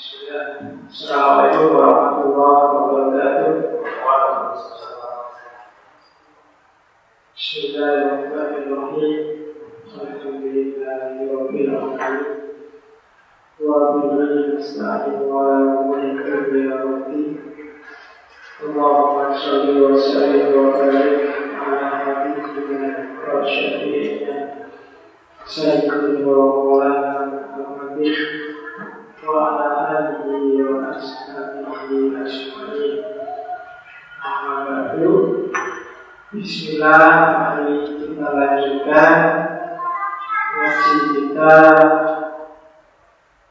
السلام 0.00 1.30
عليكم 1.40 1.76
ورحمة 1.76 2.24
الله 2.24 2.58
وبركاته 2.72 3.52
وعليكم 4.04 4.52
السلام 4.56 5.20
بسم 7.36 7.60
الله 7.68 7.92
الرحمن 8.00 8.72
الرحيم 8.72 9.20
الحمد 10.00 10.44
لله 10.56 11.04
رب 11.36 11.54
العالمين 11.54 12.40
وبالله 13.60 14.56
نستعين 14.56 15.20
ولا 15.20 15.56
نملك 15.68 16.26
إلا 16.48 16.76
ربي 16.84 17.24
اللهم 18.64 19.18
صل 19.44 19.68
وسلم 19.84 20.48
وبارك 20.58 21.20
على 21.60 21.80
حبيبنا 22.00 22.90
وشفيعنا 23.34 24.38
سيدنا 25.44 26.26
ومولانا 26.26 27.12
محمد 27.52 28.00
alihi 29.20 30.64
wa 30.64 30.96
ashabihi 30.96 32.16
ajma'in. 32.16 33.04
Amma 34.24 34.56
ba'du. 34.64 35.12
Bismillah, 36.32 37.04
mari 37.36 37.84
kita 38.00 38.28
lanjutkan 38.32 39.12
ngaji 40.56 40.96
kita 41.12 41.56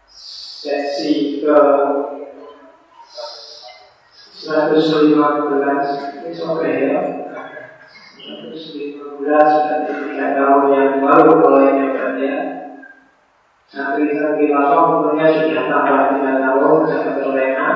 sesi 0.10 1.44
ke 1.46 1.60
115 4.42 5.14
ini 6.18 6.32
sampai 6.34 6.72
ya 6.82 7.00
115 8.18 9.22
sudah 9.22 9.80
tiga 9.86 10.28
tahun 10.34 10.66
yang 10.74 10.98
baru 11.04 11.32
mulai 11.46 11.78
ya 12.18 12.59
Santri-santri 13.70 14.50
langsung 14.50 15.14
umurnya 15.14 15.30
sudah 15.30 15.70
tambah 15.70 16.02
tiga 16.18 16.42
tahun 16.42 16.78
sampai 16.90 17.14
terlena 17.22 17.68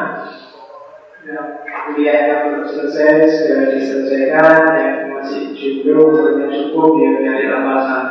kuliah 1.85 2.17
yang 2.25 2.41
belum 2.49 2.65
selesai 2.65 3.29
segera 3.29 3.65
diselesaikan 3.77 4.73
yang 4.73 5.13
masih 5.13 5.53
jomblo 5.53 6.09
umurnya 6.09 6.49
cukup 6.49 6.97
dia 6.97 7.09
mencari 7.13 7.45
lapasan 7.45 8.03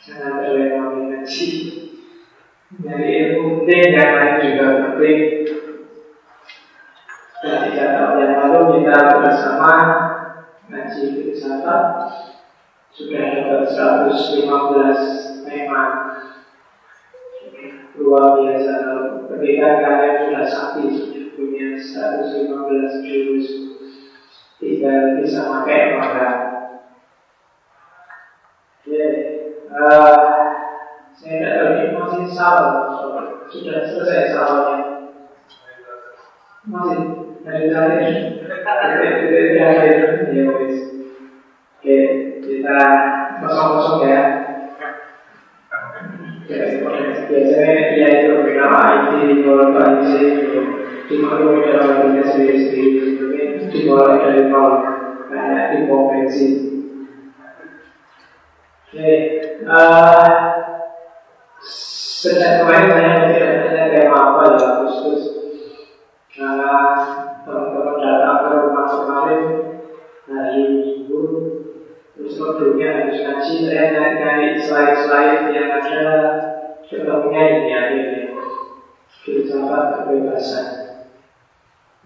sangat 0.00 0.32
terlena 0.40 0.88
ngaji 0.88 1.48
dari 2.80 3.06
ilmu 3.20 3.60
penting 3.60 3.84
yang 3.92 4.12
lain 4.16 4.34
juga 4.40 4.66
penting 4.88 5.20
ketika 7.44 7.84
tahun 7.92 8.16
yang 8.24 8.34
lalu 8.40 8.60
kita 8.80 8.96
bersama 9.20 9.72
ngaji 10.72 11.02
filsafat 11.12 11.84
sudah 12.96 13.22
dapat 13.36 13.68
115 13.68 15.35
tema 15.46 15.82
luar 17.96 18.42
biasa. 18.42 18.74
Ketika 19.30 19.68
kalian 19.80 20.14
sudah 20.26 20.44
sakti 20.44 21.16
punya 21.36 21.76
115 21.76 23.04
jurus 23.04 23.46
tinggal 24.56 25.20
bisa 25.20 25.52
pakai 25.52 26.00
maka 26.00 26.28
ya 28.88 29.06
uh, 29.68 30.16
saya 31.12 31.36
tidak 31.36 31.52
tahu 31.60 31.72
masih 31.92 32.24
salah 32.32 32.88
sudah 33.52 33.84
selesai 33.84 34.32
salahnya 34.32 34.80
masih 36.64 37.00
dari 37.44 37.68
tadi 37.68 38.00
dari 39.28 39.50
tadi 39.60 40.32
ya 40.32 40.44
wis 40.56 40.76
oke 41.76 41.98
kita 42.40 42.80
kosong-kosong 43.44 44.00
ya 44.08 44.20
dia 46.46 48.06
itu 48.22 48.32
bernama 48.42 48.78
IT 48.86 49.12
kalau 49.42 49.74
IT 49.74 50.06
cuma 51.06 51.28
kalau 51.38 51.58
dalam 51.62 51.90
dunia 52.02 52.24
sendiri-sendiri 52.26 53.70
dimulai 53.70 54.18
dari 54.22 54.42
nol 54.50 54.72
kayak 55.30 55.64
di 55.74 55.78
pom 55.90 56.02
bensin 56.10 56.54
oke 58.86 59.10
sejak 62.26 62.66
kemarin 62.66 62.90
saya 62.90 63.30
tidak 63.30 63.50
tanya 63.70 63.84
tema 63.94 64.18
apa 64.18 64.42
ya 64.58 64.68
khusus. 64.82 65.22
Karena 66.34 66.74
teman-teman 67.46 67.96
datang 68.02 68.38
ke 68.42 68.48
rumah 68.60 68.86
kemarin 68.90 69.42
hari 70.26 70.62
minggu 70.82 71.22
terus 72.16 72.32
sebelumnya 72.40 72.88
habis 73.04 73.20
ngaji 73.20 73.54
saya 73.68 73.84
nyari 74.16 74.56
slide-slide 74.56 75.52
yang 75.52 75.68
ada 75.76 76.08
ketemunya 76.88 77.42
ini. 77.44 77.70
Akhirnya 77.76 78.26
filsafat 79.26 80.06
kebebasan. 80.06 80.66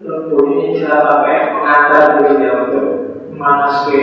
Tentu 0.01 0.37
ini 0.49 0.81
kita 0.81 0.97
pakai 1.05 1.53
pengantar 1.53 2.05
dulu 2.17 2.33
ya 2.41 2.51
untuk 2.65 2.87
memanas 3.29 3.85
ke 3.85 4.01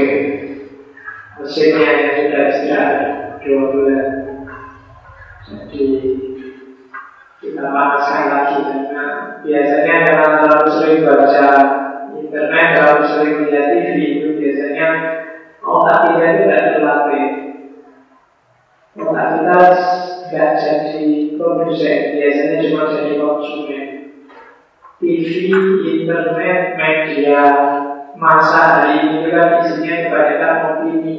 mesinnya 1.42 1.91
yang 1.91 2.14
sudah 2.14 2.42
istirahat 2.54 2.98
dua 3.42 3.62
bulan. 3.75 4.06
Jadi 5.42 5.84
kita 7.42 7.62
panaskan 7.66 8.25
lagi. 8.30 8.58
Karena 8.62 9.06
biasanya 9.42 9.94
kalau 10.06 10.30
terlalu 10.38 10.69
sering 10.78 11.00
baca 11.02 11.46
internet, 12.14 12.66
terlalu 12.78 13.02
sering 13.10 13.34
melihat 13.42 13.66
TV 13.75 13.96
itu 14.14 14.28
biasanya 14.38 14.88
otak 15.69 15.99
kita 16.09 16.25
itu 16.25 16.43
tidak 16.49 16.65
terlatih. 16.73 17.29
Otak 18.99 19.27
kita 19.37 19.59
tidak 20.29 20.53
jadi 20.61 21.06
produsen, 21.37 21.99
biasanya 22.17 22.56
cuma 22.65 22.83
jadi 22.93 23.12
konsumen. 23.21 23.84
TV, 24.99 25.31
internet, 26.03 26.61
media 26.75 27.43
masa 28.19 28.59
hari 28.83 29.06
ini 29.06 29.31
kan 29.31 29.62
isinya 29.62 29.95
kebanyakan 30.11 30.55
opini. 30.75 31.17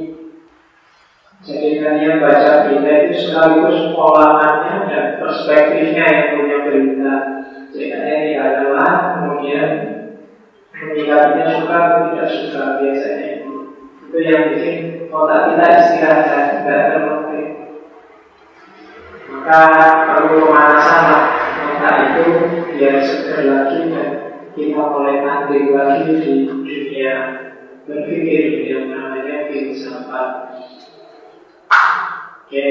Jadi 1.39 1.79
kalian 1.79 2.19
baca 2.19 2.67
berita 2.67 2.91
itu 3.07 3.15
sekaligus 3.15 3.95
olahannya 3.95 4.91
dan 4.91 5.05
perspektifnya 5.23 6.03
yang 6.03 6.27
punya 6.35 6.57
berita. 6.67 7.15
Jadi 7.71 7.85
kalian 7.95 8.35
adalah 8.43 8.91
kemudian 9.15 9.69
menyikapinya 10.75 11.47
suka 11.55 11.75
atau 11.79 11.99
tidak 12.11 12.27
suka 12.27 12.63
biasanya 12.83 13.28
itu. 14.09 14.17
Yang 14.25 14.43
bikin 14.57 14.77
otak 15.13 15.41
kita 15.53 15.65
istirahat 15.69 16.45
tidak 16.65 16.81
terlatih. 16.89 17.47
Maka 19.29 19.61
perlu 20.09 20.49
pemanasan 20.49 21.05
otak 21.77 21.95
itu 22.01 22.25
biar 22.73 22.97
segar 23.05 23.39
lagi 23.45 23.79
dan 23.93 24.09
kita 24.57 24.81
mulai 24.81 25.21
aktif 25.21 25.63
lagi 25.77 26.01
di 26.17 26.33
dunia 26.49 27.15
berpikir 27.85 28.65
yang 28.65 28.85
namanya 28.89 29.45
filsafat. 29.49 30.29
Oke, 32.49 32.65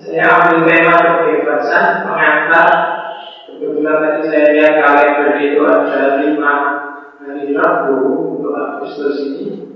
saya 0.00 0.24
ambil 0.24 0.64
tema 0.64 0.96
kebebasan 1.20 2.08
pengantar. 2.08 2.68
Kebetulan 3.46 3.96
tadi 4.00 4.20
saya 4.28 4.46
lihat 4.56 4.74
kalender 4.80 5.36
itu 5.40 5.60
ada 5.64 6.20
lima 6.20 6.54
hari 7.20 7.52
Rabu 7.52 7.96
untuk 8.40 8.56
Agustus 8.56 9.16
ini. 9.20 9.75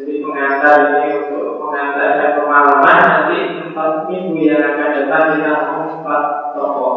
Jadi 0.00 0.24
pengantar 0.24 0.96
ini 0.96 1.28
untuk 1.28 1.60
pengantar 1.60 2.16
dan 2.16 2.30
pengalaman 2.40 2.98
nanti 3.04 3.38
empat 3.68 4.08
minggu 4.08 4.48
yang 4.48 4.64
akan 4.72 4.88
datang 4.96 5.24
kita 5.36 5.52
mau 5.60 5.80
empat 5.92 6.22
tokoh 6.56 6.96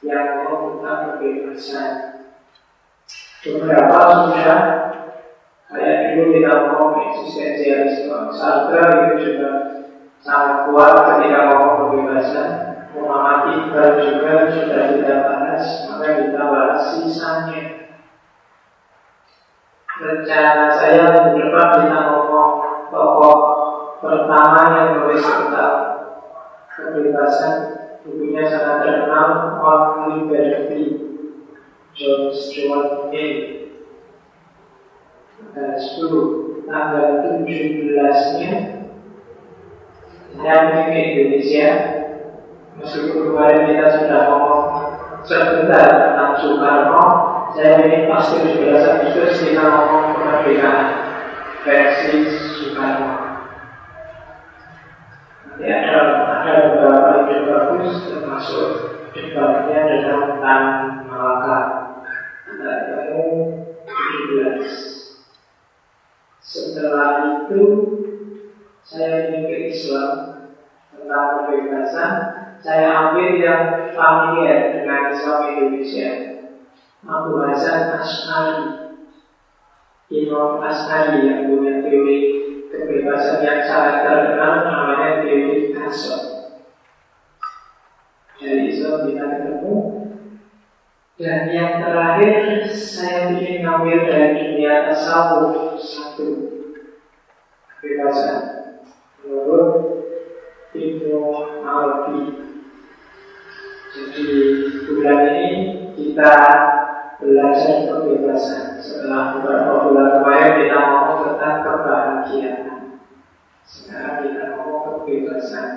yang 0.00 0.40
mau 0.40 0.72
tentang 0.72 1.20
kebebasan. 1.20 1.92
Beberapa 3.44 3.98
sudah 4.08 4.60
kayak 5.68 6.16
dulu 6.16 6.32
kita 6.32 6.52
ngomong 6.64 7.12
eksistensialisme, 7.12 8.32
Sartre 8.32 8.80
itu 8.88 9.14
juga 9.20 9.52
sangat 10.24 10.72
kuat 10.72 10.96
ketika 10.96 11.40
ngomong 11.52 11.76
kebebasan. 11.92 12.50
Muhammad 12.96 13.52
Iqbal 13.52 14.00
juga 14.00 14.48
sudah 14.48 14.82
kita 14.96 15.14
bahas, 15.28 15.64
maka 15.92 16.06
kita 16.24 16.40
bahas 16.40 16.80
sisanya. 16.96 17.71
Rencana 19.92 20.72
saya 20.72 21.04
minggu 21.12 21.52
depan 21.52 21.84
kita 21.84 22.00
ngomong 22.08 22.52
tokoh 22.88 23.36
pertama 24.00 24.72
yang 24.72 24.88
menulis 24.96 25.20
tentang 25.20 25.76
kebebasan 26.72 27.54
bukunya 28.00 28.48
sangat 28.48 28.88
terkenal 28.88 29.60
On 29.60 29.84
Liberty 30.08 30.96
John 31.92 32.32
Stuart 32.32 33.12
Mill. 33.12 33.68
Tanggal 35.52 35.76
10 35.76 36.64
tanggal 36.64 37.06
17 37.44 38.40
nya 40.40 40.52
pergi 40.56 40.88
ke 40.88 41.00
Indonesia. 41.04 41.68
Meskipun 42.80 43.28
kemarin 43.28 43.68
kita 43.68 43.86
sudah 44.00 44.20
ngomong 44.32 44.64
sebentar 45.28 45.84
tentang 45.84 46.32
Soekarno 46.40 47.31
saya 47.52 47.84
ingin 47.84 48.08
pasti 48.08 48.36
17 48.48 48.72
Agustus 48.72 49.44
kita 49.44 49.64
ngomong 49.64 50.16
kemerdekaan 50.16 50.88
versi 51.62 52.12
Soekarno 52.58 53.12
nanti 55.46 55.64
ada 55.68 56.00
ada 56.42 56.52
beberapa 56.72 57.28
ide 57.28 57.36
bagus 57.46 58.08
termasuk 58.08 58.68
debatnya 59.12 59.78
adalah 59.84 60.20
tentang 60.32 60.64
Malaka. 61.06 61.58
Kita 62.48 62.72
ketemu 62.88 63.28
17. 63.84 65.12
Setelah 66.42 67.10
itu 67.44 67.64
saya 68.82 69.30
ingin 69.30 69.46
ke 69.46 69.56
Islam 69.70 70.12
tentang 70.92 71.46
kebebasan. 71.46 72.12
Saya 72.62 73.10
ambil 73.10 73.42
yang 73.42 73.90
familiar 73.94 74.78
dengan 74.78 75.10
Islam 75.10 75.40
Indonesia. 75.50 76.31
Abu 77.02 77.42
Hasan 77.42 77.98
As'ari 77.98 78.94
Imam 80.12 80.62
As'ari 80.62 81.26
yang 81.26 81.50
punya 81.50 81.82
teori 81.82 82.18
kebebasan 82.70 83.42
yang 83.42 83.60
sangat 83.66 84.06
terkenal 84.06 84.62
namanya 84.64 85.24
teori 85.24 85.74
Kasot 85.74 86.32
dari 88.42 88.74
Islam 88.74 89.06
kita 89.06 89.24
ketemu. 89.38 89.74
Dan 91.20 91.40
yang 91.54 91.78
terakhir 91.78 92.66
saya 92.66 93.30
ingin 93.30 93.62
ngambil 93.62 93.98
dari 94.10 94.28
dunia 94.42 94.90
tasawuf 94.90 95.78
satu. 95.78 96.28
Kebebasan. 97.78 98.38
Menurut 99.22 99.74
Ibnu 100.74 101.22
Arabi. 101.62 102.22
Jadi 103.92 104.26
bulan 104.88 105.20
ini 105.30 105.50
kita 105.94 106.32
belajar 107.22 107.86
kebebasan. 107.86 108.82
Setelah 108.82 109.38
beberapa 109.38 109.86
bulan 109.86 110.08
kemarin 110.18 110.50
kita 110.58 110.76
ngomong 110.82 111.18
tentang 111.30 111.56
kebahagiaan. 111.62 112.78
Sekarang 113.62 114.26
kita 114.26 114.58
ngomong 114.58 115.06
kebebasan. 115.06 115.68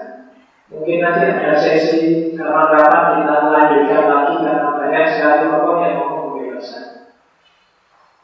Mungkin 0.65 0.97
nanti 0.97 1.30
ada 1.30 1.53
sesi 1.53 2.33
kapan-kapan 2.33 3.21
kita 3.21 3.36
lanjutkan 3.53 4.03
lagi 4.09 4.36
karena 4.42 4.69
banyak 4.74 5.06
sekali 5.13 5.42
ngomong 5.53 5.77
yang 5.86 5.94
ngomong 6.01 6.25
kebebasan. 6.33 6.86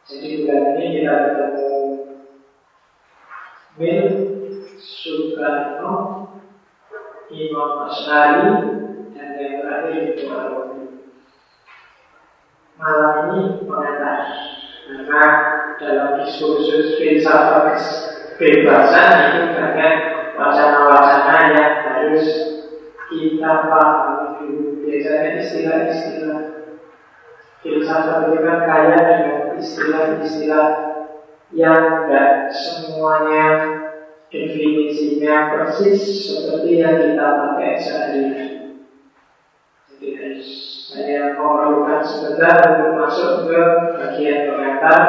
Jadi 0.10 0.28
bulan 0.44 0.64
ini 0.76 0.86
kita 0.98 1.14
ketemu 1.22 1.70
Mil 3.78 4.06
Soekarno, 4.82 5.96
Imam 7.32 7.72
Asyari, 7.88 8.50
dan 9.14 9.30
yang 9.38 9.54
terakhir 9.62 10.18
itu 10.18 10.28
Ini 12.82 13.62
mengenai 13.70 14.26
karena 14.90 15.26
dalam 15.78 16.10
diskursus 16.18 16.98
filsafat 16.98 17.78
kebebasan 18.42 19.38
itu 19.38 19.42
banyak 19.54 19.96
wacana-wacana 20.34 21.38
yang 21.54 21.74
harus 21.86 22.28
kita 23.06 23.54
pahami 23.70 24.26
dulu. 24.42 24.82
Biasanya 24.82 25.30
istilah-istilah 25.46 26.42
filsafat 27.62 28.18
itu 28.34 28.40
kan 28.42 28.60
kaya 28.66 28.98
dengan 28.98 29.62
istilah-istilah 29.62 30.70
yang 31.54 32.10
tidak 32.10 32.50
semuanya 32.50 33.46
definisinya 34.34 35.54
persis 35.54 36.02
seperti 36.34 36.82
yang 36.82 36.98
kita 36.98 37.28
pakai 37.30 37.72
sehari-hari. 37.78 38.50
Jadi 39.86 40.10
saya 40.92 41.40
memerlukan 41.40 42.04
sebentar 42.04 42.60
untuk 42.68 43.00
masuk 43.00 43.48
ke 43.48 43.64
bagian 43.96 44.52
komentar 44.52 45.00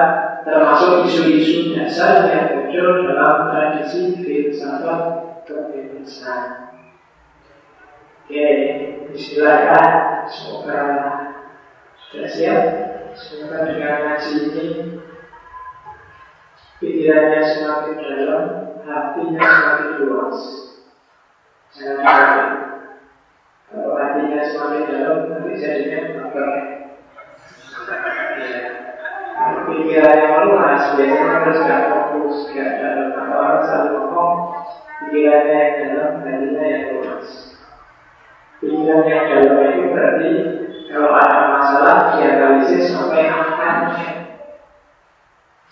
termasuk 0.47 1.11
isu-isu 1.11 1.75
dasar 1.75 2.31
yang 2.31 2.47
muncul 2.55 3.11
dalam 3.11 3.51
tradisi 3.51 4.15
filsafat 4.23 5.03
kebebasan. 5.43 6.43
Oke, 8.23 8.47
bismillah 9.11 9.59
ya. 9.59 9.83
Semoga 10.31 10.83
sudah 11.99 12.31
siap. 12.31 12.63
Semoga 13.19 13.67
dengan 13.67 13.95
ngaji 14.07 14.33
ini 14.39 14.67
pikirannya 16.79 17.43
semakin 17.43 17.97
dalam, 17.99 18.45
hatinya 18.87 19.47
semakin 19.51 19.91
luas. 19.99 20.39
Jangan 21.75 22.72
kalau 23.73 23.97
hatinya 23.97 24.45
semakin 24.45 24.85
dalam, 24.85 25.19
nanti 25.33 25.57
jadinya 25.57 26.29
apa? 26.29 26.41
Ya. 28.37 28.63
Kalau 29.33 29.61
pikirannya 29.65 30.27
meluas, 30.29 30.83
biasanya 30.93 31.25
harus 31.25 31.59
gak 31.65 31.83
fokus, 31.89 32.37
gak 32.53 32.71
dalam. 32.77 33.09
Kalau 33.17 33.33
orang 33.33 33.61
selalu 33.65 33.91
ngomong, 33.97 34.35
pikirannya 35.01 35.57
yang 35.57 35.73
dalam, 35.89 36.13
hatinya 36.21 36.65
yang 36.69 36.85
luas. 37.01 37.29
Pikiran 38.61 39.09
yang 39.09 39.25
dalam 39.33 39.57
itu 39.65 39.85
berarti 39.89 40.31
kalau 40.93 41.13
ada 41.17 41.41
masalah, 41.57 41.97
dianalisis 42.21 42.93
sampai 42.93 43.25
akarnya. 43.25 44.09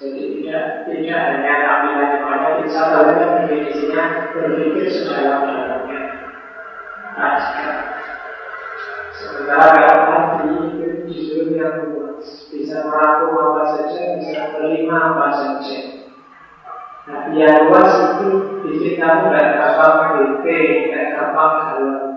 Jadi 0.01 0.41
tidak 0.41 0.89
tidak 0.89 1.21
hanya 1.29 1.55
tampilan 1.61 2.09
yang 2.17 2.25
ada, 2.25 2.49
insya 2.65 2.81
Allah 2.89 3.13
definisinya 3.13 4.33
berpikir 4.33 4.89
sedalam-dalamnya. 4.89 5.70
Sementara 9.13 9.85
hati 10.09 10.57
itu 10.57 11.05
justru 11.05 11.53
yang 11.53 11.93
luas 11.93 12.49
Bisa 12.49 12.89
merangkum 12.89 13.37
apa 13.37 13.63
saja, 13.77 14.17
bisa 14.17 14.57
menerima 14.57 14.97
apa 14.97 15.27
saja 15.29 15.79
Hati 17.05 17.33
yang 17.37 17.69
luas 17.69 17.93
itu 18.17 18.31
bikin 18.65 19.05
kamu 19.05 19.37
gak 19.37 19.53
gampang 19.53 20.17
bete, 20.17 20.61
gak 20.97 21.07
gampang 21.13 21.53
galau 21.61 22.09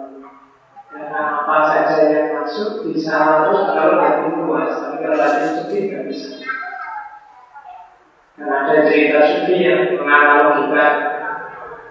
Karena 0.87 1.19
apa 1.43 1.55
saja 1.67 1.99
yang 2.07 2.27
masuk 2.39 2.87
bisa 2.87 3.43
masuk 3.43 3.75
kalau 3.75 3.99
hati 3.99 4.23
luas 4.39 4.71
Tapi 4.71 5.03
kalau 5.03 5.19
hati 5.19 5.41
sempit 5.51 5.83
gak 5.91 6.07
bisa 6.07 6.31
Karena 8.39 8.55
ada 8.55 8.87
cerita 8.87 9.19
sufi 9.27 9.67
yang 9.67 9.99
menganalogikan 9.99 10.93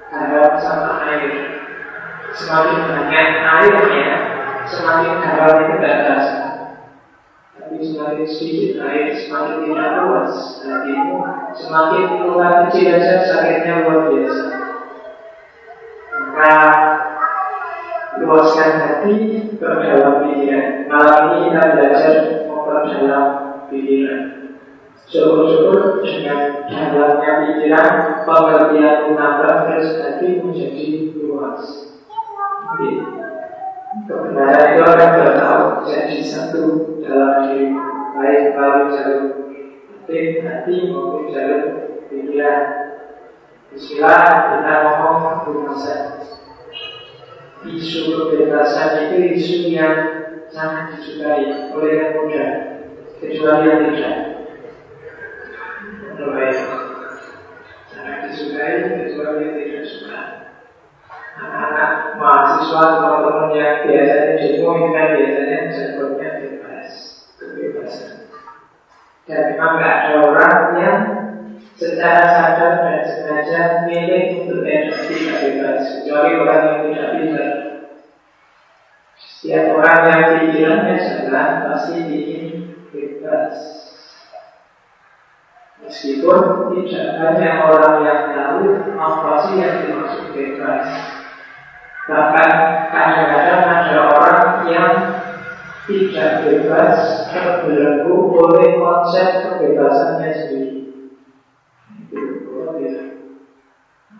garam 0.09 0.56
sama 0.56 1.05
air 1.12 1.62
Semakin 2.32 2.79
banyak 2.88 3.29
airnya 3.44 4.32
semakin 4.73 5.20
tidak 5.20 5.96
terasa. 6.00 6.40
Tapi 7.52 7.76
semakin 7.84 8.25
sedikit 8.25 8.88
air, 8.88 9.12
semakin 9.12 9.69
tidak 9.69 9.90
luas 10.02 10.32
hatimu, 10.64 11.17
semakin 11.52 12.05
luka 12.25 12.49
kecil 12.69 12.96
saja 12.96 13.17
sakitnya 13.29 13.73
luar 13.84 14.00
biasa. 14.08 14.44
Maka 16.12 16.55
luaskan 18.25 18.73
hati, 18.81 19.17
perdalam 19.61 20.25
pikiran. 20.25 20.88
Malam 20.88 21.20
ini 21.28 21.38
kita 21.52 21.62
belajar 21.76 22.14
memperdalam 22.49 23.26
pikiran. 23.68 24.23
Syukur-syukur 25.12 26.00
dengan 26.00 26.64
dalamnya 26.73 27.33
pikiran, 27.45 27.88
pengertian 28.25 29.12
menambah 29.12 29.54
terus 29.68 29.88
hati 30.00 30.40
menjadi 30.40 31.12
luas. 31.21 31.91
Kebenaran 32.73 34.67
itu 34.73 34.83
akan 34.88 35.11
bertahu 35.21 35.64
jadi 35.85 36.19
satu 36.25 36.64
dalam 37.05 37.45
diri 37.45 37.69
baik 38.17 38.57
melalui 38.57 38.88
jalur 38.97 39.25
hati, 40.00 40.41
hati 40.41 40.76
maupun 40.88 41.29
jalur 41.29 41.62
pikiran. 42.09 42.61
Bismillah 43.76 44.25
kita 44.57 44.75
ngomong 44.88 45.37
kebebasan. 45.45 46.00
Isu 47.69 48.00
kebebasan 48.33 48.91
itu 49.12 49.17
isu 49.37 49.57
yang 49.69 49.97
sangat 50.49 50.97
disukai 50.97 51.76
oleh 51.76 51.93
yang 51.93 52.12
muda, 52.17 52.47
kecuali 53.21 53.69
yang 53.69 53.81
tidak. 53.93 54.17
Baik. 56.17 56.59
Sangat 57.93 58.19
disukai 58.33 58.76
kecuali 58.97 59.41
yang 59.45 59.55
tidak 59.61 59.85
suka 59.85 60.41
anak-anak 61.33 62.21
mahasiswa 62.21 62.83
teman-teman 62.93 63.49
yang 63.57 63.75
biasanya 63.89 64.35
demo 64.37 64.71
kan 64.93 65.07
biasanya 65.17 65.59
jangkauannya 65.73 66.29
bebas 66.41 66.91
kebebasan. 67.41 68.17
Dan 69.25 69.41
memang 69.55 69.73
nggak 69.79 69.97
ada 69.97 70.12
orang 70.29 70.59
yang 70.77 71.01
secara 71.79 72.23
sadar 72.27 72.73
dan 72.85 73.01
sengaja 73.07 73.61
milih 73.89 74.25
untuk 74.45 74.61
tidak 74.67 75.37
bebas 75.41 75.81
kecuali 75.99 76.31
orang 76.37 76.62
yang 76.69 76.81
tidak 76.91 77.11
bisa 77.17 77.45
setiap 79.23 79.65
orang 79.75 80.01
yang 80.07 80.23
pikirannya 80.39 80.97
jalan 81.03 81.51
pasti 81.67 81.99
ingin 81.99 82.45
bebas. 82.95 83.55
Meskipun 85.83 86.71
tidak 86.79 87.07
banyak 87.19 87.55
orang 87.67 87.97
yang 88.07 88.23
tahu 88.31 88.62
apa 88.95 89.31
sih 89.43 89.55
yang 89.59 89.75
dimaksud 89.83 90.31
bebas 90.31 90.87
Bahkan 92.02 92.50
kadang-kadang 92.90 93.62
ada 93.62 93.99
orang 94.11 94.47
yang 94.66 94.94
tidak 95.87 96.42
bebas 96.42 96.99
terbelenggu 97.30 98.16
oleh 98.42 98.78
konsep 98.82 99.47
kebebasannya 99.47 100.30
sendiri. 100.35 100.82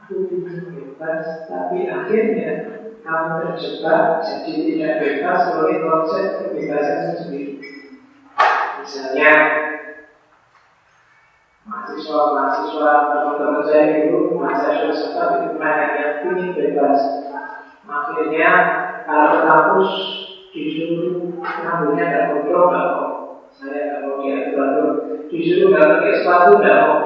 Aku 0.03 0.15
bebas, 0.31 1.51
tapi 1.51 1.91
akhirnya 1.91 2.51
kamu 3.03 3.35
terjebak 3.43 4.23
jadi 4.23 4.53
tidak 4.63 4.93
bebas 5.03 5.41
oleh 5.59 5.77
konsep 5.83 6.27
kebebasan 6.39 7.19
sendiri. 7.19 7.59
Misalnya, 8.83 9.35
mahasiswa-mahasiswa 11.67 12.91
teman-teman 13.11 13.63
saya 13.67 13.83
itu 14.07 14.35
mahasiswa 14.35 14.79
filsafat 14.83 15.29
itu 15.39 15.51
banyak 15.59 15.91
yang 15.99 16.13
ingin 16.31 16.51
bebas. 16.55 16.99
Akhirnya 17.93 18.51
kalau 19.05 19.27
ke 19.29 19.39
kampus 19.45 19.91
disuruh 20.57 21.37
rambutnya 21.45 22.05
dan 22.09 22.23
kontrol 22.33 22.73
nggak 22.73 22.87
mau. 22.89 23.09
Saya 23.53 23.81
nggak 23.85 24.01
mau 24.09 24.17
diatur-atur. 24.25 24.91
Disuruh 25.29 25.67
nggak 25.77 25.89
pakai 25.93 26.13
sepatu 26.17 26.51
nggak 26.57 26.79
mau. 26.89 26.99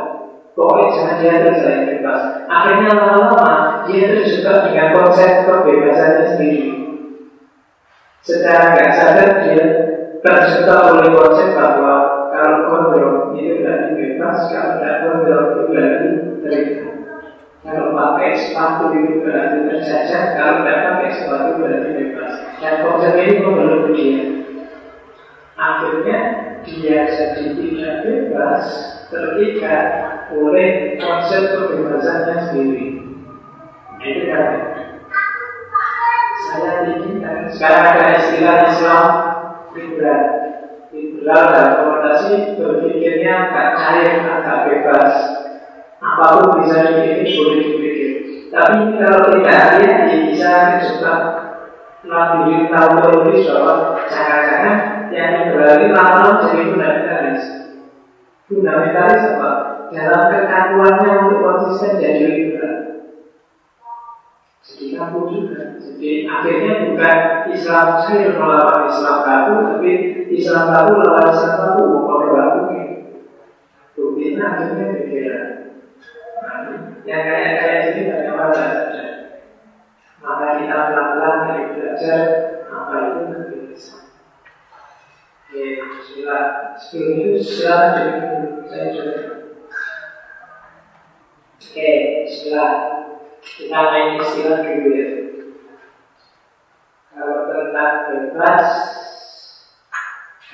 Pokoknya 0.55 0.89
jangan 0.95 1.17
diatur 1.21 1.55
saya 1.59 1.79
bebas. 1.91 2.23
Akhirnya 2.47 2.89
lama-lama 2.95 3.51
dia 3.91 4.03
terjebak 4.15 4.59
dengan 4.71 4.89
konsep 4.95 5.31
kebebasannya 5.45 6.23
sendiri. 6.31 6.71
Secara 8.23 8.63
nggak 8.75 8.93
sadar 8.95 9.31
dia 9.43 9.65
terjebak 10.23 10.81
oleh 10.91 11.09
konsep 11.15 11.49
bahwa 11.55 11.95
kalau 12.31 12.59
kontrol 12.67 13.15
itu 13.39 13.63
berarti 13.63 13.91
bebas, 13.95 14.37
kalau 14.51 14.71
tidak 14.79 14.97
kontrol 15.03 15.41
itu 15.47 15.61
berarti 15.71 16.09
terikat. 16.43 16.96
Kalau 17.67 17.99
pakai 17.99 18.31
sepatu 18.39 18.95
itu 18.95 19.27
berarti 19.27 19.59
terjajah, 19.67 20.39
kalau 20.39 20.63
tidak 20.63 20.79
pakai 20.87 21.11
sepatu 21.19 21.51
berarti 21.59 21.89
bebas. 21.99 22.33
Dan 22.63 22.75
konsep 22.87 23.13
ini 23.19 23.43
membentuk 23.43 23.91
dia. 23.91 24.23
Akhirnya 25.59 26.19
dia 26.63 26.99
jadi 27.11 27.45
tidak 27.59 27.95
bebas, 28.07 28.65
terikat 29.11 29.87
oleh 30.31 30.95
konsep 30.95 31.43
kebebasannya 31.59 32.35
sendiri. 32.47 32.87
Itu 33.99 34.23
kan 34.31 34.47
saya 36.47 36.73
ingin 36.87 37.19
sekarang 37.51 37.85
ada 37.99 38.07
istilah 38.23 38.57
Islam 38.71 39.07
liberal. 39.75 40.23
Liberal 40.95 41.43
dalam 41.51 41.73
konotasi 41.83 42.55
berpikirnya 42.55 43.51
agak 43.51 43.69
cair, 43.75 44.23
agak 44.23 44.59
bebas. 44.71 45.15
Apa 45.97 46.25
pun 46.37 46.61
bisa 46.61 46.77
dipikir, 46.93 47.25
boleh 47.41 47.57
dipikir. 47.65 48.11
Tapi 48.53 49.01
kalau 49.01 49.33
tidak 49.33 49.57
hati-hati 49.57 50.15
bisa 50.29 50.51
terjebak 50.77 51.21
melalui 52.07 52.71
tahu 52.71 52.91
teori 53.03 53.37
bahwa 53.51 53.75
jangan-jangan 54.07 54.77
yang 55.11 55.31
liberal 55.51 55.73
ini 55.83 55.89
lama 55.91 56.29
jadi 56.47 56.63
fundamentalis. 56.71 57.45
Fundamentalis 58.47 59.23
apa? 59.35 59.51
Dalam 59.91 60.23
kekakuannya 60.31 61.11
untuk 61.27 61.39
konsisten 61.43 61.99
jadi 61.99 62.25
liberal. 62.27 62.77
Jadi 64.67 64.99
kaku 64.99 65.19
juga. 65.31 65.79
Jadi 65.79 66.27
akhirnya 66.27 66.73
bukan 66.91 67.19
Islam 67.55 67.87
cair 68.03 68.35
melawan 68.35 68.91
Islam 68.91 69.17
kaku, 69.23 69.55
tapi 69.75 69.91
Islam 70.35 70.65
kaku 70.75 70.93
melawan 71.01 71.31
Islam. 71.31 71.55
Kalau 71.57 72.31
kaku 72.35 72.63
Tuh, 73.97 74.13
ini 74.21 74.37
akhirnya 74.37 74.93
berbeda. 74.93 75.56
Yang 77.07 77.23
kayak 77.27 77.53
kayak 77.59 77.81
ini 77.91 78.03
banyak. 78.11 78.73
Maka 80.23 80.47
kita 80.59 80.77
pelan-pelan 80.91 81.35
dari 81.47 81.65
belajar 81.75 82.21
apa 82.67 82.95
itu 83.03 83.21
nanti 83.31 83.57
bisa. 83.71 83.97
Oke, 85.47 85.63
Bismillah. 85.83 86.47
Sebelum 86.79 87.15
itu 87.19 87.39
silakan 87.43 87.93
jadi 87.95 88.31
saya. 88.67 89.05
Oke, 91.59 91.91
Bismillah. 92.27 92.75
Kita 93.47 93.79
main 93.91 94.19
istilah 94.19 94.59
dulu 94.63 94.89
ya. 94.91 95.09
Kalau 97.15 97.39
tentang 97.49 97.95
bebas 98.13 98.67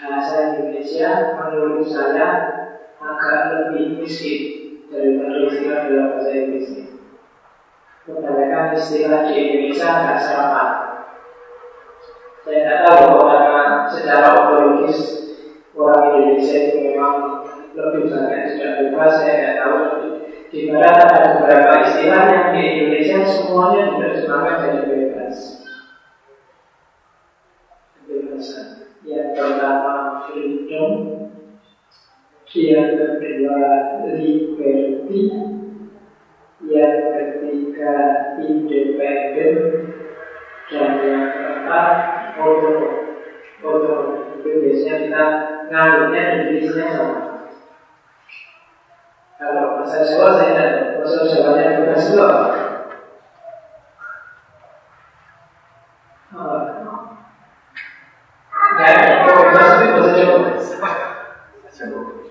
bahasa 0.03 0.35
Indonesia 0.53 1.11
menurut 1.39 1.87
saya 1.87 2.29
agak 3.03 3.39
lebih 3.51 4.03
miskin 4.03 4.62
daripada 4.93 5.37
istilah 5.49 5.79
dalam 5.89 6.09
bahasa 6.13 6.31
Inggris. 6.37 6.69
Kebanyakan 8.03 8.67
istilah 8.77 9.21
di 9.31 9.35
Indonesia 9.41 9.87
agak 9.89 10.19
sama. 10.21 10.65
Saya 12.43 12.59
tidak 12.59 12.79
tahu 12.91 13.23
karena 13.23 13.63
secara 13.87 14.27
ontologis 14.35 14.99
orang 15.79 16.03
Indonesia 16.19 16.59
itu 16.59 16.79
memang 16.91 17.15
lebih 17.73 18.11
banyak 18.11 18.59
tidak 18.59 18.73
bebas. 18.83 19.13
Saya 19.23 19.33
tidak 19.39 19.55
tahu 19.63 19.79
di 20.53 20.59
barat 20.69 20.97
ada 21.09 21.21
beberapa 21.39 21.73
istilah 21.89 22.23
yang 22.29 22.47
di 22.53 22.63
Indonesia 22.67 23.19
semuanya 23.25 23.81
diterjemahkan 23.95 24.57
jadi 24.61 24.83
bebas. 24.85 25.37
Kebebasan. 28.03 28.67
Yang 29.07 29.29
pertama 29.39 29.95
freedom, 30.27 30.91
yang 32.53 32.91
kedua 32.99 33.59
liberty, 34.11 35.23
yang 36.67 36.99
ketiga 37.15 37.95
independen, 38.43 39.57
dan 40.71 40.93
yang 41.03 41.27
keempat 41.31 41.95
otonom. 42.39 42.95
Otonom 43.63 44.07
itu 44.39 44.49
biasanya 44.63 44.97
kita 45.07 45.25
nganggurnya 45.71 46.23
definisinya 46.35 46.87
sama. 46.91 47.33
Kalau 49.43 49.75
bahasa 49.75 50.07
Jawa 50.07 50.39
saya 50.39 50.55
tidak 50.55 51.03
bahasa 51.03 51.27
Jawanya 51.27 51.83
bebas 51.83 52.07
itu 52.07 52.19
apa? 52.23 52.47
Tidak 58.73 58.87
ada, 58.87 59.27
bebas 59.27 59.71
itu 59.83 59.87
bahasa 59.99 60.13
Jawa. 60.15 60.39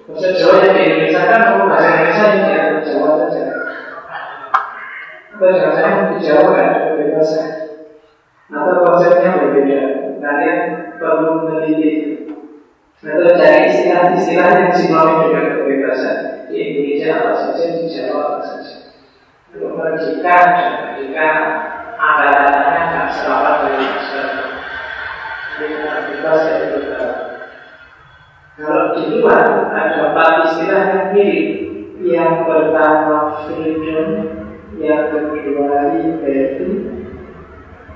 Bahasa 0.08 0.30
Jawa 0.40 0.54
yang 0.64 0.72
di 0.72 0.82
Indonesia 0.88 1.22
kan 1.28 1.42
mau 1.52 1.68
bahasa 1.68 1.88
Indonesia 2.00 2.26
yang 2.32 2.68
di 2.72 2.82
Jawa 2.88 3.10
saja. 3.20 3.44
Atau 5.36 5.52
jangan-jangan 5.52 6.08
di 6.16 6.18
Jawa 6.24 6.48
kan 6.56 6.64
ada 6.64 6.80
kebebasan. 6.96 7.48
Atau 8.56 8.76
konsepnya 8.88 9.36
berbeda. 9.36 9.82
Kalian 10.24 10.60
perlu 10.96 11.32
meneliti. 11.44 11.92
Atau 13.04 13.36
cari 13.36 13.68
istilah-istilah 13.68 14.48
yang 14.64 14.72
sinonим 14.72 15.20
dengan 15.28 15.46
kebebasan 15.60 16.18
di 16.52 16.60
Indonesia 16.60 17.10
apa 17.16 17.32
saja, 17.34 17.64
di 17.80 17.88
Jawa 17.88 18.22
apa 18.28 18.40
saja. 18.44 18.76
Untuk 19.52 19.72
merugikan 19.76 20.44
dan 20.56 20.72
menjadikan 20.76 21.38
anggarannya 21.96 22.82
nggak 22.92 23.08
serapat 23.16 23.56
dari 23.66 23.84
masyarakat. 23.88 24.50
Jadi 25.52 25.66
kita 25.72 25.94
bebas 26.12 26.40
dari 26.44 26.66
beberapa. 26.76 27.18
Kalau 28.52 28.86
di 28.94 29.04
luar 29.16 29.44
ada 29.72 30.00
empat 30.12 30.34
istilah 30.52 30.84
yang 30.92 31.06
mirip. 31.16 31.48
Yang 32.02 32.34
pertama 32.50 33.18
freedom, 33.46 34.10
yang 34.82 35.14
kedua 35.14 35.94
liberty. 35.94 36.70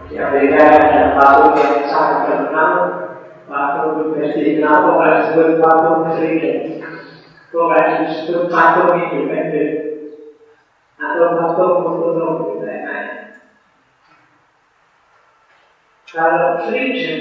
Di 0.05 0.15
Amerika 0.21 0.61
ada 0.77 1.17
patung 1.17 1.57
yang 1.57 1.89
sangat 1.89 2.19
terkenal, 2.29 2.73
patung 3.49 3.93
liberty. 4.05 4.61
Kenapa 4.61 4.89
nggak 4.93 5.13
disebut 5.17 5.49
patung 5.57 5.99
freedom? 6.13 6.57
Kok 7.49 7.63
nggak 7.65 7.85
disebut 8.05 8.43
patung 8.53 8.93
independen? 9.01 9.69
Atau 11.01 11.27
patung 11.41 11.73
otonom 11.89 12.61
dan 12.61 12.63
lain-lain. 12.63 13.09
Kalau 16.05 16.63
freedom 16.63 17.19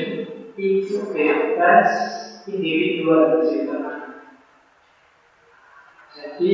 itu 0.54 0.96
bebas 1.10 1.90
individual 2.46 3.40
bersifat. 3.40 4.14
Jadi 6.14 6.52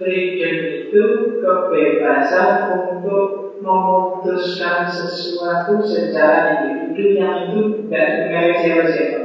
freedom 0.00 0.56
itu 0.88 1.04
kebebasan 1.44 2.72
untuk 2.72 3.60
memutuskan 3.60 4.88
sesuatu 4.88 5.84
secara 5.84 6.64
individu 6.64 7.20
yang 7.20 7.52
itu 7.52 7.84
tidak 7.84 8.04
dipengaruhi 8.08 8.56
siapa-siapa. 8.64 9.20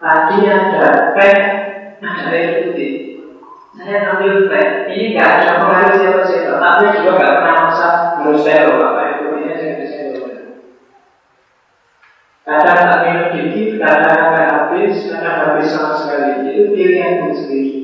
Tadi 0.00 0.36
ada 0.48 1.12
pen, 1.12 1.40
ada 2.00 2.24
air 2.32 2.50
putih. 2.64 2.92
Saya 3.76 4.16
ambil 4.16 4.48
pen, 4.48 4.88
ini 4.88 5.12
nggak 5.12 5.28
ada 5.28 5.48
pengaruh 5.60 5.94
siapa-siapa, 6.00 6.52
tapi 6.56 6.84
juga 6.96 7.10
nggak 7.20 7.34
pernah 7.36 7.56
masa 7.68 7.88
harus 8.16 8.40
saya 8.40 8.72
loh 8.72 8.80
apa 8.80 9.02
itu 9.12 9.24
ini 9.36 9.52
saya 9.52 9.72
bisa 9.84 10.00
Kadang 12.50 12.82
tak 12.82 13.00
minum 13.06 13.28
dikit, 13.30 13.78
kadang 13.78 14.10
akan 14.10 14.42
habis, 14.50 15.06
kadang 15.06 15.38
habis 15.38 15.70
sama 15.70 15.94
sekali. 15.94 16.50
Itu 16.50 16.74
pilihan 16.74 17.30
sendiri. 17.30 17.79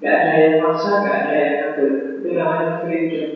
Gak 0.00 0.16
ada 0.16 0.32
yang 0.32 0.64
maksa, 0.64 1.04
gak 1.04 1.16
ada 1.28 1.34
yang 1.36 1.56
atur. 1.68 1.90
Itu 2.16 2.28
namanya 2.32 2.80
freedom. 2.80 3.28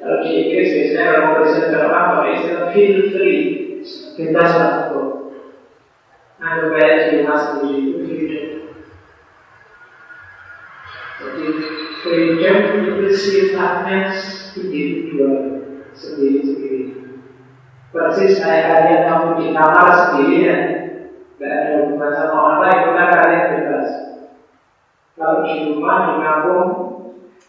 Kalau 0.00 0.24
di 0.24 0.30
Inggris 0.32 0.72
biasanya 0.72 1.04
kalau 1.04 1.20
mau 1.20 1.34
presenter 1.36 1.80
orang 1.84 2.06
pakai 2.08 2.32
istilah 2.38 2.66
feel 2.72 2.96
free, 3.12 3.42
bebas 4.16 4.50
tuh. 4.88 5.06
Anggap 6.40 6.66
kayak 6.72 6.96
di 7.04 7.20
sendiri 7.20 7.78
itu 7.84 7.92
freedom. 8.06 8.46
Jadi 11.20 11.44
freedom 12.00 12.56
itu 12.80 13.12
sifatnya 13.12 14.08
individual 14.56 15.36
sendiri-sendiri. 15.92 16.80
Persis 17.92 18.40
kayak 18.40 18.66
kalian 18.70 19.02
kamu 19.04 19.28
di 19.36 19.46
kamar 19.52 19.88
sendiri 19.92 20.36
ya, 20.46 20.56
nggak 21.36 21.52
ada 21.52 21.70
hubungan 21.82 22.10
sama 22.14 22.36
orang 22.38 22.60
lain, 22.62 22.80
kan 22.96 23.08
kalian 23.18 23.44
bebas. 23.52 24.09
Kalau 25.20 25.44
di 25.44 25.68
rumah, 25.68 26.16
di 26.16 26.24
kampung, 26.24 26.68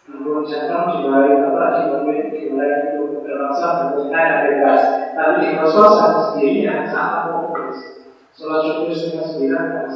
kampung 0.04 0.44
jatuh, 0.44 0.92
di 0.92 1.08
bawah 1.08 1.40
apa, 1.40 1.64
di 1.72 1.82
bawah 1.88 2.04
di 2.28 2.40
bawah 2.52 2.76
itu 2.84 3.00
bentuknya 3.16 4.18
ada 4.20 4.36
bebas. 4.44 4.82
Tapi 5.16 5.32
di 5.40 5.56
kosong 5.56 5.88
sama 5.96 6.20
sendiri 6.28 6.68
yang 6.68 6.84
sama 6.84 7.32
fokus. 7.32 8.04
Sholat 8.36 8.60
syukur 8.68 8.92
semua 8.92 9.24
sembilan, 9.24 9.64
nggak 9.72 9.88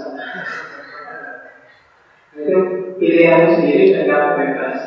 Itu 2.33 2.56
pilihan 2.97 3.45
sendiri 3.45 3.85
dan 3.92 4.40
bebas. 4.40 4.78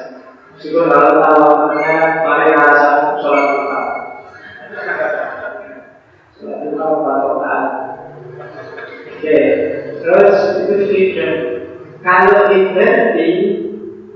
Meskipun 0.58 0.89
kalau 0.89 1.13
tahu 1.22 1.46
namanya 1.46 2.25
paling 2.25 2.58
rasa 2.58 3.13
sholat 3.22 3.46
duha. 3.53 3.81
Sholat 6.34 6.58
duha 6.74 7.13
total. 7.22 7.63
Oke, 9.13 9.38
terus 10.01 10.38
itu 10.58 10.74
freedom. 10.89 11.49
Kalau 12.00 12.48
liberty 12.48 13.32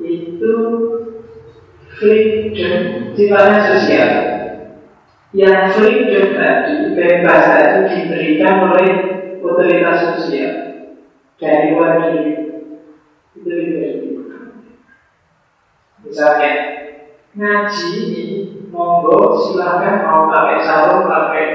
itu 0.04 0.56
freedom 2.00 2.76
sifatnya 3.16 3.60
sosial. 3.76 4.12
Yang 5.34 5.62
freedom 5.76 6.28
tadi, 6.38 6.76
bebas 6.94 7.42
tadi 7.50 7.80
diberikan 7.90 8.70
oleh 8.70 8.92
otoritas 9.42 10.16
sosial 10.16 10.54
dari 11.42 11.74
luar 11.74 11.92
diri. 12.06 12.34
Itu 13.36 13.50
liberty. 13.50 14.10
Misalnya, 16.04 16.52
ngaji 17.34 17.88
ini 17.96 18.26
monggo 18.70 19.40
silahkan 19.40 20.04
mau 20.04 20.28
pakai 20.30 20.60
sarung, 20.68 21.08
pakai 21.08 21.46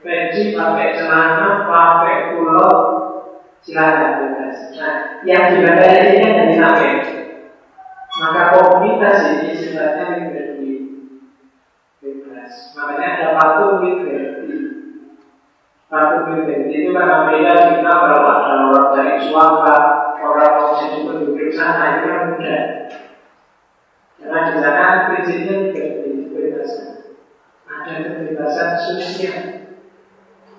peci, 0.00 0.54
pakai 0.54 0.94
celana, 0.96 1.66
pakai 1.66 2.16
kulot, 2.32 2.78
silahkan 3.60 4.10
bebas. 4.22 4.27
Nah, 4.78 4.94
yang 5.26 5.58
dibatasi 5.58 5.98
ini 6.14 6.18
kan 6.22 6.32
dari 6.38 6.54
sampai. 6.54 6.92
Maka 8.18 8.42
komunitas 8.54 9.18
ini 9.38 9.54
sifatnya 9.54 10.04
liberty 10.18 10.72
bebas. 12.02 12.74
Makanya 12.74 13.06
ada 13.14 13.26
patung 13.38 13.82
liberty. 13.82 14.58
Patung 15.86 16.34
liberty 16.34 16.74
itu 16.74 16.90
kan 16.94 17.06
Amerika 17.06 17.78
kita 17.78 17.92
kalau 17.94 18.22
ada 18.26 18.54
orang 18.70 18.88
dari 18.94 19.14
suaka, 19.22 19.76
orang 20.18 20.52
mau 20.58 20.78
jadi 20.78 20.98
penduduk 21.06 21.50
sana 21.54 21.84
itu 21.98 22.06
kan 22.10 22.22
mudah. 22.34 22.64
Karena 24.18 24.38
di 24.50 24.52
sana 24.58 25.06
prinsipnya 25.06 25.54
liberty, 25.70 26.10
kebebasan. 26.26 26.90
Ada 27.70 27.92
kebebasan 28.02 28.70
sosial. 28.82 29.57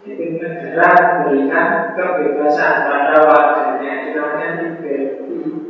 Itu 0.08 0.24
negara 0.40 0.96
memberikan 1.20 1.92
kebebasan 1.96 2.88
pada 2.88 3.20
warganya. 3.28 3.92
Itu 4.08 4.10
namanya 4.16 4.48
liberty. 4.64 5.70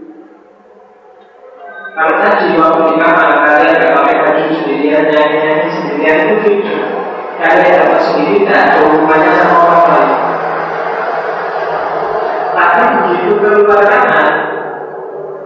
Kalau 1.89 2.15
tadi 2.24 2.55
waktu 2.55 2.81
di 2.86 2.95
kamar 2.95 3.29
kalian 3.43 3.75
nggak 3.75 3.95
pakai 3.98 4.15
baju 4.24 4.43
sendirian, 4.55 5.03
nyanyi-nyanyi 5.09 5.67
sendirian 5.74 6.17
itu 6.24 6.36
freedom. 6.39 6.81
Kalian 7.39 7.75
dapat 7.75 8.00
sendiri 8.03 8.33
tidak 8.39 8.59
ada 8.59 8.77
hubungannya 8.88 9.31
sama 9.36 9.57
orang 9.67 9.86
lain. 9.89 10.12
Tapi 12.55 12.81
begitu 12.95 13.31
keluar 13.43 13.81
kamar, 13.83 14.27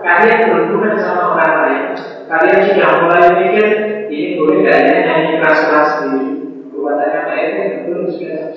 kalian 0.05 0.39
berhubungan 0.45 0.95
sama 1.01 1.23
orang 1.33 1.53
lain. 1.63 1.83
Kalian 2.29 2.59
sudah 2.69 2.89
mulai 3.01 3.29
mikir 3.33 3.67
ini 4.13 4.37
boleh 4.37 4.57
nggak 4.61 4.77
ya 4.77 4.93
nyanyi 5.09 5.31
keras-keras 5.41 5.89
sendiri. 6.01 6.33
Buatannya 6.69 7.19
Pak 7.25 7.37
Edi 7.39 7.63
betul 7.81 8.01
sudah 8.13 8.52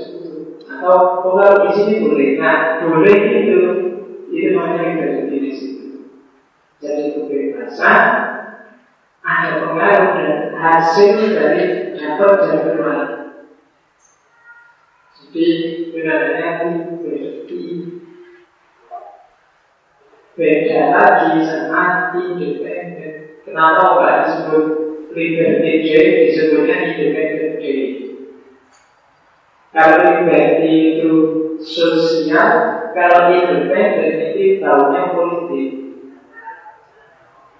atau 0.76 1.24
kalau 1.24 1.64
di 1.64 1.70
sini 1.72 2.04
boleh. 2.04 2.30
Nah, 2.36 2.84
boleh 2.84 3.16
itu 3.16 3.60
itu 4.28 4.48
namanya 4.52 4.92
liberty 4.92 5.36
di 5.40 5.52
situ. 5.56 5.86
Jadi 6.76 7.16
kebebasan 7.16 8.00
ada 9.24 9.50
pengaruh 9.64 10.10
dan 10.20 10.32
hasil 10.52 11.32
dari 11.32 11.96
dapat 11.96 12.32
dan 12.44 12.56
bermain. 12.68 13.10
Jadi 15.16 15.46
benarnya 15.96 16.48
liberty 16.68 17.64
beda 20.36 20.80
lagi 20.92 21.32
sama 21.48 22.12
independen. 22.12 23.40
Kenapa 23.48 23.82
nggak 23.96 24.16
disebut 24.20 24.64
liberty 25.16 25.72
J 25.80 25.88
disebutnya 26.28 26.76
independent 26.92 27.56
J? 27.64 27.64
Kalau 29.76 29.98
liberty 30.08 30.72
itu 30.96 31.12
sosial, 31.60 32.48
kalau 32.96 33.28
independen 33.28 34.32
itu 34.32 34.64
tahunya 34.64 35.02
politik 35.12 35.68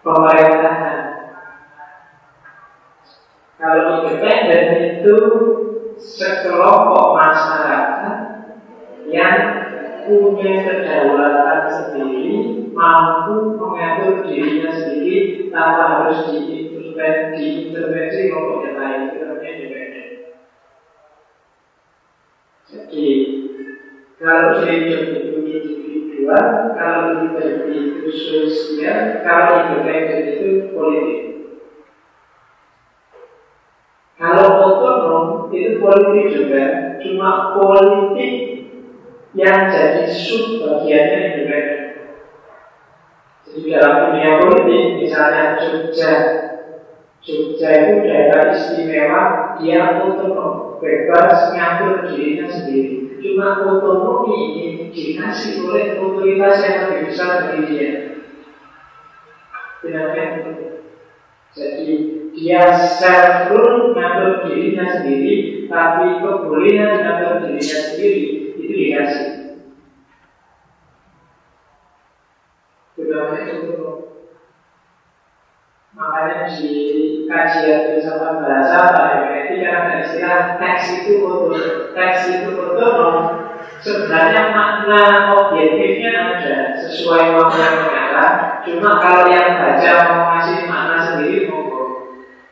pemerintahan. 0.01 0.99
Kalau 3.61 4.01
independen 4.01 4.65
itu 4.97 5.17
sekelompok 6.01 7.21
masyarakat 7.21 8.17
yang 9.13 9.39
punya 10.09 10.55
kedaulatan 10.65 11.61
sendiri, 11.69 12.37
mampu 12.73 13.61
mengatur 13.61 14.25
dirinya 14.25 14.73
sendiri 14.73 15.51
tanpa 15.53 15.85
harus 16.01 16.33
diintervensi, 16.33 17.45
diintervensi 17.45 18.21
kelompok 18.33 18.59
yang 18.65 18.77
lain. 18.81 19.01
Itu 19.11 19.17
namanya 19.21 19.51
independen. 19.53 20.07
Jadi 22.67 23.07
kalau 24.27 24.59
hidup 24.67 25.03
itu 25.15 25.39
individual, 25.39 26.75
kalau 26.75 27.23
liberty 27.23 27.79
itu 27.79 28.11
sosial, 28.11 29.23
kalau 29.23 29.71
independen 29.71 30.35
itu 30.35 30.75
politik. 30.75 31.23
Kalau 34.19 34.49
otonom 34.67 35.55
itu 35.55 35.79
politik 35.79 36.27
juga, 36.35 36.65
cuma 36.99 37.55
politik 37.55 38.35
yang 39.39 39.71
jadi 39.71 40.11
sub 40.11 40.59
bagiannya 40.59 41.19
independen. 41.31 41.83
Jadi 43.47 43.63
dalam 43.79 44.11
dunia 44.11 44.43
politik, 44.43 45.07
misalnya 45.07 45.55
Jogja, 45.63 46.13
Jogja 47.23 47.69
itu 47.79 47.95
daerah 48.11 48.51
istimewa, 48.51 49.23
dia 49.63 50.03
otonom, 50.03 50.83
bebas 50.83 51.55
ngatur 51.55 52.11
dirinya 52.11 52.51
sendiri. 52.51 53.06
Cuma 53.21 53.65
otonomi 53.65 54.37
ini 54.57 54.93
dikasih 54.93 55.65
oleh 55.65 55.97
otoritas 56.01 56.61
yang 56.65 56.79
lebih 56.89 57.03
besar 57.13 57.31
dari 57.49 57.61
dia. 57.69 57.91
Benar-benar. 59.81 60.83
Jadi 61.57 61.93
dia 62.37 62.69
self 62.77 63.49
rule 63.49 63.97
ngatur 63.97 64.45
dirinya 64.45 64.85
sendiri, 64.93 65.65
tapi 65.73 66.21
kebolehan 66.21 67.01
ngatur 67.01 67.33
dirinya 67.49 67.79
sendiri 67.81 68.21
itu 68.53 68.63
dikasih. 68.69 69.29
Benar-benar 72.97 73.45
itu 73.53 73.76
Makanya 75.97 76.53
di 76.53 77.25
kajian 77.25 77.89
filsafat 77.89 78.45
bahasa 78.45 78.77
pada 78.93 79.17
berarti 79.25 79.55
kan 79.65 79.73
ada 79.81 79.95
istilah 80.05 80.41
teks 80.61 80.85
itu 80.93 81.25
otonom. 81.25 81.97
Teks 81.97 82.21
itu 82.37 82.53
otonom. 82.53 83.17
Sebenarnya 83.81 84.53
makna 84.53 85.33
objektifnya 85.41 86.13
ada 86.13 86.57
sesuai 86.85 87.33
makna 87.33 87.65
yang 87.65 87.77
mengarah. 87.81 88.33
Cuma 88.69 88.91
kalau 89.01 89.25
yang 89.33 89.57
baca 89.57 89.93
mau 90.13 90.23
ngasih 90.37 90.69
makna 90.69 90.97
sendiri 91.01 91.49
monggo. 91.49 91.85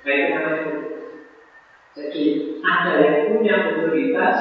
Nah 0.04 0.14
itu 0.16 0.72
Jadi 1.94 2.24
ada 2.64 2.92
yang 2.98 3.18
punya 3.30 3.54
otoritas, 3.70 4.40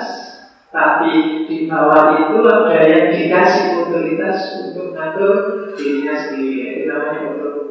tapi 0.73 1.45
di 1.45 1.69
bawah 1.69 2.17
itu 2.17 2.39
ada 2.41 2.81
yang 2.81 3.05
dikasih 3.13 3.83
otoritas 3.83 4.63
untuk 4.63 4.95
ngatur 4.95 5.35
dirinya 5.77 6.15
sendiri. 6.17 6.81
Itu 6.81 6.89
namanya 6.89 7.19
otoritas 7.29 7.62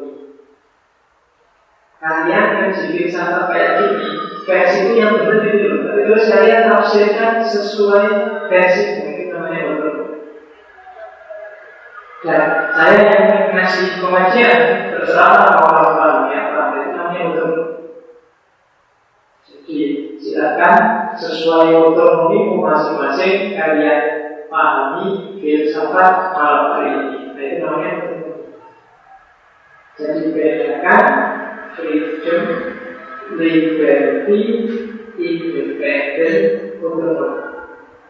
kalian 2.03 2.47
ngaji 2.59 2.83
filsafat 2.99 3.47
kayak 3.47 3.71
gini 3.79 4.09
versi 4.43 4.79
itu 4.91 4.93
yang 4.99 5.23
benar 5.23 5.47
itu. 5.47 5.71
Terus 5.87 6.25
kalian 6.35 6.67
tafsirkan 6.67 7.47
sesuai 7.47 8.07
versi. 8.51 8.85
Itu 9.07 9.31
namanya 9.39 9.61
betul 9.71 9.95
dan 12.23 12.71
saya 12.71 13.03
yang 13.11 13.51
ngasih 13.51 13.99
pengajian 13.99 14.59
terserah 14.95 15.59
mau 15.59 15.91
orang 15.91 16.31
ya 16.31 16.43
itu 16.55 16.91
namanya 16.95 17.23
betul 17.35 17.51
jadi 19.43 19.79
silakan 20.23 20.79
sesuai 21.19 21.75
otonomi 21.83 22.63
masing-masing 22.63 23.59
kalian 23.59 24.03
pahami 24.47 25.41
filsafat 25.43 26.37
malam 26.37 26.65
hari 26.77 26.89
ini. 26.93 27.19
Nah 27.35 27.43
itu 27.43 27.59
namanya. 27.65 27.93
Betul 27.99 28.37
Jadi 29.99 30.23
bedakan 30.31 31.05
freedom, 31.77 32.43
liberty, 33.37 34.43
independent, 35.17 36.83
autonomy. 36.83 37.53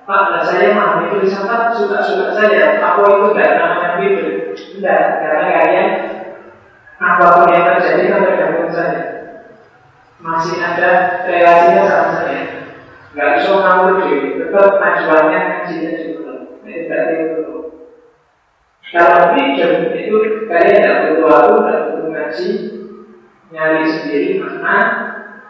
Pak, 0.02 0.42
saya 0.50 0.74
memahami 0.74 1.14
filsafat 1.14 1.78
suka-suka 1.78 2.34
saja. 2.34 2.82
Apa 2.82 3.06
itu 3.06 3.28
tidak 3.38 3.54
namanya 3.54 3.88
gitu? 4.02 4.26
Tidak, 4.50 5.02
karena 5.22 5.44
kalian 5.46 5.88
apa 6.98 7.26
pun 7.38 7.54
yang 7.54 7.66
terjadi 7.70 8.02
kan 8.10 8.20
tergantung 8.26 8.70
saja. 8.74 9.02
Masih 10.18 10.58
ada 10.58 10.90
relasinya 11.22 11.82
sama 11.86 12.10
saya. 12.18 12.42
Gak 13.14 13.30
bisa 13.38 13.50
ngawur 13.54 13.94
diri, 14.02 14.40
tetap 14.42 14.80
majuannya 14.82 15.38
ngajinya 15.38 15.92
juga. 16.02 16.34
Itu 16.66 16.80
berarti 16.90 17.14
itu. 17.22 17.56
Kalau 18.90 19.22
freedom 19.32 19.72
itu 19.94 20.16
kalian 20.50 20.76
tidak 20.82 20.98
perlu 21.06 21.22
waktu, 21.30 21.54
tidak 21.62 21.80
perlu 21.86 22.06
ngaji, 22.10 22.48
nyari 23.52 23.84
sendiri 23.84 24.40
makna 24.40 24.76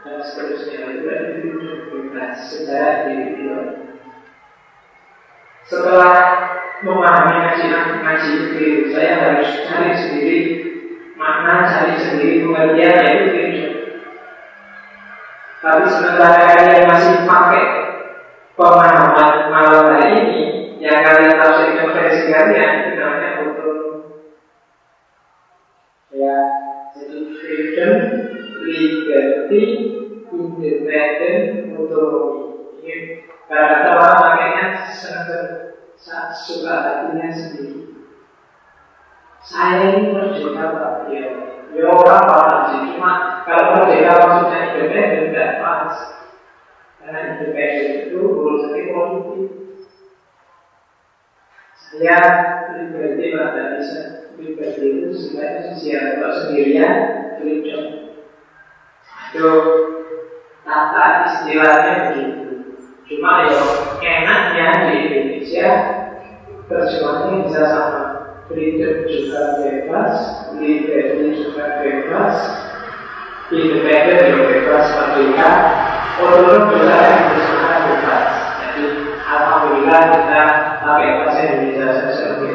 dan 0.02 0.18
seterusnya. 0.18 0.90
Itu 0.90 1.06
freedom 1.06 1.78
bebas 1.88 2.50
secara 2.50 3.06
individual. 3.06 3.94
Setelah 5.62 6.14
memahami 6.82 7.34
ngaji 7.38 7.64
ngaji 8.02 8.30
itu, 8.34 8.90
saya 8.90 9.12
harus 9.22 9.48
cari 9.70 9.94
sendiri 9.94 10.38
makna, 11.14 11.70
cari 11.70 11.94
sendiri 12.02 12.42
pengertian 12.42 12.98
itu 13.06 13.38
itu. 13.38 13.66
Tapi 15.62 15.86
sementara 15.86 16.42
kalian 16.42 16.90
masih 16.90 17.22
pakai 17.22 17.64
pemahaman 18.58 19.32
malam 19.54 19.94
hari 19.94 20.10
ini, 20.18 20.42
yang 20.82 21.06
kalian 21.06 21.38
tafsirkan 21.38 21.94
versi 21.94 22.34
kalian 22.34 22.91
liberty, 29.52 30.24
independent, 30.32 31.76
autonomy. 31.76 32.40
Ini 32.82 32.96
karena 33.46 33.92
orang 33.92 34.16
makanya 34.18 34.64
sangat 34.88 35.44
suka 36.32 36.72
hatinya 36.72 37.28
sendiri. 37.30 37.92
Saya 39.42 39.98
ini 39.98 40.14
merdeka 40.14 40.64
Pak 40.72 41.12
ya. 41.12 41.24
Ya 41.72 41.88
orang 41.88 42.28
paham 42.28 42.58
sih, 42.68 42.80
cuma 42.94 43.42
kalau 43.48 43.80
merdeka 43.80 44.12
maksudnya 44.20 44.58
independen 44.72 45.32
tidak 45.32 45.50
pas. 45.60 45.94
Karena 47.00 47.18
independen 47.38 47.88
itu 48.08 48.20
urusan 48.20 48.76
politik. 48.92 49.50
Saya 51.76 52.18
liberty 52.72 53.36
tidak 53.36 53.68
bisa 53.76 54.00
liberty 54.40 54.84
itu 55.00 55.08
sebenarnya 55.12 55.60
sosial 55.72 56.04
kalau 56.16 56.32
sendirian 56.40 56.96
freedom. 57.36 58.01
Itu 59.32 59.48
tata 60.60 61.24
istilahnya 61.24 62.12
begitu. 62.12 62.76
Cuma 63.08 63.48
ya 63.48 63.60
enaknya 64.04 64.68
di 64.92 64.96
Indonesia 65.08 65.68
terjemahannya 66.68 67.48
bisa 67.48 67.62
sama. 67.64 68.02
Freedom 68.52 69.08
juga 69.08 69.64
bebas, 69.64 70.16
liberty 70.60 71.40
juga 71.40 71.80
bebas, 71.80 72.36
independen 73.48 74.28
juga 74.28 74.44
bebas, 74.52 74.86
merdeka, 74.92 75.50
otonom 76.20 76.62
juga 76.68 76.96
yang 77.00 77.24
bersama 77.32 77.72
bebas. 77.88 78.28
Jadi 78.60 78.84
alhamdulillah 79.24 80.02
kita 80.12 80.42
pakai 80.84 81.10
bahasa 81.16 81.40
Indonesia 81.48 81.86
sesuai 82.12 82.52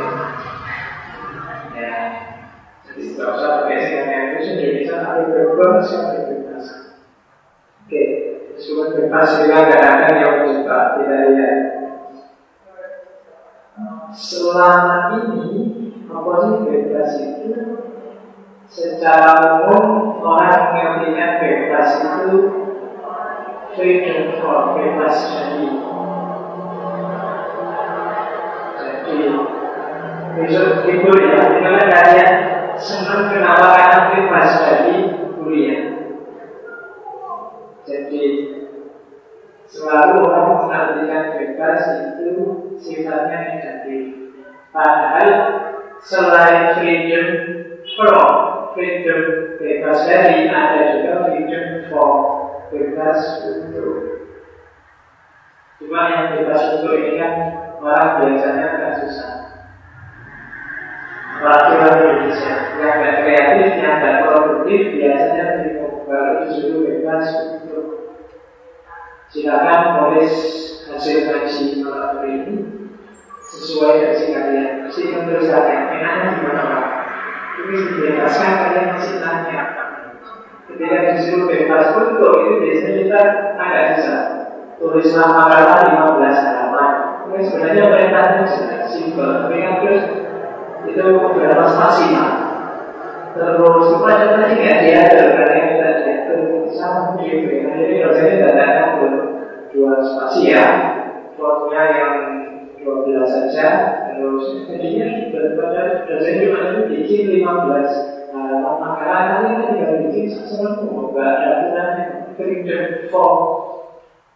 Ya, 1.77 1.97
jadi 2.85 3.01
tidak 3.13 3.29
usah 3.37 3.49
pakai 3.65 3.77
itu 3.81 4.37
Indonesia 4.53 4.95
tapi 5.01 5.23
bebas. 5.33 5.85
Cuma 8.67 8.91
bebas 8.91 9.47
juga 9.47 9.63
kadang-kadang 9.63 10.15
yang 10.19 10.35
buka 10.43 10.79
tidak 10.99 11.21
lihat. 11.31 11.57
Selama 14.11 15.15
ini 15.23 15.55
apa 16.11 16.31
sih 16.43 16.55
bebas 16.67 17.11
itu? 17.15 17.55
Secara 18.67 19.63
umum 19.63 20.19
orang 20.19 20.75
mengartikan 20.75 21.39
bebas 21.39 21.89
itu 22.03 22.35
freedom 23.71 24.43
for 24.43 24.75
bebas 24.75 25.15
jadi. 25.15 25.67
Jadi 28.75 29.15
besok 30.35 30.83
itu 30.91 31.11
ya, 31.23 31.39
di 31.55 31.59
mana 31.63 31.81
kalian 31.87 32.31
senang 32.75 33.31
kenapa 33.31 33.79
karena 33.79 33.99
bebas 34.11 34.49
dari 34.59 34.97
kuliah. 35.39 35.83
Jadi 37.87 38.56
selalu 39.67 40.23
orang 40.23 40.63
mengartikan 40.63 41.23
bebas 41.35 41.81
itu 42.15 42.31
sifatnya 42.79 43.37
negatif. 43.51 44.03
Padahal 44.71 45.31
selain 46.03 46.79
freedom 46.79 47.27
from, 47.95 48.31
freedom 48.75 49.21
bebas 49.59 49.99
dari, 50.07 50.47
ada 50.47 50.81
juga 50.95 51.13
freedom 51.27 51.65
for, 51.91 52.11
bebas 52.71 53.19
untuk. 53.43 53.95
Cuma 55.77 56.09
yang 56.09 56.27
bebas 56.39 56.61
untuk 56.79 56.93
ini 56.97 57.21
kan 57.21 57.33
orang 57.83 58.23
biasanya 58.23 58.65
agak 58.75 58.93
susah. 59.03 59.33
Peraturan 61.37 62.01
Indonesia 62.01 62.53
yang 62.81 62.93
tidak 62.97 63.15
kreatif, 63.21 63.71
yang 63.77 63.95
tidak 64.01 64.17
produktif 64.25 64.81
biasanya 64.97 65.45
baru 66.07 66.33
disuruh 66.49 66.81
bebas 66.87 67.25
silakan 69.37 69.81
tulis 70.01 70.33
hasil 70.89 71.29
kaji 71.29 71.85
malam 71.85 72.17
hari 72.17 72.31
ini 72.41 72.55
sesuai 73.45 73.93
versi 74.01 74.33
kalian. 74.33 74.89
Mesti 74.89 75.13
menurut 75.13 75.45
saya 75.45 75.93
enaknya 75.93 76.41
gimana 76.41 76.63
pak? 76.65 76.85
Ini 77.61 77.77
dibebaskan 77.85 78.51
kalian 78.57 78.85
masih 78.97 79.15
tanya. 79.21 79.61
Ketika 80.65 80.97
disuruh 81.13 81.45
bebas 81.45 81.93
untuk 81.93 82.33
itu 82.33 82.53
biasanya 82.65 82.93
kita 82.97 83.21
agak 83.61 83.85
susah. 83.93 84.23
Tulislah 84.81 85.29
makalah 85.29 85.85
15 86.17 86.41
halaman. 86.41 86.93
Ini 87.29 87.37
sebenarnya 87.45 87.83
perintahnya 87.93 88.43
sudah 88.49 88.81
simpel, 88.89 89.29
tapi 89.45 89.55
kan 89.61 89.73
terus 89.85 90.03
itu 90.89 91.01
beberapa 91.13 91.65
spasi 91.69 92.13
Terus 93.37 93.85
supaya 93.93 94.33
tadi 94.33 94.53
nggak 94.57 94.77
diatur 94.81 95.29
karena 95.37 95.59
kita 95.61 95.89
sama 96.75 97.19
gitu. 97.21 97.63
Jadi 97.63 97.95
dosennya 98.03 98.35
tidak 98.41 98.55
ada 98.55 98.85
pun 98.99 99.13
dua 99.71 99.93
spasi 100.01 100.51
ya. 100.51 100.65
Formnya 101.37 101.83
yang 101.93 102.15
12 102.81 103.29
saja. 103.29 103.67
Terus 104.09 104.65
jadinya 104.65 105.07
daripada 105.29 106.09
dosen 106.09 106.41
cuma 106.41 106.89
bikin 106.89 107.45
15 107.45 108.33
halaman 108.33 108.75
makalah 108.81 109.21
nanti 109.29 109.49
kan 109.53 109.69
tinggal 109.73 109.93
bikin 110.09 110.25
sesuatu 110.33 111.13
nggak 111.13 111.27
ada 111.27 111.47
aturannya. 111.61 112.05
Freedom 112.37 112.83
form. 113.13 113.39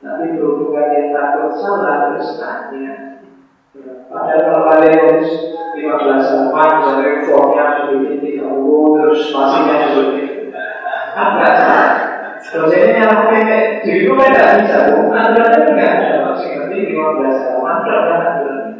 Tapi 0.01 0.33
berhubungan 0.33 0.87
yang 0.97 1.07
takut 1.13 1.53
salah 1.61 2.09
terus 2.09 2.37
tanya. 2.41 2.93
Padahal 4.09 4.41
kalau 4.43 4.61
kalian 4.67 4.97
harus 4.97 5.29
15 5.77 6.27
halaman, 6.27 6.69
misalnya 6.81 7.11
formnya 7.29 7.65
seperti 7.79 8.17
tiga 8.19 8.45
puluh, 8.51 8.99
terus 8.99 9.21
masihnya 9.31 9.75
seperti 9.87 10.21
kan 11.15 11.27
nggak 11.37 11.53
salah. 11.55 11.89
Dosennya 12.41 12.97
yang 12.97 13.13
pakai 13.81 13.97
diriku 13.97 14.13
kan 14.13 14.29
nggak 14.29 14.49
bisa, 14.61 14.77
bu. 14.93 15.09
Aturannya 15.09 15.73
nggak 15.73 15.89
ada. 15.97 16.09
Masih 16.29 16.47
ngerti 16.53 16.77
15 16.93 17.41
halaman, 17.41 17.75
tidak 17.81 17.97
ada 17.97 18.15
aturannya. 18.21 18.77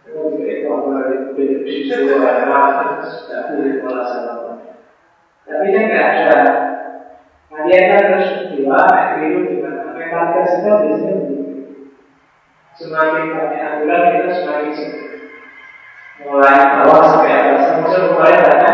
Kalau 0.00 0.24
di 0.32 1.72
situ 1.84 2.16
ada 2.16 2.48
tidak 3.04 3.42
boleh 3.52 3.74
malah 3.84 4.06
halaman. 4.08 4.56
Tapi 5.44 5.66
kan 5.76 5.84
nggak 5.84 6.08
ada. 6.08 6.36
Kalian 7.52 7.84
kan 7.92 8.02
terus 8.08 8.28
berdua, 8.48 8.80
biru 9.20 9.38
gimana? 9.44 9.92
Mentalitas 9.92 10.52
kita 10.56 10.72
biasanya. 10.80 11.16
Semakin 12.78 13.24
banyak 13.36 13.60
aturan 13.60 14.02
kita 14.08 14.30
semakin 14.40 14.72
mulai 16.24 16.56
awal 16.80 17.00
sampai 17.04 17.34
atas. 17.36 17.76
Maksud 17.76 18.02
kemarin 18.14 18.40
karena 18.40 18.72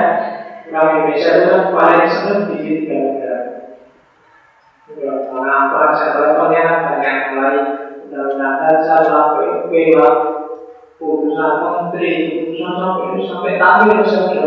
orang 0.70 0.90
Indonesia 1.02 1.30
itu 1.32 1.46
kan 1.48 1.62
paling 1.72 2.06
Mengapa 5.44 5.92
contohnya 5.92 6.88
banyak 6.88 7.16
mulai 7.36 7.56
undang-undang 8.00 8.64
dasar 8.64 9.04
sampai 9.04 9.68
putusan 10.96 11.52
menteri, 11.60 12.48
putusan 12.48 12.72
sampai 12.80 13.60
sampai 13.60 14.00
sampai 14.08 14.40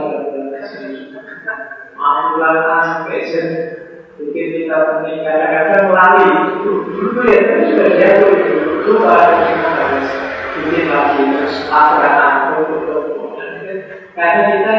Ambulan 1.97 2.65
sampai 2.65 3.29
sen 3.29 3.47
bikin 4.17 4.65
kita 4.65 4.77
penting 4.89 5.21
kadang-kadang 5.21 5.86
melalui 5.93 6.65
dulu 6.65 7.21
ya 7.29 7.41
sudah 7.69 7.89
kita 9.45 9.69
harus 9.69 10.10
bikin 10.57 10.86
lagi 10.89 11.21
terus 11.29 11.55
aturan 11.69 12.13
karena 14.17 14.41
kita 14.49 14.75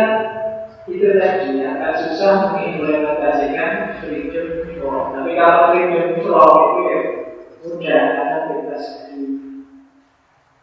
itu 0.90 1.08
tadi 1.14 1.62
agak 1.62 1.94
susah 2.02 2.50
mengimplementasikan 2.50 4.02
flow. 4.02 4.67
Tapi 4.86 5.30
kalau 5.34 5.74
freedom 5.74 6.08
flow 6.22 6.52
itu 6.54 6.80
ya 6.86 7.00
mudah 7.58 8.02
karena 8.14 8.38
bebas 8.46 8.84
dari 9.02 9.26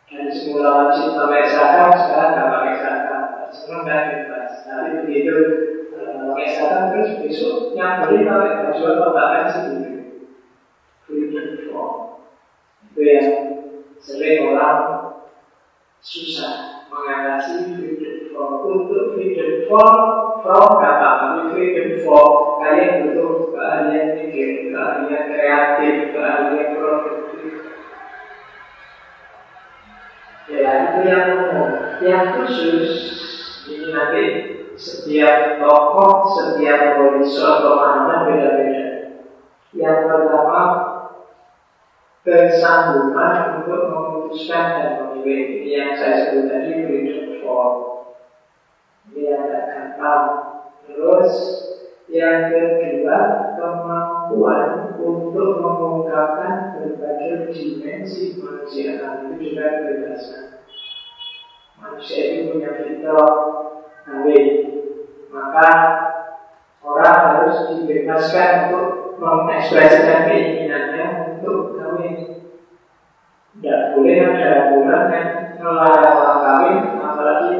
dari 0.07 0.31
semula 0.31 0.69
wajib 0.87 1.11
pakai 1.19 1.43
zakat 1.51 1.91
sekarang 1.99 2.31
nggak 2.31 2.51
pakai 2.55 2.73
zakat, 2.79 3.23
semua 3.51 3.83
nggak 3.83 4.03
bebas. 4.07 4.51
Tapi 4.63 4.87
begitu 5.03 5.37
eh, 5.91 6.11
pakai 6.31 6.47
zakat 6.55 6.81
terus 6.95 7.11
besok 7.19 7.55
nyambung 7.75 8.23
pakai 8.23 8.51
baju 8.63 8.83
atau 8.87 9.09
bahkan 9.11 9.43
sendiri. 9.51 9.93
Freedom 11.03 11.47
flow 11.67 11.89
itu 12.89 13.01
yang 13.03 13.29
sering 13.99 14.55
orang 14.55 14.79
susah 15.99 16.85
mengatasi 16.87 17.75
freedom 17.75 18.31
flow 18.31 18.63
untuk 18.63 19.19
freedom 19.19 19.67
flow 19.67 19.91
from 20.39 20.79
kata 20.79 21.09
tapi 21.19 21.41
freedom 21.51 21.89
flow 22.05 22.61
kalian 22.63 23.11
butuh 23.11 23.44
keahlian 23.65 24.07
mikir 24.21 24.69
keahlian 24.69 25.23
kreatif 25.33 25.95
keahlian 26.13 26.69
produktif. 26.77 27.53
Ya 30.45 30.69
itu 30.85 30.99
yang 31.09 31.25
umum. 31.33 31.69
Yang 32.05 32.25
khusus 32.37 32.89
ini 33.65 33.89
nanti 33.89 34.23
setiap 34.77 35.57
tokoh 35.57 36.29
setiap 36.37 37.01
horizon 37.01 37.65
pemahaman 37.65 38.19
beda-beda. 38.29 38.85
Yang 39.73 39.97
pertama 40.05 40.61
kesanggupan 42.21 43.65
untuk 43.65 43.81
memutuskan 43.89 44.65
dan 44.77 44.89
memilih. 45.09 45.65
Yang 45.65 45.89
saya 45.97 46.15
sebut 46.29 46.45
tadi 46.53 46.71
freedom 46.85 47.41
for 47.41 47.69
yang 49.17 49.49
tidak 49.49 49.65
gampang 49.73 50.25
terus 50.85 51.33
yang 52.09 52.53
kedua 52.53 53.19
kemampuan 53.57 54.93
untuk 55.01 55.61
mengungkapkan 55.61 56.77
berbagai 56.77 57.49
dimensi 57.53 58.37
manusia 58.39 59.01
itu 59.01 59.33
juga 59.41 59.65
kebebasan 59.81 60.43
manusia 61.81 62.19
itu 62.29 62.41
punya 62.53 62.71
fitrah 62.77 63.33
kawin 64.05 64.45
maka 65.33 65.69
orang 66.85 67.17
harus 67.35 67.57
dibebaskan 67.73 68.71
untuk 68.71 69.05
mengekspresikan 69.19 70.29
keinginannya 70.29 71.05
untuk 71.35 71.75
kawin. 71.75 72.15
Tidak 73.55 73.81
boleh 73.95 74.17
ada 74.19 74.47
aturan 74.67 75.03
yang 75.11 75.29
melarang 75.63 76.15
orang 76.19 76.39
kawin, 76.43 76.77
apalagi 76.99 77.53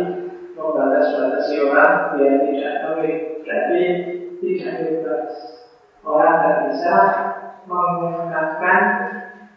membatas-batasi 0.56 1.54
orang 1.68 1.94
biar 2.16 2.36
tidak 2.48 2.74
kawin. 2.84 3.16
Berarti 3.44 3.84
tidak 4.46 4.74
bebas. 4.86 5.34
Orang 6.06 6.36
tidak 6.38 6.58
bisa 6.70 6.96
mengungkapkan 7.66 8.82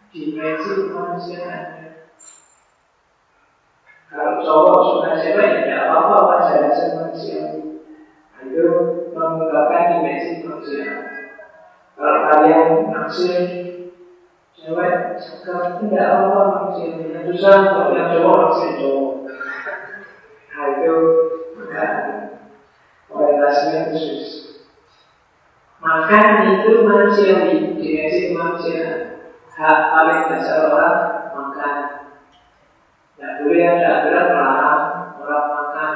dimensi 0.09 0.89
kemanusiaannya. 0.89 2.09
Kalau 4.09 4.41
cowok 4.41 4.79
suka 4.89 5.11
cewek 5.21 5.45
ya 5.45 5.57
tidak 5.61 5.81
apa-apa 5.85 6.17
wajar 6.41 6.89
manusia. 6.97 7.61
Itu 8.41 8.65
mengungkapkan 9.13 10.01
dimensi 10.01 10.41
kemanusiaan. 10.41 11.01
Kalau 11.93 12.19
kalian 12.25 12.89
naksir 12.89 13.43
cewek 14.57 15.21
sekarang 15.21 15.85
tidak 15.85 16.07
apa 16.09 16.41
manusia 16.49 16.87
yang 17.05 17.23
susah 17.29 17.55
kalau 17.69 17.93
yang 17.93 18.09
cowok 18.17 18.35
naksir 18.41 18.71
cowok. 18.81 19.13
Nah 20.49 20.65
itu 20.73 20.95
maka 21.53 21.85
orientasinya 23.13 23.93
khusus. 23.93 24.38
Makan 25.79 26.59
itu 26.59 26.83
manusiawi, 26.83 27.79
dimensi 27.79 28.35
manusia. 28.35 29.15
Hak 29.55 29.79
paling 29.95 30.27
dasar 30.27 30.67
orang 30.67 30.97
makan. 31.31 31.75
Tidak 33.15 33.33
boleh 33.43 33.63
ada 33.63 33.87
aturan 34.03 34.25
melarang 34.27 34.83
orang 35.23 35.47
makan. 35.55 35.91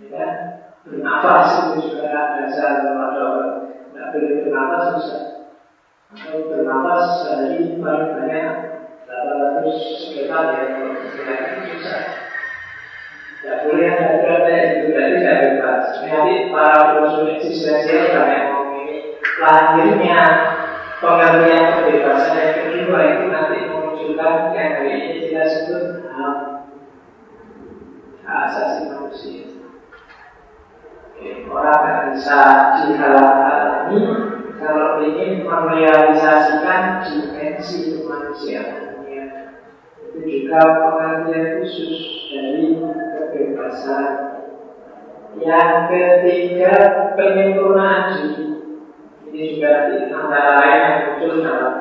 Ya 0.00 0.06
kan? 0.08 0.32
Bernafas 0.88 1.48
itu 1.68 1.92
juga 1.92 2.32
dasar 2.40 2.96
pada 2.96 3.20
orang. 3.28 3.52
Tidak 3.92 4.08
boleh 4.16 4.32
bernafas 4.40 4.84
susah. 4.96 5.22
Atau 6.16 6.48
bernafas 6.48 7.04
sehari 7.20 7.76
paling 7.76 8.08
banyak 8.08 8.48
800 9.04 10.00
sekitar 10.00 10.44
ya 10.56 10.64
kalau 10.80 10.96
susah. 10.96 12.00
Tidak 13.44 13.58
boleh 13.68 13.84
ada 13.92 14.23
Nanti 15.84 16.48
para 16.48 16.96
filosof 16.96 17.28
eksistensial 17.36 18.16
ngomong 18.16 18.88
ini 18.88 18.96
lahirnya 19.36 20.20
pengertian 21.02 21.64
kebebasan 21.84 22.36
yang 22.40 22.52
kedua 22.64 22.98
itu 23.04 23.24
nanti 23.28 23.56
memunculkan 23.68 24.56
yang 24.56 24.70
hari 24.80 24.90
ini 24.96 25.18
kita 25.28 25.42
sebut 25.44 25.84
hak 26.08 26.36
asasi 28.24 28.80
manusia. 28.88 29.44
Orang 31.48 31.70
akan 31.70 31.98
bisa 32.16 32.40
dihalang-halangi 32.84 34.02
kalau 34.60 35.00
ingin 35.04 35.44
merealisasikan 35.44 37.04
dimensi 37.04 38.00
kemanusiaan 38.00 38.94
itu 40.14 40.46
juga 40.46 40.62
pengertian 40.62 41.58
khusus 41.58 41.94
dari 42.30 42.78
kebebasan. 43.34 44.33
Yang 45.42 45.70
ketiga 45.90 46.74
penyempurnaan 47.18 48.02
diri. 48.14 48.46
Ini 49.26 49.40
juga 49.58 49.72
di 49.90 49.96
antara 50.14 50.62
lain 50.62 50.78
yang 50.78 50.98
muncul 51.10 51.42
dalam 51.42 51.74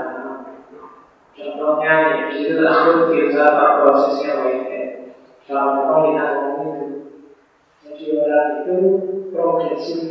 Contohnya 1.33 1.91
ya, 2.13 2.29
di 2.29 2.33
situ 2.37 2.61
tersebut 2.61 3.09
filsafat 3.09 3.71
prosesnya 3.81 4.31
WTF. 4.45 4.91
Kalau 5.49 6.05
kita 6.05 6.25
ngomong 6.29 6.69
itu, 6.77 6.87
jadi 7.81 8.05
orang 8.21 8.49
itu 8.61 8.77
progresif. 9.33 10.03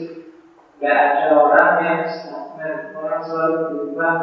Gak 0.82 0.98
ada 0.98 1.26
orang 1.38 1.70
yang 1.78 2.00
stagnan. 2.10 2.90
Orang 2.98 3.22
selalu 3.22 3.58
berubah. 3.70 4.14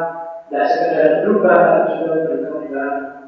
Tidak 0.46 0.66
sekedar 0.68 1.08
berubah, 1.24 1.56
tapi 1.56 1.90
juga 2.04 2.14
berkembang. 2.28 3.19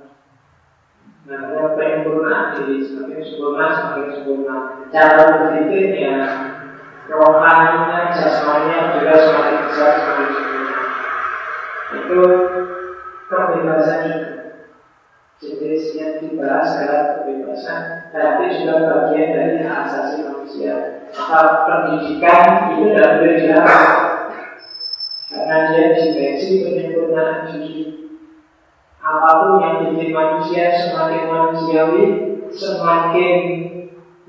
Nah, 1.22 1.54
yang 1.54 1.78
penyempurnaan 1.78 2.58
diri 2.58 2.82
semakin 2.82 3.22
sempurna, 3.22 3.66
semakin 3.70 4.06
sempurna. 4.10 4.56
Cara 4.90 5.22
berpikirnya, 5.22 6.18
rohaninya, 7.06 8.10
jasmaninya 8.10 8.98
juga 8.98 9.12
semakin 9.22 9.58
besar, 9.70 9.90
semakin 10.02 10.28
sempurna. 10.34 10.78
Itu 11.94 12.20
kebebasan 13.30 13.98
juga. 14.02 14.30
Jenis 15.42 15.98
yang 15.98 16.22
dibahas 16.22 16.70
adalah 16.78 17.18
kebebasan, 17.18 18.14
tapi 18.14 18.62
juga 18.62 18.86
bagian 18.86 19.34
dari 19.34 19.58
hak 19.66 19.78
asasi 19.90 20.22
manusia. 20.22 21.02
Maka 21.10 21.66
pendidikan 21.66 22.70
itu 22.78 22.94
tidak 22.94 23.18
dilarang, 23.18 23.98
karena 25.26 25.56
dia 25.74 25.98
dimensi 25.98 26.62
penyempurnaan 26.62 27.50
diri 27.50 28.01
apa 29.02 29.30
pun 29.42 29.52
yang 29.58 29.74
bikin 29.82 30.14
manusia 30.14 30.70
semakin 30.78 31.26
manusiawi, 31.26 32.04
semakin 32.54 33.38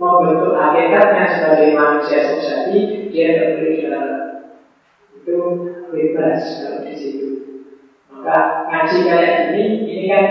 membentuk 0.01 0.57
hakikatnya 0.57 1.25
sebagai 1.29 1.77
manusia 1.77 2.19
sejati, 2.25 3.07
dia 3.13 3.53
boleh 3.53 3.73
dilarang. 3.77 4.29
Itu 5.13 5.37
bebas 5.93 6.41
kalau 6.65 6.81
di 6.89 6.93
situ. 6.97 7.29
Maka 8.09 8.65
ngaji 8.73 8.97
kayak 9.05 9.33
gini, 9.53 9.65
ini 9.85 10.05
kan 10.09 10.25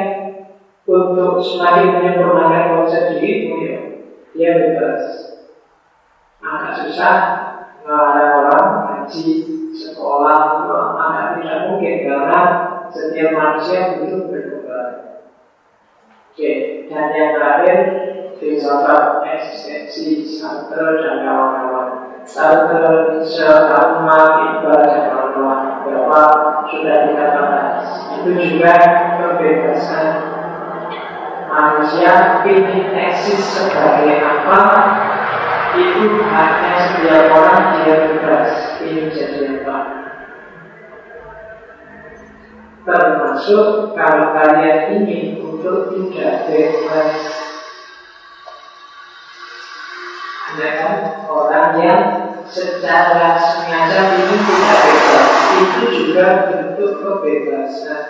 untuk 0.90 1.38
semakin 1.38 2.02
menyempurnakan 2.02 2.82
konsep 2.82 3.14
dirimu 3.14 3.54
ya, 3.62 3.78
dia 4.34 4.50
bebas. 4.58 5.02
Agak 6.42 6.72
susah 6.82 7.16
ngelarang 7.86 8.50
orang 8.50 8.68
ngaji 8.90 9.26
sekolah, 9.70 10.66
agak 10.98 11.26
tidak 11.38 11.58
mungkin 11.70 11.94
karena 12.02 12.40
setiap 12.92 13.30
manusia 13.32 13.98
butuh 13.98 14.28
berkembang. 14.28 14.94
Oke, 16.32 16.52
dan 16.88 17.06
yang 17.12 17.30
terakhir 17.36 17.78
filsafat 18.40 19.24
eksistensi 19.28 20.24
Sartre 20.24 21.04
dan 21.04 21.28
kawan-kawan. 21.28 21.88
Sartre, 22.24 23.20
Salman, 23.24 24.32
Iqbal 24.48 24.80
dan 24.80 25.02
kawan-kawan. 25.12 25.60
Berapa 25.84 26.22
sudah 26.72 26.96
kita 27.08 27.26
bahas. 27.36 27.84
Itu 28.16 28.30
juga 28.38 28.74
kebebasan 29.20 30.06
manusia 31.52 32.40
ingin 32.48 32.96
eksis 32.96 33.44
sebagai 33.44 34.24
apa 34.24 34.62
itu 35.76 36.20
hanya 36.32 36.72
setiap 36.80 37.28
orang 37.28 37.64
dia 37.80 37.96
bebas 38.08 38.80
ingin 38.80 39.12
jadi 39.12 39.40
apa 39.60 40.01
termasuk 42.82 43.94
kalau 43.94 44.34
kalian 44.34 44.78
ingin 44.98 45.38
untuk 45.38 45.94
tidak 45.94 46.50
bebas. 46.50 47.14
Ya 50.52 50.68
kan? 50.76 50.94
Orang 51.32 51.80
yang 51.80 52.04
secara 52.44 53.40
sengaja 53.40 54.20
ini 54.20 54.36
tidak 54.36 54.78
bebas 54.84 55.32
Itu 55.56 55.82
juga 55.88 56.26
bentuk 56.50 56.92
kebebasan. 57.00 58.04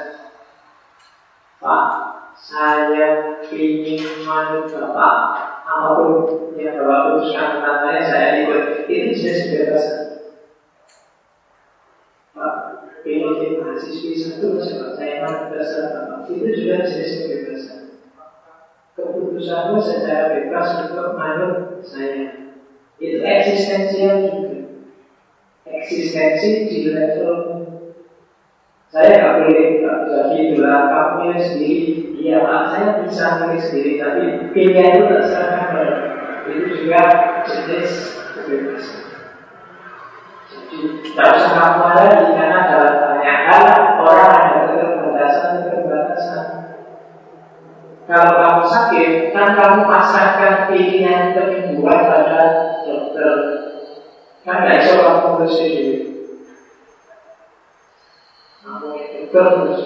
Pak, 1.63 1.87
saya 2.35 3.39
ingin 3.47 4.27
manut 4.27 4.67
Bapak 4.75 5.15
Apa 5.63 5.89
pun 6.03 6.59
yang 6.59 6.83
Bapak 6.83 7.01
putuskan 7.15 7.63
tentang 7.63 7.79
saya, 7.87 8.01
saya 8.03 8.29
ikut. 8.43 8.91
Itu 8.91 9.11
jenis 9.15 9.47
kebebasan 9.47 10.12
Pak, 13.03 13.11
pilot 13.11 13.59
mahasiswi 13.59 14.15
satu 14.15 14.63
saya 14.63 15.27
manut 15.27 15.51
Bapak 15.51 16.31
Itu 16.31 16.47
juga 16.55 16.87
jenis 16.87 17.27
kebebasan 17.27 17.83
keputusanmu 18.95 19.83
secara 19.83 20.31
bebas 20.31 20.87
untuk 20.87 21.19
manut 21.19 21.83
saya. 21.83 22.55
Itu 23.03 23.19
eksistensial 23.27 24.15
juga. 24.31 24.59
Eksistensi 25.67 26.71
di 26.71 26.79
level 26.95 27.35
saya 28.93 29.19
nggak 29.19 29.35
boleh 29.43 29.67
nggak 29.83 29.99
bisa 30.07 30.21
gitulah 30.37 30.81
kamu 30.87 31.35
sendiri. 31.43 31.91
Iya 32.23 32.37
pak, 32.47 32.63
saya 32.71 32.87
bisa 33.03 33.25
pilih 33.43 33.59
sendiri, 33.59 33.93
tapi 33.99 34.23
pilihan 34.55 34.95
itu 34.95 35.05
terserah 35.11 35.67
Itu 36.47 36.67
juga 36.71 37.03
jenis 37.51 37.91
kebebasan. 38.39 39.02
Tidak 40.83 41.29
usah 41.39 41.53
kamu 41.55 41.83
di 42.19 42.29
karena 42.35 42.59
dalam 42.67 42.95
banyak 42.99 43.37
hal 43.47 43.63
orang 44.03 44.35
ada 44.35 44.61
keterbatasan 44.67 45.47
keterbatasan 45.63 46.63
kalau 48.03 48.35
kamu 48.35 48.63
sakit, 48.67 49.11
kan 49.31 49.55
kamu 49.55 49.87
pasrahkan 49.87 50.55
pilihan 50.69 51.39
penyembuhan 51.39 52.03
pada 52.03 52.41
dokter. 52.83 53.37
Kan 54.43 54.67
tidak 54.67 54.79
bisa 54.83 54.95
kamu 55.07 55.47
sendiri. 55.47 55.97
Kamu 58.67 58.87
dokter 58.91 59.23
terus, 59.31 59.83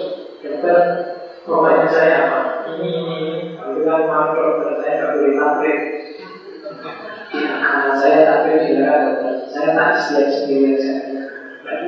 Siap 10.07 10.27
sendiri 10.31 10.79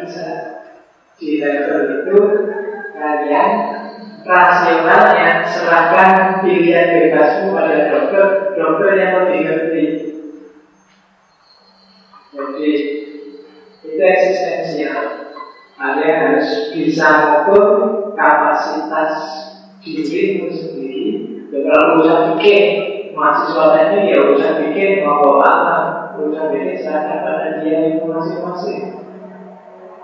bisa. 0.04 0.28
Di 1.20 1.40
level 1.40 1.80
itu, 2.04 2.20
kalian 2.96 3.52
rasionalnya 4.24 5.48
serahkan 5.48 6.44
pilihan 6.44 6.96
bebasmu 6.96 7.56
pada 7.56 7.92
dokter, 7.92 8.26
dokter 8.56 8.92
yang 9.00 9.12
lebih 9.24 9.40
ngerti. 9.44 9.86
Jadi 12.36 12.72
itu 13.84 14.00
eksistensial. 14.00 15.32
Kalian 15.80 16.16
harus 16.20 16.76
bisa 16.76 17.08
mengukur 17.08 17.64
kapasitas 18.20 19.16
dirimu 19.80 20.52
sendiri. 20.52 21.08
Dan 21.52 21.62
kalau 21.68 21.88
urusan 22.00 22.22
bikin 22.36 22.64
mahasiswa 23.16 23.80
ini 23.92 24.12
ya 24.12 24.18
urusan 24.28 24.54
bikin 24.70 25.08
mau 25.08 25.40
apa, 25.40 25.79
bikin 26.28 26.76
serahkan 26.84 27.24
pada 27.24 27.48
dia 27.64 27.96
itu 27.96 28.04
masing-masing. 28.04 28.84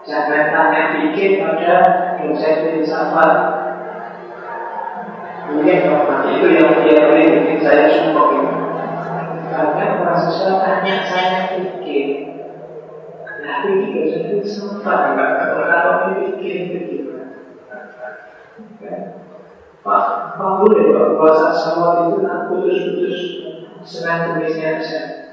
Jangan 0.06 0.54
tanya 0.54 0.82
bikin 1.02 1.42
pada 1.42 1.76
dosen 2.22 2.56
filsafat 2.70 3.34
Mungkin 5.46 5.78
kalau 5.86 6.26
itu 6.26 6.48
yang 6.58 6.82
dia 6.82 7.06
bikin 7.14 7.62
saya 7.62 7.86
ini. 7.94 8.50
Karena 9.54 9.86
mahasiswa 10.02 10.54
tanya 10.58 10.96
saya 11.06 11.40
bikin. 11.54 12.08
Nah, 13.46 13.62
ini 13.70 13.94
dosen 13.94 14.22
itu 14.42 14.66
enggak 14.74 15.30
kalau 15.46 15.94
ini 16.10 16.34
bikin 16.34 16.58
begitu. 16.74 17.14
Pak, 19.86 20.04
Pak 20.34 20.52
boleh 20.66 20.98
Pak 20.98 21.10
puasa 21.14 21.54
sama 21.54 22.10
itu 22.10 22.26
tak 22.26 22.50
putus-putus 22.50 23.18
senang 23.86 24.34
tulisnya 24.34 24.82
saya. 24.82 25.25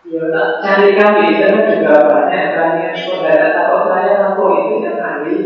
Ya 0.00 0.24
carikan 0.64 1.10
di 1.20 1.22
internet 1.36 1.66
juga 1.76 2.08
banyak 2.08 2.44
banyak 2.56 2.92
saudara 2.96 3.52
takut 3.52 3.82
saya 3.92 4.32
aku 4.32 4.44
itu 4.48 4.74
yang 4.80 4.96
ahli 4.96 5.36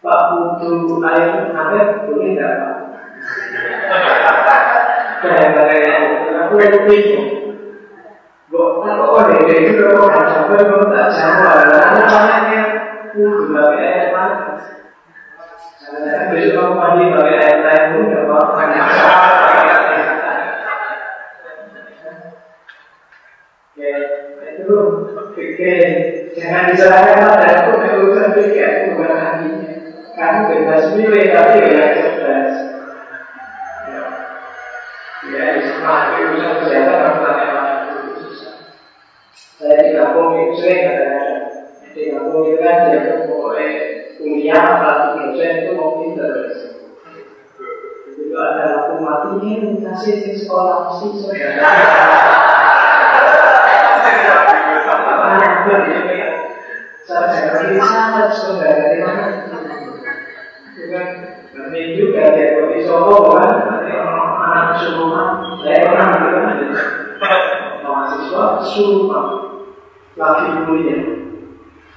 Pak 0.00 0.20
butuh 0.32 1.04
air 1.12 1.52
hangat 1.52 2.08
boleh 2.08 2.28
nggak 2.32 2.52
Pak? 2.56 2.76
Kayak 5.20 5.52
kayak 5.52 5.98
aku 6.40 6.54
yang 6.56 6.76
bingung. 6.88 7.30
Kok 8.50 8.82
kok 8.82 9.22
deh 9.28 9.60
itu 9.60 9.84
kok 9.92 10.24
sampai 10.24 10.64
kok 10.64 10.88
tak 10.88 11.08
sama 11.12 11.52
lah. 11.68 11.84
Anaknya 12.00 12.62
kudu 13.12 13.52
pakai 13.52 13.84
air 13.84 14.06
panas. 14.16 14.62
Karena 15.84 16.32
besok 16.32 16.54
kamu 16.56 16.74
mandi 16.80 17.04
pakai 17.12 17.36
air 17.36 17.58
lain 17.60 17.84
pun 17.92 18.02
nggak 18.08 18.24
apa-apa. 18.24 18.62
Ya, 23.80 23.96
itu 24.70 24.82
pikir 25.34 25.78
jangan 26.38 26.70
disalahkan 26.70 27.18
pada 27.26 27.48
aku 27.66 27.70
urusan 27.82 28.30
pikir 28.38 28.62
aku 28.62 28.82
bukan 28.94 29.10
ahlinya. 29.10 29.70
Kamu 30.14 30.40
bebas 30.46 30.84
milih 30.94 31.24
tapi 31.34 31.58
ya 31.74 31.84
cerdas. 31.98 32.54
Ya, 35.30 35.44
semua 35.62 36.16
urusan 36.22 36.54
kesehatan 36.62 36.98
kamu 37.02 37.18
tanya 37.18 37.46
pada 37.50 37.74
Saya 39.60 39.76
di 39.84 39.90
kampung 39.92 40.32
itu 40.40 40.54
sering 40.56 40.80
kadang-kadang 40.88 41.44
di 41.92 42.02
kampung 42.14 42.42
itu 42.48 42.56
kan 42.62 42.76
dia 42.88 43.14
pokoknya 43.28 43.68
kuliah 44.16 44.62
apalagi 44.62 45.08
dosen 45.20 45.52
itu 45.60 45.70
mau 45.76 46.00
pinter. 46.00 46.32
Begitu 48.08 48.34
ada 48.38 48.64
lampu 48.72 48.94
mati 49.04 49.30
ini 49.44 49.84
kasih 49.84 50.38
di 55.38 55.46
sekolah 55.46 55.80
sih 55.86 56.20
Sarjana 57.06 57.52
filsafat 57.66 58.28
saudara 58.38 58.74
dari 58.86 58.98
mana? 59.02 59.24
Bukan 60.80 61.66
minggu 61.74 62.14
dari 62.14 62.54
Koti 62.54 62.78
Solo 62.86 63.34
kan? 63.34 63.82
Anak 64.40 64.78
semua 64.82 65.42
saya 65.60 65.90
orang 65.90 66.10
itu 66.16 66.28
kan 66.34 66.58
mahasiswa 67.82 68.44
semua 68.62 69.20
lagi 70.14 70.48
kuliah. 70.66 71.02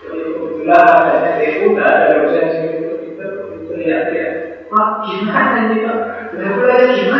Jadi 0.04 0.20
kebetulan 0.36 0.84
ada 0.84 1.32
TU, 1.40 1.68
ada 1.80 2.06
dosen 2.12 2.46
itu 2.60 2.92
itu 3.14 3.26
teriak-teriak. 3.70 4.34
Pak, 4.68 4.90
gimana 5.08 5.70
ini 5.70 5.86
Pak? 5.86 5.98
Benar-benar 6.34 6.80
ya? 6.92 7.14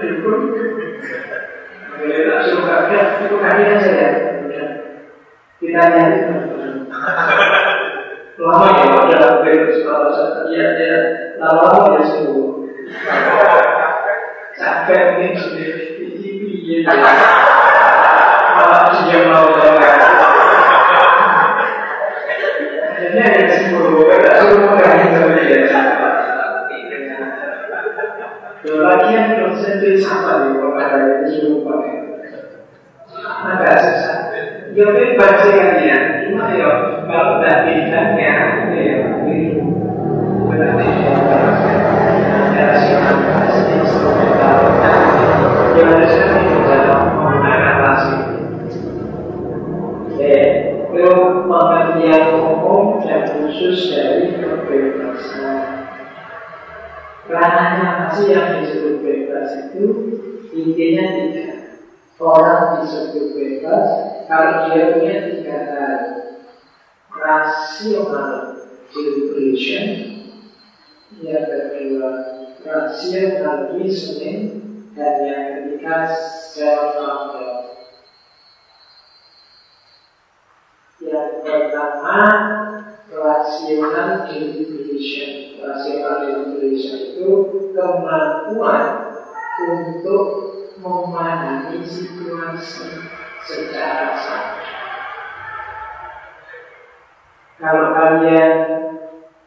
Bingung. 0.00 0.42
Boleh 1.96 2.18
tak 2.28 2.40
suruh 2.44 2.64
kaget, 2.68 3.06
itu 3.24 3.36
kaget 3.40 3.68
aja 3.72 3.90
ya. 3.96 4.10
Kita 5.56 5.82
nyari 5.88 6.18
lama 8.36 8.68
ya 8.68 8.84
udah 8.92 9.40
beres 9.40 9.80
kalau 9.80 10.12
saya 10.12 10.44
iya 10.52 10.66
ya 10.76 10.96
lama-lama 11.40 11.96
ya 11.96 12.02
sembuh 12.04 12.68
capek 14.52 15.00
mungkin 15.16 15.32
sudah 15.40 15.72
piye 16.20 16.84
ya 16.84 16.92
malah 18.60 18.92
dia 19.08 19.18
mau 19.24 19.48
akhirnya 22.92 23.24
ya 23.24 23.44
sembuh 23.56 24.04
tidak 24.04 24.36
suruh 24.44 24.76
sama 24.76 25.32
dia 25.40 26.05
Lagian 28.66 29.38
dosen 29.38 29.78
filsafat 29.78 30.50
di 30.50 30.58
ada 30.58 30.98
yang 30.98 31.22
suruh 31.30 31.62
pakai 31.62 32.06
agak 33.26 33.74
susah 33.78 34.16
ya 34.74 34.86
bebas 34.92 35.34
sih 35.46 35.54
kalian 35.54 36.02
cuma 36.26 36.52
ya 36.52 36.68
kalau 37.06 37.40
tidak 37.40 37.58
bidangnya 37.64 38.34
ya 38.74 38.98
itu 39.24 39.62
berarti 40.50 40.84
ya 40.84 41.14
itu 41.14 41.36
ya 50.16 50.40
itu 50.96 51.12
pengertian 51.46 52.24
umum 52.40 53.04
dan 53.04 53.22
khusus 53.30 53.94
dari 53.94 54.32
kebebasan 54.40 54.95
ranahnya 57.26 57.86
apa 57.86 58.06
sih 58.14 58.32
yang 58.32 58.62
disebut 58.62 58.94
bebas 59.02 59.48
itu? 59.70 59.84
Intinya 60.54 61.04
tiga. 61.14 61.46
Orang 62.16 62.80
disebut 62.80 63.26
bebas 63.36 63.86
kalau 64.30 64.72
dia 64.72 64.96
punya 64.96 65.16
tiga 65.30 65.58
hal. 65.70 66.00
Rasional 67.16 68.32
deliberation 68.92 69.86
yang 71.24 71.48
kedua 71.48 72.10
rasional 72.66 73.78
reasoning 73.78 74.40
dan 74.92 75.14
yang 75.22 75.44
ketiga 75.54 76.12
self 76.50 76.98
control. 76.98 77.56
Yang 80.98 81.30
pertama 81.44 82.18
rasional 83.26 84.30
deliberation. 84.30 85.58
Rasional 85.58 86.14
deliberation 86.22 87.18
itu 87.18 87.30
kemampuan 87.74 88.86
untuk 89.66 90.24
memahami 90.78 91.82
situasi 91.82 92.86
secara 93.42 94.14
sadar. 94.14 94.66
Kalau 97.56 97.96
kalian 97.96 98.56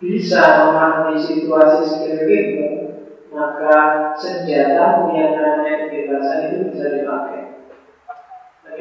bisa 0.02 0.42
memahami 0.66 1.22
situasi 1.22 1.82
sekelilingmu, 1.86 2.72
maka 3.30 3.78
senjata 4.18 5.06
yang 5.14 5.38
namanya 5.38 5.76
kebebasan 5.88 6.40
itu 6.50 6.60
bisa 6.74 6.86
dipakai. 6.98 7.49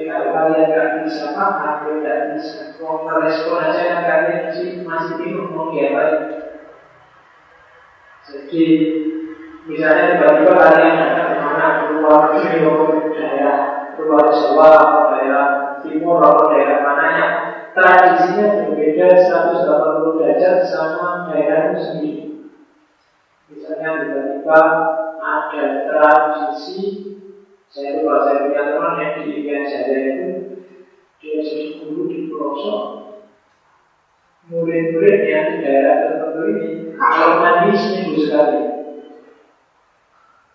Kalau 0.07 0.30
kalian 0.30 0.70
nggak 0.70 0.90
bisa 1.03 1.34
paham, 1.34 1.82
kalian 1.82 1.99
nggak 2.07 2.20
bisa 2.38 2.78
merespon 2.78 3.59
aja 3.66 3.82
kan 3.82 4.01
kalian 4.07 4.40
masih 4.46 4.68
masih 4.86 5.14
bingung 5.18 5.51
mau 5.51 5.74
diapain. 5.74 6.46
Jadi 8.28 8.64
misalnya 9.66 10.05
tiba-tiba 10.14 10.53
kalian 10.55 10.96
ada 11.03 11.22
ke 11.32 11.34
mana 11.42 11.66
keluar 11.82 12.20
dari 12.36 12.61
daerah 13.16 13.59
keluar 13.99 14.30
Jawa, 14.30 14.72
daerah 15.16 15.46
timur 15.82 16.22
atau 16.22 16.55
daerah 16.55 16.78
mananya, 16.86 17.26
tradisinya 17.74 18.46
berbeda 18.70 19.07
180 19.18 20.16
derajat 20.22 20.57
sama 20.70 21.26
daerah 21.32 21.74
itu 21.74 21.80
sendiri. 21.82 22.24
Misalnya 23.51 23.88
tiba-tiba 24.05 24.61
ada 25.18 25.64
tradisi, 25.88 26.80
saya 27.68 28.00
lupa 28.00 28.24
saya 28.24 28.48
punya 28.48 28.62
teman 28.64 28.94
yang 28.96 29.12
di 29.20 29.24
Irian 29.28 29.64
Jaya 29.68 29.98
itu 30.00 30.28
dia 31.20 31.36
jadi 31.44 31.64
guru 31.84 32.02
di 32.08 32.18
pelosok. 32.32 32.82
Murid-murid 34.48 35.28
yang 35.28 35.46
di 35.52 35.56
daerah 35.60 35.94
tertentu 36.00 36.40
ini 36.48 36.68
kalau 36.96 37.44
mandi 37.44 37.76
seminggu 37.76 38.16
sekali. 38.24 38.62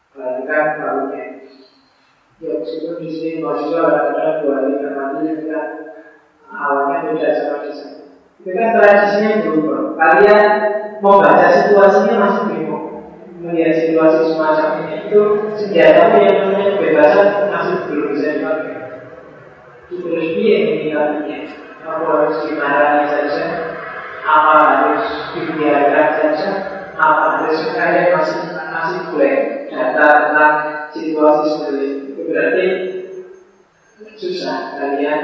Perhatikan 0.09 0.65
barunya. 0.81 1.23
Ya, 2.41 2.59
meskipun 2.59 2.97
di 3.05 3.09
sini 3.13 3.45
mahasiswa 3.45 3.81
ada 3.85 4.41
dua 4.41 4.53
hari 4.65 4.81
mandi, 4.81 5.45
kan 5.45 5.67
awalnya 6.49 7.13
beda 7.13 7.29
sama 7.37 7.57
di 7.63 7.71
sana. 7.71 8.03
Itu 8.41 8.49
kan 8.49 8.69
tradisinya 8.73 9.31
berubah. 9.45 9.81
Kalian 9.95 10.47
membaca 10.99 11.47
situasinya 11.53 12.15
masih 12.17 12.43
bingung. 12.49 12.72
Melihat 13.53 13.85
situasi 13.85 14.33
semacam 14.33 14.69
ini 14.81 14.95
itu 15.05 15.21
senjata 15.61 16.17
yang 16.17 16.37
namanya 16.41 16.73
kebebasan 16.73 17.53
masih 17.53 17.77
belum 17.85 18.07
bisa 18.17 18.27
dipakai. 18.33 18.77
Terus 19.93 20.27
dia 20.33 20.55
yang 20.57 20.65
menyikapinya. 20.73 21.39
Apa 21.85 22.05
harus 22.09 22.37
dimarahi 22.49 23.05
saja? 23.13 23.45
Apa 24.25 24.53
harus 24.57 25.05
dibiarkan 25.37 26.07
saja? 26.17 26.49
Apa 26.97 27.45
harus 27.45 27.61
kalian 27.77 28.09
masih 28.17 28.41
masih 28.57 28.99
boleh 29.13 29.37
data 29.69 30.07
tentang 30.09 30.55
situasi 30.97 31.45
seperti 31.53 31.85
itu? 31.85 32.01
Itu 32.09 32.21
berarti 32.25 32.67
susah 34.17 34.81
kalian 34.81 35.21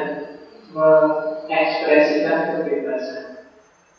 mengekspresikan 0.70 2.62
kebebasan 2.62 3.50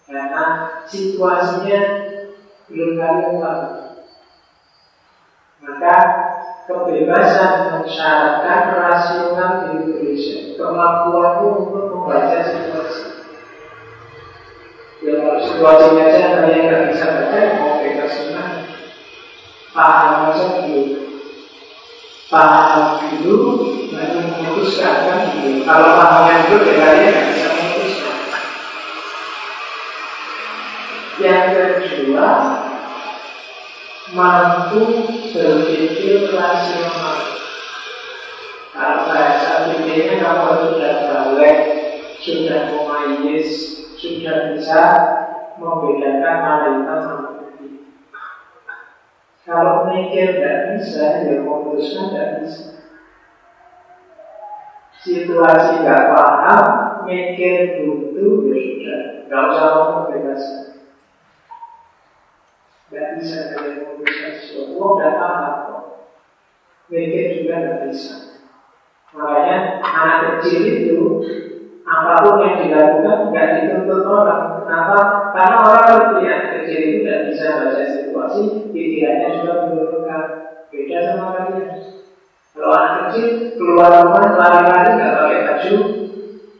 karena 0.06 0.44
situasinya 0.86 1.82
belum 2.70 2.94
kalian 2.94 3.42
tahu. 3.42 3.89
Maka 5.70 5.96
kebebasan 6.66 7.78
mensyaratkan 7.78 8.74
rasional 8.74 9.62
deliberation, 9.62 10.58
kemampuanmu 10.58 11.70
untuk 11.70 11.86
membaca 11.94 12.42
situasi. 12.42 13.06
Ya 15.00 15.14
kalau 15.22 15.38
situasinya 15.38 16.02
aja 16.10 16.26
kalian 16.42 16.62
nggak 16.66 16.84
bisa 16.90 17.06
baca, 17.06 17.38
mau 17.62 17.78
bebas 17.78 18.12
gimana? 18.18 18.58
Paham 19.70 20.34
aja 20.34 20.46
dulu. 20.58 20.82
Paham 22.26 22.82
dulu, 23.22 23.38
baru 23.94 24.18
memutuskan 24.26 24.94
kan 25.06 25.18
dulu. 25.38 25.62
Kalau 25.62 25.90
pahamnya 25.94 26.50
dulu, 26.50 26.66
ya 26.66 26.74
kalian 26.82 27.14
bisa 27.30 27.48
memutuskan. 27.54 28.18
Yang 31.22 31.46
kedua, 31.54 32.26
mampu 34.14 35.06
berpikir 35.30 36.34
rasional. 36.34 37.18
Kalau 38.70 38.98
bahasa 39.06 39.70
pikirnya 39.70 40.22
kamu 40.22 40.50
sudah 40.72 40.94
balik, 41.10 41.58
sudah 42.22 42.60
memayis, 42.70 43.50
sudah 43.98 44.54
bisa 44.54 44.82
membedakan 45.58 46.36
mana 46.40 47.04
putih. 47.34 47.84
Kalau 49.44 49.90
mikir 49.90 50.38
tidak 50.38 50.78
bisa, 50.78 51.26
ya 51.26 51.42
memutuskan 51.42 52.14
tidak 52.14 52.30
bisa. 52.46 52.64
Situasi 55.00 55.80
nggak 55.80 56.12
paham, 56.12 56.64
mikir 57.08 57.80
butuh, 57.82 58.52
ya 58.52 58.60
sudah, 58.60 59.00
nggak 59.26 59.42
usah 59.48 59.68
ngomong 59.74 60.69
Nggak 62.90 63.22
bisa 63.22 63.54
kalian 63.54 63.86
memutuskan 63.86 64.34
sesuatu, 64.34 64.74
oh 64.82 64.90
nggak 64.98 65.14
paham 65.14 65.54
kok. 65.62 65.82
Juga 66.90 67.54
nggak 67.54 67.78
bisa. 67.86 68.14
Makanya 69.14 69.78
anak 69.78 70.42
kecil 70.42 70.62
itu 70.66 70.98
apa 71.86 72.22
pun 72.22 72.42
yang 72.42 72.66
dilakukan 72.66 73.30
nggak 73.30 73.48
dituntut 73.62 74.02
orang. 74.10 74.42
Kenapa? 74.66 74.98
Karena 75.30 75.56
orang 75.62 75.86
ngerti 75.86 76.22
anak 76.26 76.50
kecil 76.50 76.78
itu 76.82 76.96
tidak 77.06 77.20
bisa 77.30 77.44
baca 77.62 77.82
situasi, 77.86 78.42
pikirannya 78.74 79.28
juga 79.38 79.52
menurunkan. 79.70 80.22
Beda 80.70 80.98
sama 81.02 81.26
kalian. 81.34 81.70
Kalau 82.50 82.70
anak 82.74 82.94
kecil 83.06 83.26
keluar 83.54 83.90
rumah 84.02 84.34
lari-lari 84.34 84.90
nggak 84.98 85.14
pakai 85.14 85.38
baju, 85.46 85.74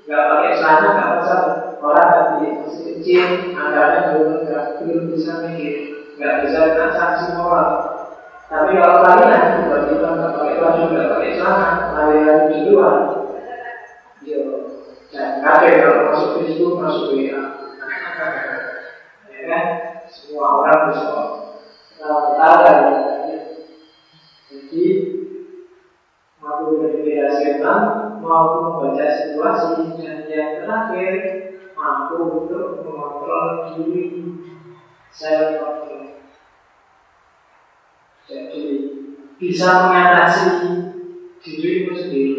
nggak 0.06 0.24
pakai 0.30 0.50
celana 0.54 0.88
nggak 0.94 1.10
masalah. 1.18 1.54
Orang 1.80 2.08
tadi 2.12 2.46
masih 2.60 2.82
kecil, 2.86 3.24
akalnya 3.56 4.00
belum 4.14 4.30
nggak 4.46 4.64
belum 4.78 5.04
bisa 5.14 5.32
mikir, 5.48 5.89
nggak 6.20 6.44
bisa 6.44 6.76
kena 6.76 6.86
sanksi 6.92 7.32
moral. 7.32 7.72
Tapi 8.52 8.76
kalau 8.76 9.00
kalian 9.00 9.64
tiba-tiba 9.64 10.08
nggak 10.12 10.32
pakai 10.36 10.56
baju, 10.60 10.82
nggak 10.92 11.08
pakai 11.16 11.30
celana, 11.40 11.70
lari-lari 11.96 12.44
di 12.52 12.58
luar, 12.68 12.96
yo 14.20 14.40
jangan 15.08 15.40
kaget 15.40 15.74
kalau 15.80 16.02
masuk 16.12 16.30
Facebook, 16.36 16.74
masuk 16.76 17.06
WA. 17.16 17.40
ya 19.32 19.40
kan? 19.48 19.64
Semua 20.12 20.60
orang 20.60 20.80
bisa 20.92 21.08
tahu 21.96 22.26
kan? 22.36 22.76
Jadi 24.50 24.86
mampu 26.42 26.68
berpikir 26.84 27.16
rasional, 27.22 27.80
mampu 28.20 28.56
membaca 28.66 29.06
situasi, 29.14 29.94
dan 30.02 30.26
yang 30.26 30.50
terakhir 30.60 31.14
mampu 31.78 32.44
untuk 32.44 32.82
mengontrol 32.82 33.78
diri 33.78 34.20
self 35.14 35.58
control. 35.58 36.06
Jadi 38.30 38.62
bisa 39.40 39.68
mengatasi 39.90 40.46
dirimu 41.42 41.92
sendiri. 41.96 42.36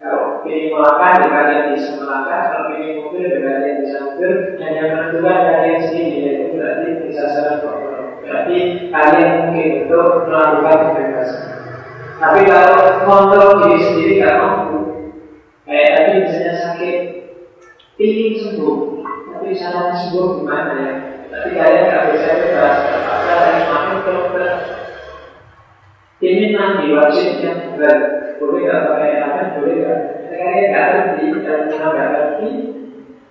Kalau 0.00 0.40
ingin 0.48 0.72
melangkah, 0.72 1.20
ya 1.20 1.28
kalian 1.28 1.76
bisa 1.76 2.00
melangkah. 2.00 2.40
Kalau 2.48 2.68
ingin 2.80 3.04
mobil, 3.04 3.28
ya 3.28 3.38
kalian 3.44 3.76
bisa 3.84 3.98
mobil. 4.08 4.32
Dan 4.56 4.70
yang 4.72 4.88
menentukan 4.96 5.38
kalian 5.44 5.78
sendiri, 5.84 6.16
yaitu 6.24 6.46
berarti 6.56 6.88
bisa 7.04 7.22
self 7.28 7.60
control. 7.60 8.16
Berarti 8.24 8.56
kalian 8.88 9.30
mungkin 9.44 9.68
untuk 9.84 10.08
melakukan 10.24 10.76
kebebasan. 10.96 11.44
Tapi 12.20 12.40
kalau 12.44 12.76
kontrol 13.08 13.64
diri 13.64 13.80
sendiri 13.80 14.12
nggak 14.20 14.40
mampu, 14.44 14.78
kayak 15.64 15.92
tadi 15.96 16.12
misalnya 16.20 16.52
sakit, 16.52 16.98
ingin 17.96 18.32
sembuh, 18.36 18.76
tapi 19.32 19.56
cara 19.56 19.96
sembuh 19.96 20.26
gimana 20.40 20.72
ya? 20.84 21.09
Tapi 21.40 21.56
kalian 21.56 21.84
nggak 21.88 22.06
bisa 22.12 22.30
bebas, 22.36 22.76
terpaksa 22.84 23.32
dari 23.40 23.62
makan 23.64 23.96
ke. 24.04 24.46
Ini 26.20 26.44
mandi 26.52 26.92
wajib 26.92 27.40
yang 27.40 27.58
benar, 27.72 27.96
boleh 28.36 28.60
nggak 28.68 28.84
pakai 28.84 29.12
apa? 29.24 29.40
Boleh 29.56 29.74
nggak? 29.80 30.00
Kalian 30.28 30.68
nggak 30.68 30.88
ngerti 30.92 31.24
dan 31.40 31.60
nggak 31.72 32.08
ngerti, 32.12 32.48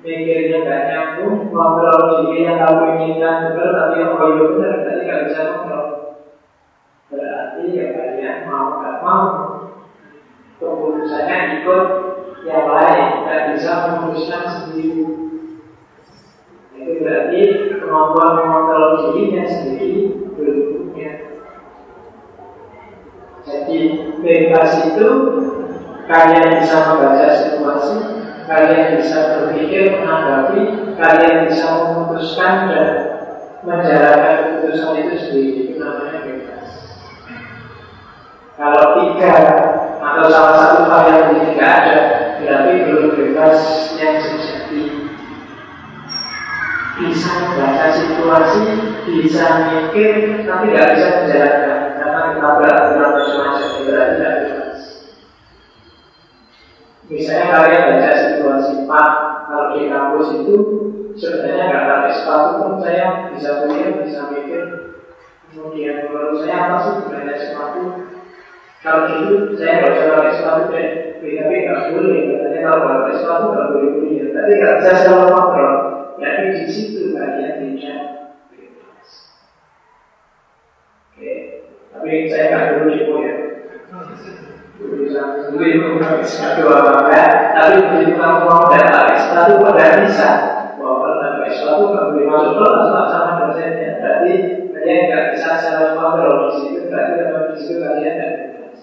mikirnya 0.02 0.58
nggak 0.66 0.86
nyambung, 0.90 1.54
ngobrol 1.54 2.02
diri 2.26 2.50
yang 2.50 2.58
kamu 2.58 2.86
inginkan 2.98 3.54
tapi 3.54 4.02
yang 4.02 4.18
koyo 4.18 4.44
benar, 4.58 4.74
tadi 4.82 5.02
nggak 5.06 5.24
bisa 5.30 5.42
ngobrol. 5.46 5.86
Berarti 7.14 7.62
ya 7.78 7.86
kalian 7.94 8.38
mau 8.50 8.82
nggak 8.82 8.98
mau 9.06 9.26
keputusannya 10.58 11.62
ikut 11.62 11.86
yang 12.42 12.66
lain, 12.74 13.06
nggak 13.22 13.44
bisa 13.54 13.72
memutuskan 13.86 14.44
sendiri. 14.50 15.29
Itu 16.90 17.06
berarti 17.06 17.42
kemampuan 17.78 18.34
mengontrol 18.34 19.14
dirinya 19.14 19.46
sendiri 19.46 20.10
belum 20.34 20.58
punya. 20.90 21.12
Jadi 23.46 23.78
bebas 24.26 24.90
itu 24.90 25.08
kalian 26.10 26.50
bisa 26.58 26.78
membaca 26.90 27.30
situasi, 27.30 27.98
kalian 28.50 28.98
bisa 28.98 29.18
berpikir, 29.38 30.02
menanggapi, 30.02 30.62
kalian 30.98 31.46
bisa 31.46 31.78
memutuskan 31.78 32.74
dan 32.74 32.90
menjalankan 33.62 34.38
keputusan 34.50 34.98
itu 34.98 35.16
sendiri. 35.22 35.62
Itu 35.70 35.74
namanya 35.78 36.26
bebas. 36.26 36.70
Kalau 38.58 38.86
tiga 38.98 39.34
atau 40.02 40.26
salah 40.26 40.56
satu 40.58 40.90
hal 40.90 41.04
yang 41.06 41.38
tidak 41.38 41.70
ada, 41.70 41.98
berarti 42.42 42.72
belum 42.82 43.08
bebas 43.14 43.58
yang 44.02 44.18
sejati 44.18 44.49
bisa 47.00 47.30
membaca 47.40 47.86
situasi, 47.96 48.64
bisa 49.08 49.46
mikir, 49.72 50.44
tapi 50.44 50.66
tidak 50.76 50.88
bisa 50.96 51.08
menjalankan 51.24 51.80
karena 51.96 52.22
kita 52.36 52.50
beraturan 52.60 53.10
macam-macam 53.16 53.70
berarti 53.88 54.16
tidak. 54.20 54.36
Misalnya 57.10 57.46
kalian 57.50 57.84
baca 57.90 58.12
situasi 58.22 58.74
Pak, 58.86 59.10
kalau 59.50 59.66
di 59.74 59.90
kampus 59.90 60.28
itu 60.30 60.56
sebenarnya 61.18 61.66
nggak 61.74 61.88
pakai 61.90 62.12
sepatu 62.14 62.50
pun 62.62 62.74
saya 62.86 63.34
bisa 63.34 63.66
kuliah, 63.66 63.98
bisa 64.06 64.30
mikir. 64.30 64.64
Kemudian 65.50 66.06
menurut 66.06 66.46
saya 66.46 66.70
apa 66.70 66.78
sih 66.86 66.94
sebenarnya 67.02 67.36
sepatu? 67.42 67.82
Kalau 68.86 69.02
gitu 69.10 69.58
saya 69.58 69.72
nggak 69.82 69.94
bisa 69.98 70.06
pakai 70.14 70.34
sepatu 70.38 70.62
deh, 70.70 70.88
tapi 71.18 71.56
nggak 71.66 71.82
boleh. 71.90 72.22
Katanya 72.30 72.60
kalau 72.62 72.78
nggak 72.78 72.98
pakai 73.02 73.16
sepatu 73.18 73.46
nggak 73.50 73.70
boleh 73.74 73.90
kuliah. 73.98 74.28
Tapi 74.30 74.52
nggak 74.54 74.76
bisa 74.78 74.92
secara 74.94 75.26
kontrol. 75.34 75.99
Jadi 76.20 76.44
di 76.52 76.64
situ 76.68 77.16
kalian 77.16 77.64
tidak 77.64 78.02
bebas. 78.52 79.10
Oke, 81.16 81.34
tapi 81.96 82.10
saya 82.28 82.46
nggak 82.52 82.68
dulu 82.76 82.88
cipu 82.92 83.14
ya. 83.24 83.36
Dulu 85.50 85.64
itu 85.66 85.88
satu 86.24 86.64
apa 86.72 87.12
tapi 87.60 87.76
begitu 87.92 88.16
kamu 88.16 88.48
mau 88.48 88.72
datang 88.72 89.12
S1 89.12 89.60
pada 89.60 89.86
bisa. 90.04 90.30
Bahwa 90.80 90.96
kalau 91.04 91.44
S1 91.44 91.68
nggak 91.76 92.08
boleh 92.16 92.52
kelas 92.56 93.08
sama 93.12 93.32
dosennya. 93.44 94.00
Berarti 94.00 94.32
kalian 94.72 95.00
nggak 95.12 95.26
bisa 95.36 95.50
secara 95.60 96.00
kontrol 96.00 96.48
di 96.48 96.52
situ. 96.56 96.80
Berarti 96.88 97.20
kalau 97.20 97.42
di 97.52 97.54
situ 97.60 97.74
kalian 97.84 98.14
tidak 98.16 98.32
bebas. 98.40 98.82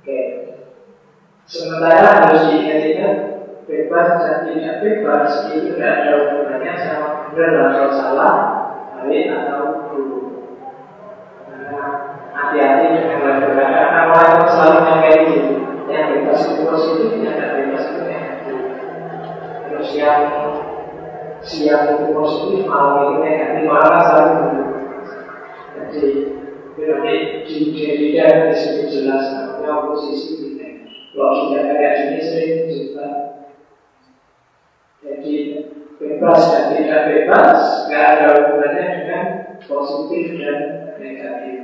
Oke. 0.00 0.20
Sementara 1.50 2.09
bebas 4.80 5.52
itu 5.52 5.76
tidak 5.76 5.90
ada 6.02 6.12
hubungannya 6.18 6.72
sama 6.80 7.08
benar 7.32 7.52
atau 7.72 7.88
salah, 7.94 8.34
baik 8.96 9.30
atau 9.30 9.62
buruk. 9.88 10.24
Karena 11.46 11.84
hati-hati 12.34 12.84
dengan 12.96 13.20
lakukan 13.22 13.68
karena 13.70 14.00
orang 14.10 14.48
selalu 14.48 14.80
kayak 14.88 15.20
gitu. 15.28 15.52
Yang 15.90 16.06
bebas 16.10 16.40
itu 16.46 16.62
positif, 16.66 17.08
yang 17.18 17.34
tidak 17.34 17.50
bebas 17.56 17.82
itu 17.84 18.00
negatif. 18.06 18.58
Terus 19.66 19.88
yang 19.98 20.20
siang 21.40 21.84
itu 21.94 22.06
positif, 22.14 22.60
malam 22.66 22.94
itu 23.00 23.16
negatif, 23.22 23.62
malah 23.68 24.02
selalu 24.08 24.32
buruk. 24.40 24.70
Jadi 25.90 26.06
berarti 26.78 27.14
di 27.44 27.56
diri 27.74 28.06
dan 28.14 28.50
di 28.50 28.56
sini 28.56 28.82
jelas 28.88 29.24
namanya 29.34 29.70
oposisi 29.84 30.40
kalau 31.10 31.52
sudah 31.52 31.62
kayak 31.74 31.92
gini 32.00 32.20
sering 32.22 32.54
juga 32.70 33.08
jadi 35.02 35.36
bebas 36.20 36.52
dan 36.52 36.64
tidak 36.76 37.02
bebas 37.08 37.60
nggak 37.88 38.04
ada 38.12 38.26
hubungannya 38.36 38.86
dengan 38.92 39.24
positif 39.64 40.36
dan 40.36 40.58
negatif. 41.00 41.58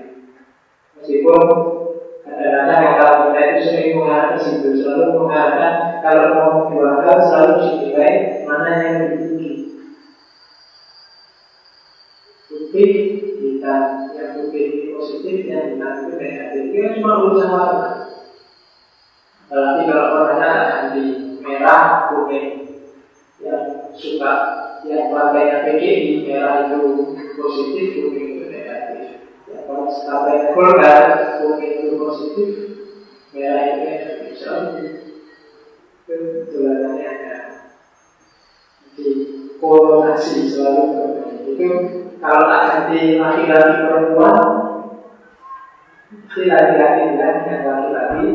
Meskipun 0.97 1.45
kadang-kadang 2.25 2.81
yang 2.81 2.95
kalau 2.97 3.17
kita 3.29 3.41
itu 3.45 3.61
sering 3.69 3.93
mengarah 4.01 4.29
ke 4.33 4.39
situ, 4.41 4.69
selalu 4.81 5.13
mengarahkan 5.21 5.75
kalau 6.01 6.27
mau 6.73 6.97
hal 7.05 7.19
selalu 7.21 7.53
dinilai 7.69 8.13
mana 8.49 8.71
yang 8.81 8.97
lebih 8.97 9.21
tinggi. 9.21 9.53
Bukti 12.49 12.87
kita 13.37 13.75
yang 14.17 14.31
bukti 14.41 14.63
positif 14.97 15.37
yang 15.45 15.77
kita 15.77 15.89
itu 16.01 16.13
negatif. 16.17 16.63
Itu 16.73 16.89
cuma 16.97 17.21
urusan 17.29 17.53
warna. 17.53 17.89
Apalagi 19.53 19.83
kalau 19.85 20.07
warnanya 20.17 20.53
ganti 20.65 21.05
merah, 21.45 22.09
kuning, 22.09 22.49
yang 23.45 23.86
suka 23.97 24.35
yang 24.85 25.11
pakainya 25.11 25.67
PDI 25.67 26.23
merah 26.29 26.69
itu 26.69 26.81
positif 27.35 27.87
kuning 27.99 28.29
itu 28.39 28.45
negatif. 28.53 29.05
Yang 29.49 29.63
kalau 29.67 29.89
pakainya 29.89 30.47
Golkar 30.53 31.05
kuning 31.43 31.73
itu 31.81 31.89
positif 31.99 32.51
merah 33.35 33.63
itu 33.67 33.79
negatif 33.83 34.27
itu 36.07 36.47
tulangannya 36.55 37.07
ada. 37.09 37.37
Di 38.95 39.09
korelasi 39.59 40.47
selalu 40.47 40.83
berbeda. 40.95 41.25
Itu 41.51 41.67
kalau 42.23 42.43
tak 42.47 42.63
ganti 42.71 43.19
laki-laki 43.19 43.75
perempuan 43.83 44.45
laki-laki 46.37 47.17
bilang 47.17 47.39
yang 47.49 47.63
laki-laki 47.65 48.27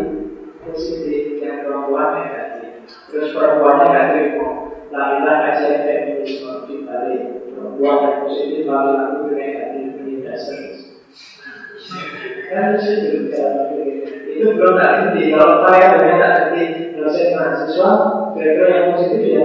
positif 0.66 1.40
yang 1.40 1.64
perempuan 1.64 2.08
negatif. 2.20 2.70
Terus 3.08 3.32
perempuannya 3.32 3.86
negatif 3.88 4.28
laki-laki 4.92 5.40
kajian 5.48 5.80
feminisme 5.88 6.54
di 6.68 6.76
balik 6.84 7.22
perempuan 7.56 7.98
yang 8.04 8.16
positif 8.28 8.68
laki-laki 8.68 9.16
itu 9.16 9.32
negatif 9.32 9.92
ini 10.04 10.14
dasar 10.28 10.60
kan 12.52 12.76
itu 12.76 13.32
itu 14.32 14.58
belum 14.58 14.74
tak 14.76 14.92
ngerti 14.92 15.24
kalau 15.38 15.64
saya 15.64 15.96
banyak 15.96 16.18
tak 16.20 16.32
ngerti 16.36 16.64
dosen 16.98 17.28
mahasiswa 17.38 17.92
kira-kira 18.36 18.68
yang 18.74 18.88
positif 18.96 19.22
ya? 19.24 19.44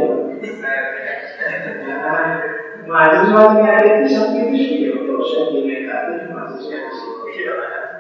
Mahasiswa 2.86 3.42
negatif 3.58 3.92
bisa 4.06 4.22
itu 4.38 5.04
dosen 5.10 5.44
di 5.52 5.60
negatif 5.66 6.30
mahasiswa 6.30 6.78
positif. 6.86 7.46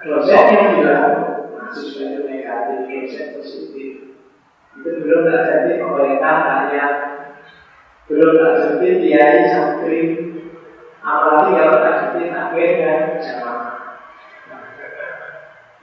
Dosen 0.06 0.42
yang 0.50 0.66
bilang 0.78 1.12
mahasiswa 1.54 2.02
itu 2.06 2.20
negatif 2.26 2.78
dosen 2.86 3.26
positif. 3.38 3.92
Itu 4.76 4.88
belum 5.04 5.20
tak 5.26 5.42
jadi 5.46 5.72
pemerintah 5.80 6.36
hanya 6.46 6.84
belum 8.06 8.32
tak 8.38 8.54
seperti 8.62 8.90
kiai 9.02 9.50
santri 9.50 10.00
apalagi 11.02 11.50
kalau 11.58 11.76
tak 11.82 11.94
seperti 11.98 12.22
takwir 12.30 12.70
dan 12.78 13.00
jamaah. 13.18 13.74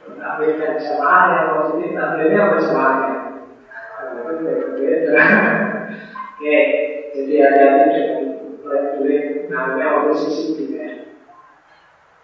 Takwir 0.04 0.52
dan 0.56 0.74
jamaah 0.80 1.24
yang 1.36 1.48
positif 1.52 1.90
takwirnya 1.92 2.40
apa 2.48 2.56
jamaahnya 2.64 3.14
oke 6.34 6.60
jadi 7.14 7.34
ada 7.40 7.66
dengan 7.88 8.84
tulis 8.98 9.26
namanya 9.48 9.86
oposisi 10.04 10.58
juga 10.58 11.08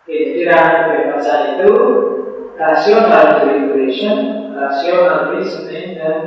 oke 0.03 0.11
jadi 0.13 0.41
ranah 0.49 0.79
kebebasan 0.89 1.41
itu 1.55 1.71
rasional 2.59 3.25
deliberation 3.45 4.17
rasional 4.57 5.31
reasoning 5.35 5.95
dan 5.95 6.17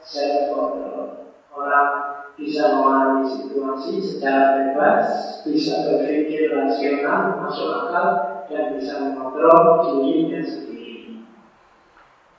self 0.00 0.54
control 0.54 1.34
orang 1.52 2.13
bisa 2.34 2.62
memahami 2.74 3.30
situasi 3.30 4.02
secara 4.02 4.58
bebas, 4.58 5.06
bisa 5.46 5.86
berpikir 5.86 6.50
rasional, 6.50 7.38
masuk 7.38 7.70
akal, 7.70 8.08
dan 8.50 8.74
bisa 8.74 8.98
mengontrol 8.98 9.86
dirinya 10.02 10.42
sendiri. 10.42 11.22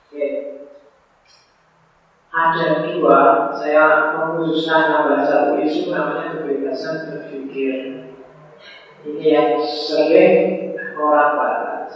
Oke. 0.06 0.26
Ada 2.36 2.84
dua, 2.84 3.48
saya 3.56 4.12
mengkhususkan 4.20 4.92
nambah 4.92 5.24
satu 5.24 5.56
isu 5.64 5.88
namanya 5.88 6.36
kebebasan 6.36 7.08
berpikir. 7.08 8.04
Ini 9.08 9.24
yang 9.24 9.50
sering 9.64 10.36
orang 11.00 11.32
bahas. 11.40 11.92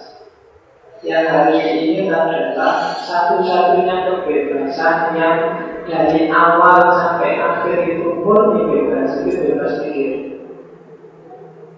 Yang 1.04 1.24
harus 1.28 1.58
diingat 1.60 2.24
adalah 2.28 2.96
satu-satunya 2.96 3.96
kebebasan 4.04 4.96
yang 5.16 5.38
dari 5.88 6.28
awal 6.28 6.92
sampai 6.92 7.40
akhir 7.40 7.78
itu 7.96 8.20
murni 8.20 8.66
bebas, 8.68 9.24
itu 9.24 9.54
bebas 9.54 9.72
pikir. 9.84 10.12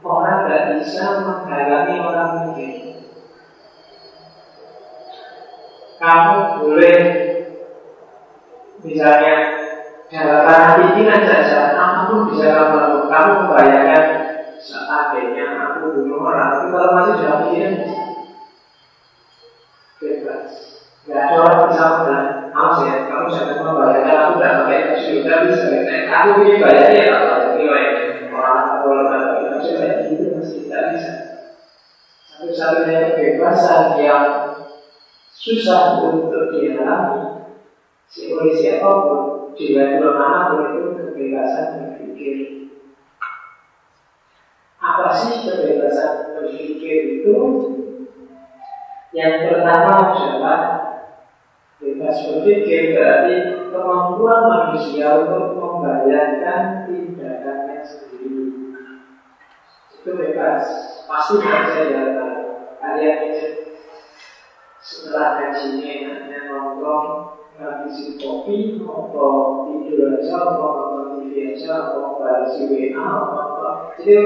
Orang 0.03 0.47
tidak 0.47 0.83
bisa 0.83 1.23
menghalangi 1.23 1.97
orang 2.03 2.31
mikir. 2.51 2.73
Kamu 6.03 6.37
boleh 6.59 6.99
misalnya 8.83 9.37
dalam 10.11 10.41
tanah 10.43 10.71
pikiran 10.83 11.23
saja, 11.23 11.79
apa 11.79 12.01
pun 12.11 12.27
bisa 12.35 12.51
kamu 12.51 12.75
lakukan. 12.75 13.11
Kamu 13.13 13.33
membayangkan 13.47 14.05
seandainya 14.59 15.47
aku 15.63 15.95
bunuh 15.95 16.27
orang, 16.27 16.49
tapi 16.51 16.67
kalau 16.75 16.91
masih 16.99 17.12
Aku 26.13 26.45
ya, 26.45 26.45
ini 26.45 26.61
bayarnya 26.61 27.03
ya, 27.09 27.17
nilai 27.57 27.87
orang 28.29 28.85
orang 28.85 29.09
tapi 29.49 29.65
saya 29.65 30.05
dulu 30.05 30.37
masih 30.37 30.69
tidak 30.69 30.83
bisa. 30.93 31.13
Satu-satunya 32.29 33.17
kebebasan 33.17 33.97
yang 33.97 34.29
susah 35.33 36.05
untuk 36.05 36.53
dialami 36.53 37.49
si 38.05 38.29
oleh 38.29 38.53
siapa 38.53 38.93
pun 38.93 39.21
di 39.57 39.73
level 39.73 40.13
mana 40.21 40.53
pun 40.53 40.61
itu 40.77 40.85
kebebasan 41.01 41.81
berpikir. 41.81 42.37
Apa 44.77 45.17
sih 45.17 45.49
kebebasan 45.49 46.37
berpikir 46.37 47.25
itu? 47.25 47.37
Yang 49.17 49.35
pertama 49.49 50.13
adalah 50.13 50.82
Bebas 51.83 52.15
berpikir 52.31 52.95
berarti 52.95 53.35
kemampuan 53.75 54.47
manusia 54.47 55.27
untuk 55.27 55.59
membayangkan 55.59 56.87
tindakannya 56.87 57.83
sendiri. 57.83 58.55
Itu 59.91 60.11
bebas. 60.15 60.63
Pasti 61.11 61.43
bisa 61.43 61.83
jalan. 61.91 62.39
Kalian 62.79 63.19
ini. 63.27 63.47
setelah 64.83 65.39
gajinya 65.39 66.11
hanya 66.11 66.51
nongkrong 66.51 67.39
ngabisin 67.55 68.19
kopi, 68.19 68.83
atau 68.83 69.67
tidur 69.71 70.19
aja, 70.19 70.35
atau 70.43 70.67
nonton 70.75 71.07
TV 71.23 71.55
aja, 71.55 71.71
atau 71.87 72.19
WA, 72.19 72.99
atau 72.99 73.95
jadi 74.03 74.19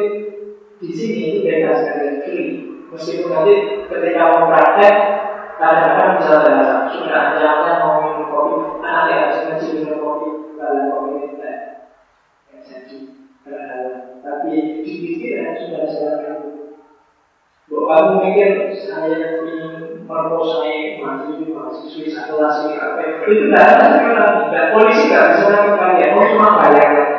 di 0.81 0.91
sini 0.93 1.21
itu 1.29 1.39
bebas 1.45 1.85
kalian 1.85 2.17
free. 2.25 2.53
Meskipun 2.89 3.29
nanti 3.33 3.55
ketika 3.89 4.23
mau 4.33 4.49
praktek 4.49 4.97
kadang-kadang 5.57 6.13
misalnya 6.21 6.57
sudah 6.93 7.23
jamnya 7.37 7.73
mau 7.81 8.05
minum 8.05 8.29
kopi. 8.29 8.55
Kan 8.81 8.93
ada 8.93 9.11
yang 9.11 9.23
harus 9.29 9.39
ngaji 9.45 9.69
minum 9.81 9.99
kopi 10.05 10.29
kalau 10.57 10.85
kopi 10.93 11.11
itu 11.25 11.37
yang 11.41 12.61
jadi 12.65 12.99
tapi 14.27 14.83
di 14.83 14.93
pikiran 15.07 15.39
ya, 15.39 15.51
sudah 15.55 15.85
saya 15.87 16.37
kamu 17.87 18.13
mikir 18.19 18.75
saya 18.75 19.39
ingin 19.47 20.03
merkosai 20.07 20.99
mahasiswa 20.99 21.55
mahasiswi 21.55 22.11
satu 22.11 22.39
kelas 22.39 22.67
ini 22.67 22.75
apa? 22.79 22.99
Itu 23.23 23.33
tidak 23.47 23.63
ada 23.63 23.87
karena 24.03 24.63
polisi 24.75 25.11
nggak 25.11 25.27
bisa 25.39 25.47
menangkap 25.47 26.11
mau 26.11 26.23
oh, 26.23 26.27
cuma 26.35 26.49
bayangkan 26.63 27.16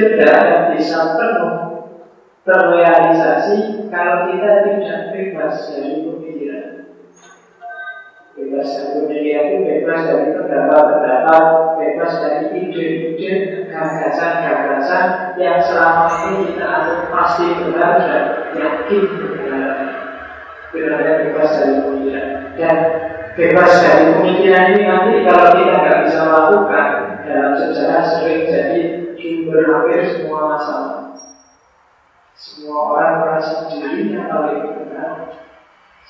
tidak 0.00 0.76
bisa 0.76 0.98
penuh 1.18 1.54
terrealisasi 2.44 3.86
kalau 3.92 4.32
kita 4.32 4.50
tidak 4.64 5.00
bebas 5.12 5.54
dari 5.68 5.92
pemikiran. 6.02 6.66
Bebas 8.34 8.68
dari 8.72 8.90
pemikiran 8.96 9.44
itu 9.44 9.58
bebas 9.68 10.00
dari 10.08 10.26
pendapat-pendapat, 10.32 11.44
bebas 11.76 12.12
dari 12.24 12.40
ide-ide, 12.56 13.32
gagasan-gagasan 13.68 15.06
yang 15.36 15.58
selama 15.60 16.06
ini 16.28 16.38
kita 16.54 16.66
anggap 16.66 17.00
pasti 17.12 17.46
benar 17.60 17.92
dan 18.00 18.24
yakin 18.56 19.04
benar. 19.12 19.74
Benar 20.70 20.98
bebas 21.28 21.50
dari 21.58 21.74
pemikiran 21.82 22.28
dan 22.60 22.76
bebas 23.34 23.70
dari 23.80 24.04
pemikiran 24.14 24.64
ini 24.74 24.82
nanti 24.86 25.12
kalau 25.24 25.46
kita 25.56 25.74
nggak 25.80 25.98
bisa 26.06 26.20
lakukan 26.28 26.86
dalam 27.24 27.52
sejarah 27.56 28.02
sering 28.04 28.42
jadi 28.46 28.99
sumber 29.30 29.62
hampir 29.70 30.02
semua 30.10 30.58
masalah. 30.58 31.14
Semua 32.34 32.78
orang 32.90 33.14
merasa 33.22 33.70
dirinya 33.70 34.26
paling 34.26 34.62
benar. 34.74 35.14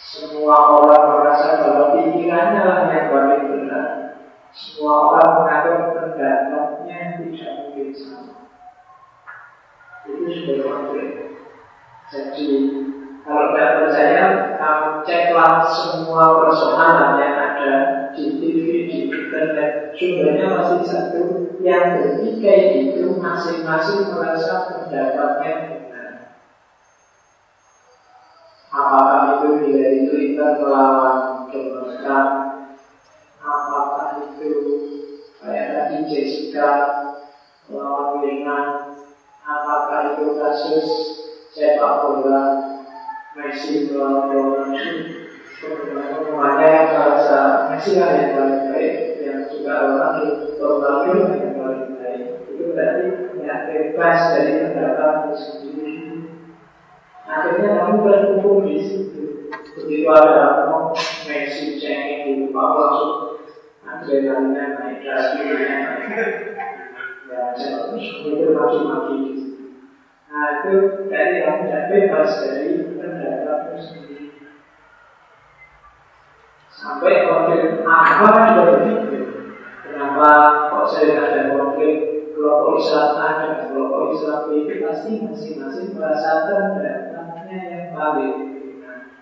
Semua 0.01 0.57
orang 0.81 1.05
merasa 1.21 1.49
bahwa 1.61 1.85
pikirannya 2.01 2.62
lah 2.64 2.89
yang 2.89 3.12
paling 3.12 3.45
benar. 3.53 3.89
Semua 4.57 5.12
orang 5.12 5.31
menganggap 5.37 5.79
pendapatnya 5.93 6.99
tidak 7.21 7.53
mungkin 7.61 7.89
sama. 7.93 8.35
Itu 10.09 10.25
sudah 10.33 10.57
konflik. 10.64 11.11
Jadi 12.09 12.49
kalau 13.21 13.53
tidak 13.53 13.71
percaya, 13.85 14.25
ceklah 15.05 15.55
semua 15.68 16.25
persoalan 16.43 17.21
yang 17.21 17.37
ada 17.37 17.75
di 18.16 18.25
TV, 18.41 18.66
internet. 19.41 19.97
Sumbernya 19.97 20.47
masih 20.53 20.80
satu. 20.84 21.22
Yang 21.64 21.84
bertiga 21.97 22.55
itu 22.76 23.05
masing-masing 23.16 24.12
merasa 24.12 24.68
pendapatnya 24.68 25.53
benar. 25.72 26.12
Apakah 28.68 29.20
itu 29.41 29.49
dari 29.72 29.99
Twitter 30.09 30.51
melawan 30.61 31.49
Donald 31.49 31.91
Trump? 32.01 32.32
Apakah 33.41 34.09
itu 34.28 34.53
kayak 35.41 35.68
tadi 35.72 35.97
Jessica 36.09 36.68
melawan 37.68 38.20
Lina? 38.20 38.61
Apakah 39.41 40.16
itu 40.16 40.36
kasus 40.36 40.88
sepak 41.57 41.95
bola 42.05 42.45
Messi 43.36 43.88
melawan 43.88 44.32
Ronaldo? 44.32 45.20
Semuanya 45.61 46.88
merasa 46.88 47.68
Messi 47.68 48.01
lah 48.01 48.16
yang 48.16 48.32
paling 48.32 48.61
baik, 48.72 48.97
juga 49.51 49.74
Ronaldo, 49.82 50.26
Ronaldo 50.62 51.12
yang 51.34 51.53
paling 51.59 51.86
baik. 51.98 52.24
Itu 52.46 52.62
berarti 52.72 53.05
tidak 53.34 53.59
bebas 53.66 54.18
dari 54.34 54.53
pendapat 54.70 55.14
sendiri. 55.34 55.98
Akhirnya 57.30 57.68
kamu 57.78 57.96
berkumpul 58.03 58.66
di 58.66 58.76
situ. 58.82 59.22
Begitu 59.51 60.07
ada 60.11 60.66
kamu 60.66 60.94
Messi 61.26 61.78
cengeng 61.78 62.22
di 62.26 62.32
rumah 62.46 62.68
langsung 62.74 63.14
adrenalinnya 63.86 64.66
naik, 64.78 64.98
naik. 65.07 66.11
Ya, 67.30 67.55
itu 67.55 68.51
maki-maki. 68.51 69.18
Nah 70.30 70.46
itu 70.59 70.74
dari 71.07 71.42
kamu 71.46 71.61
tidak 71.70 71.84
bebas 71.90 72.30
dari 72.42 72.70
pendapatmu 72.98 73.78
sendiri. 73.78 74.26
Sampai 76.70 77.28
konflik 77.28 77.86
agama 77.86 78.40
juga 78.51 78.62
begitu. 78.78 79.30
Kenapa 80.01 80.72
kok 80.72 80.96
saya 80.96 81.12
ada 81.28 81.42
konflik 81.53 82.24
kelompok 82.32 82.80
Islam 82.80 83.20
dan 83.20 83.68
kelompok 83.68 84.16
Islam 84.16 84.48
itu 84.57 84.80
pasti 84.80 85.12
masing-masing 85.28 85.92
merasa 85.92 86.48
pendapatnya 86.48 87.59
yang 87.68 87.92
benar. 87.92 89.12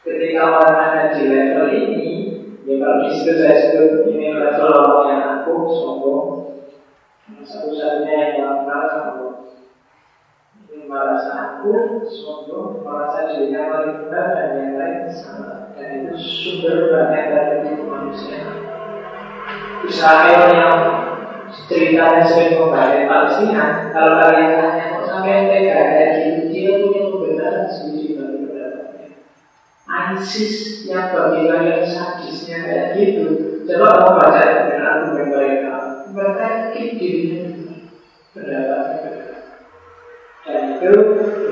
Ketika 0.00 0.42
orang 0.48 0.76
ada 0.80 1.02
di 1.12 1.28
level 1.28 1.68
ini, 1.76 2.08
ya 2.64 2.72
kalau 2.80 3.04
di 3.04 3.08
situ 3.12 3.32
saya 3.36 3.52
sebut 3.68 4.08
ini 4.08 4.32
level 4.32 4.72
orang 4.72 5.08
yang 5.12 5.24
aku 5.44 5.54
sombong, 5.76 6.28
satu-satunya 7.44 8.40
yang 8.40 8.64
merasa 8.64 8.96
sombong. 8.96 9.36
Ini 10.72 10.88
merasa 10.88 11.32
aku 11.36 12.00
sombong, 12.08 12.80
merasa 12.80 13.28
dirinya 13.28 13.68
paling 13.68 14.08
benar 14.08 14.26
dan 14.40 14.48
yang 14.56 14.72
lain 14.72 15.04
salah. 15.12 15.68
Dan 15.76 16.08
itu 16.08 16.16
sumber 16.16 16.88
banyak 16.88 17.24
dari 17.28 17.76
kemanusiaan. 17.76 18.61
Israel 19.86 20.42
yang 20.54 20.78
ceritanya 21.68 22.22
sering 22.24 22.58
membahas 22.58 23.04
Palestina, 23.06 23.64
kalau 23.92 24.12
kalian 24.22 24.50
tanya 24.56 24.84
kok 24.94 25.04
sampai 25.08 25.50
tega 25.50 25.74
kayak 25.74 26.10
gitu, 26.16 26.40
dia 26.48 26.70
punya 26.80 27.02
kebenaran 27.10 27.66
sendiri 27.68 28.08
bagi 28.16 28.38
pendapatnya. 28.46 29.08
ISIS 29.90 30.56
yang 30.88 31.12
bagi 31.12 31.40
kalian 31.50 31.82
sadisnya 31.84 32.56
kayak 32.64 32.86
gitu, 32.96 33.26
coba 33.68 33.86
mau 34.00 34.12
baca 34.16 34.42
dengan 34.42 34.82
argumen 34.86 35.26
mereka, 35.34 35.74
mereka 36.14 36.48
dirinya 36.72 37.42
pendapatnya. 38.32 39.10
Dan 40.42 40.62
itu 40.74 40.94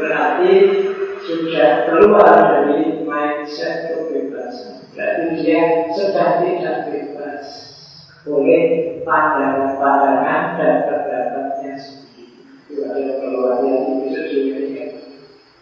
berarti 0.02 0.54
sudah 1.22 1.86
keluar 1.86 2.34
dari 2.50 3.06
mindset 3.06 3.94
kebebasan. 3.94 4.90
Berarti 4.90 5.26
dia 5.38 5.86
sudah 5.94 6.42
tidak 6.42 6.90
bebas 6.90 7.09
oleh 8.28 8.62
pandangan-pandangan 9.00 10.42
dan 10.60 10.74
pendapatnya 10.84 11.72
sendiri. 11.80 12.44
Itu 12.68 12.84
adalah 12.84 13.16
keluar 13.24 13.54
dari 13.64 13.80
episode 14.04 14.28
ini. 14.36 14.84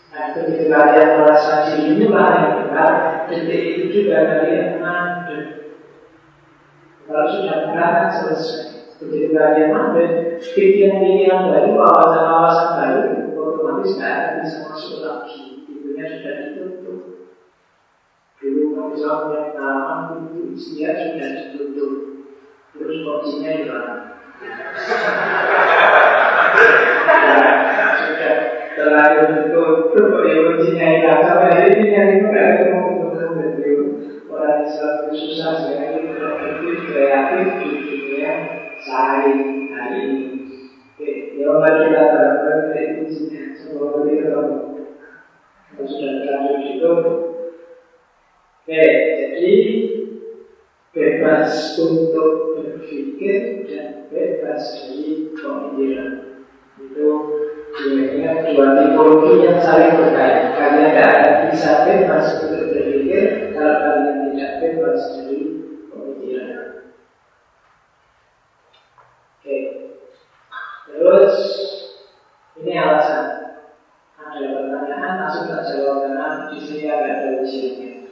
Nah, 0.08 0.24
begitu 0.34 0.64
kalian 0.66 1.10
merasa 1.22 1.52
dirinya 1.70 2.24
yang 2.34 2.50
benar, 2.66 2.92
detik 3.30 3.62
itu 3.62 3.84
juga 3.92 4.16
kalian 4.26 4.82
mandek. 4.82 5.44
Kalau 7.06 7.26
sudah 7.30 7.56
benar 7.70 7.90
kan 7.94 8.08
selesai. 8.10 8.98
Kalian 8.98 9.70
mandek, 9.70 10.42
pikiran-pikiran 10.42 11.54
baru, 11.54 11.70
wawasan-wawasan 11.78 12.68
baru, 12.74 13.02
otomatis 13.38 13.94
akan 14.02 14.42
bisa 14.42 14.58
masuk 14.66 14.98
lagi. 15.06 15.62
Pintunya 15.70 16.04
sudah 16.18 16.34
ditutup. 16.42 16.98
Dulu 18.42 18.62
punya 18.74 19.12
pengalaman 19.54 19.98
pintu 20.10 20.58
isinya 20.58 20.90
sudah 20.98 21.28
ditutup. 21.38 22.07
Terus 22.78 22.98
kuncinya 23.02 23.50
hilang. 23.58 23.98
sudah 27.98 28.34
terlalu 28.78 29.22
ditutup, 29.34 30.22
ya 30.22 30.36
kuncinya 30.46 30.86
hilang. 30.86 31.20
Sampai 31.26 31.50
hari 31.58 31.70
ini 31.74 31.88
yang 31.90 32.08
itu 32.14 32.26
nggak 32.30 32.46
ketemu 32.62 32.90
ketemu 33.10 33.82
Orang 34.30 34.62
Islam 34.62 34.94
itu 35.10 35.14
susah 35.18 35.52
sekali 35.58 36.14
produktif, 36.14 36.76
kreatif 36.94 37.46
di 37.58 37.68
dunia 37.82 38.32
saling 38.86 39.74
hari 39.74 39.98
ini. 40.06 40.26
Oke, 40.94 41.10
ya 41.34 41.46
mari 41.50 41.90
kita 41.90 42.02
terapkan 42.14 42.58
dari 42.70 42.86
kuncinya. 43.02 43.42
Semoga 43.58 44.06
kita 44.06 44.22
ketemu. 44.22 44.56
Sudah 45.82 46.12
terlanjur 46.22 46.58
itu. 46.62 46.92
Oke, 48.62 48.84
jadi 49.34 49.54
bebas 50.98 51.78
untuk 51.78 52.58
berpikir 52.58 53.70
dan 53.70 54.10
bebas 54.10 54.62
dari 54.82 55.30
pemikiran. 55.38 56.12
Itu 56.82 57.06
dua 57.78 58.34
dua 58.50 58.66
tipologi 58.82 59.46
yang 59.46 59.62
saling 59.62 59.94
berkait. 59.94 60.58
Kalian 60.58 60.90
tidak 60.98 61.54
bisa 61.54 61.70
bebas 61.86 62.24
untuk 62.42 62.74
berpikir 62.74 63.54
kalau 63.54 63.76
kalian 63.78 64.16
tidak 64.34 64.52
bebas 64.58 65.00
dari 65.14 65.40
pemikiran. 65.86 66.58
Oke, 69.38 69.56
terus 70.90 71.36
ini 72.58 72.74
alasan. 72.74 73.26
Ada 74.18 74.44
pertanyaan 74.50 75.14
langsung 75.24 75.46
tak 75.46 75.62
jawab 75.72 76.04
karena 76.04 76.50
di 76.50 76.58
sini 76.58 76.90
ada 76.90 77.38
ujiannya. 77.38 78.10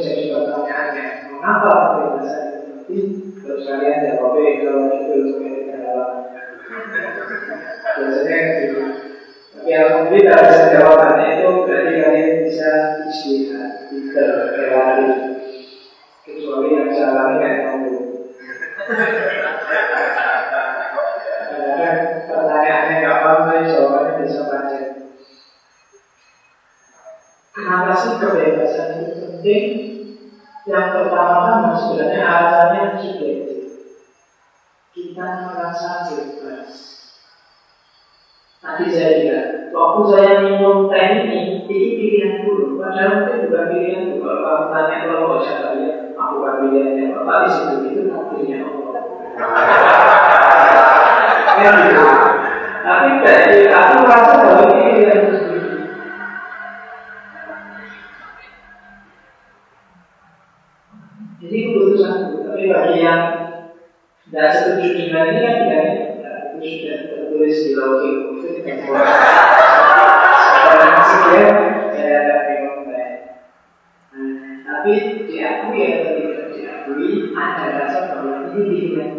Jadi 0.00 0.24
pertanyaannya. 0.32 1.06
Mengapa 1.30 1.70
kebebasan 1.96 2.44
itu 2.90 3.30
Terus 3.40 3.64
kalian 3.64 4.04
jawabnya 4.04 4.52
kalau 4.62 4.92
itu 4.92 5.16
Biasanya 7.90 8.38
gitu. 8.62 8.78
Tapi 9.50 9.70
alhamdulillah 9.74 10.38
bisa 10.46 10.64
jawabannya 10.78 11.26
itu 11.42 11.48
berarti 11.66 11.92
kalian 11.98 12.32
bisa 12.46 12.70
istirahat. 13.10 13.90
Kecuali 16.22 16.68
yang 16.78 16.90
salah 16.94 17.34
kayak 17.40 17.58
kamu. 17.66 17.94
Pertanyaannya 22.30 22.96
tapi 23.02 23.66
jawabannya 23.66 24.12
bisa 24.22 24.40
panjang. 24.46 24.88
Kenapa 27.50 27.92
sih 27.98 28.14
kebebasan 28.22 28.89
itu 29.40 30.00
sebenarnya 31.80 32.22
alasannya 32.26 32.82
subjektif. 33.00 33.62
Kita 34.90 35.26
merasa 35.48 35.90
bebas. 36.10 36.70
Tadi 38.60 38.86
saya 38.92 39.12
bilang, 39.24 39.50
waktu 39.72 40.00
saya 40.12 40.32
minum 40.44 40.92
teh 40.92 41.06
ini, 41.24 41.64
ini 41.64 41.88
pilihan 41.96 42.34
dulu. 42.44 42.76
Padahal 42.76 43.24
mungkin 43.24 43.48
bukan 43.48 43.64
pilihan 43.72 44.00
dulu. 44.12 44.20
Kalau 44.20 44.40
kamu 44.44 44.66
tanya 44.68 44.96
kalau 45.08 45.40
saya 45.40 45.68
lihat, 45.80 45.96
aku 46.12 46.32
bukan 46.36 46.54
pilihannya 46.60 47.04
Bapak 47.16 47.36
di 47.40 47.48
situ 47.48 47.74
itu 47.88 48.00
takdirnya 48.12 48.58
Allah. 48.68 49.02
ya, 51.60 51.70
gitu. 51.88 52.04
Tapi 52.80 53.08
dari 53.24 53.58
aku 53.72 53.94
merasa 54.04 54.32
bahwa 54.44 54.64
ini 54.68 54.84
pilihan 54.92 55.39
tidak 64.30 64.54
setuju 64.54 64.88
dengan 64.94 65.26
ini 65.26 65.42
kan 65.42 65.58
tidak 65.66 66.38
itu 66.62 66.86
sudah 66.86 66.98
tertulis 67.02 67.56
di 67.66 67.72
logik 67.74 68.16
tapi 74.70 74.92
diakui 75.26 75.82
atau 75.82 76.12
tidak 76.14 76.46
diakui 76.54 77.10
ada 77.34 77.66
rasa 77.74 78.00
bahwa 78.14 78.54
ini 78.54 78.62
pilihan 78.70 79.10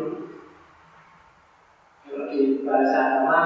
kalau 2.07 2.26
di 2.32 2.64
bahasa 2.64 2.95
agama 2.95 3.39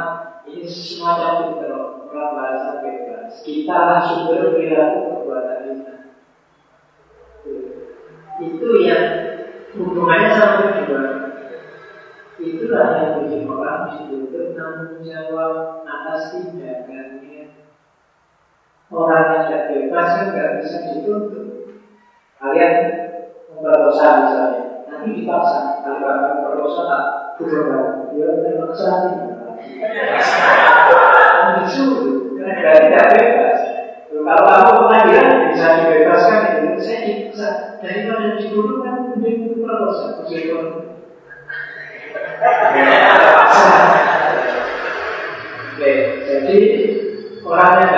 ini 0.46 0.70
semacam 0.70 1.50
itu 1.50 1.66
kalau 1.66 2.30
bahasa 2.38 2.86
bebas. 2.86 3.42
Kita 3.44 4.06
sumber 4.06 4.54
perilaku 4.54 5.00
perbuatan 5.12 5.60
kita. 5.66 5.94
Itu 8.40 8.68
yang 8.86 9.06
hubungannya 9.76 10.30
sama 10.32 10.58
kedua 10.72 11.25
itulah 12.46 12.86
yang 13.02 13.12
bikin 13.26 13.50
orang 13.50 13.90
dituntut 13.90 14.54
tanggung 14.54 15.02
jawab 15.02 15.82
atas 15.82 16.38
tindakannya 16.38 17.50
orang 18.94 19.24
yang 19.34 19.42
tidak 19.50 19.64
bebas 19.74 20.10
nggak 20.30 20.50
bisa 20.62 20.78
dituntut. 20.94 21.46
Kalian 22.38 22.74
memperkosa 23.50 24.06
misalnya 24.22 24.62
nanti 24.86 25.10
dipaksa 25.18 25.82
kalau 25.82 26.00
kalian 26.06 26.30
memperkosa 26.38 26.84
bukan 27.42 27.64
dia 28.14 28.30
terpaksa 28.44 28.88
kamu 30.86 31.52
disuruh 31.66 32.38
karena 32.38 32.74
tidak 32.86 33.06
bebas. 33.18 33.60
Kalau 34.16 34.44
kamu 34.46 34.72
pengadilan 34.86 35.50
bisa 35.54 35.68
dibebaskan 35.82 36.42
itu 36.62 36.82
saya 36.82 37.00
bisa 37.30 37.48
daripada 37.82 38.38
dibunuh 38.38 38.82
kan 38.82 38.96
mending 39.12 39.62
perkosa 39.62 40.24
meskipun 40.24 40.95
Oke, 45.76 45.94
jadi 46.30 46.60
orang 47.42 47.74
yang 47.82 47.90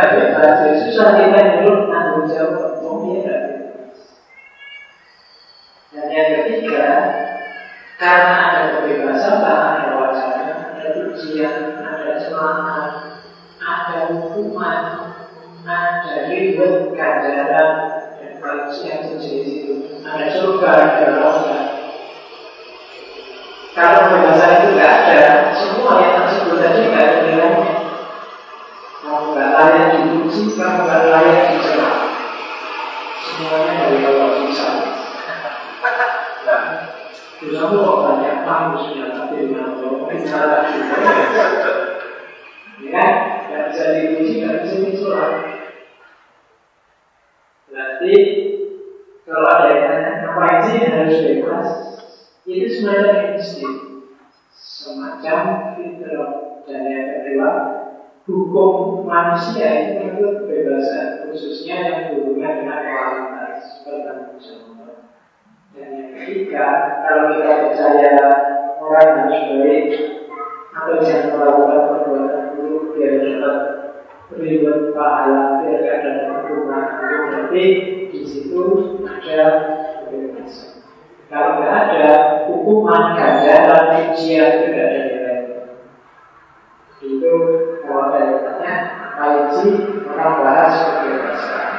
apa 89.57 89.65
sih 89.65 90.05
orang 90.05 90.33
bahas 90.45 90.73
kebebasan. 90.85 91.69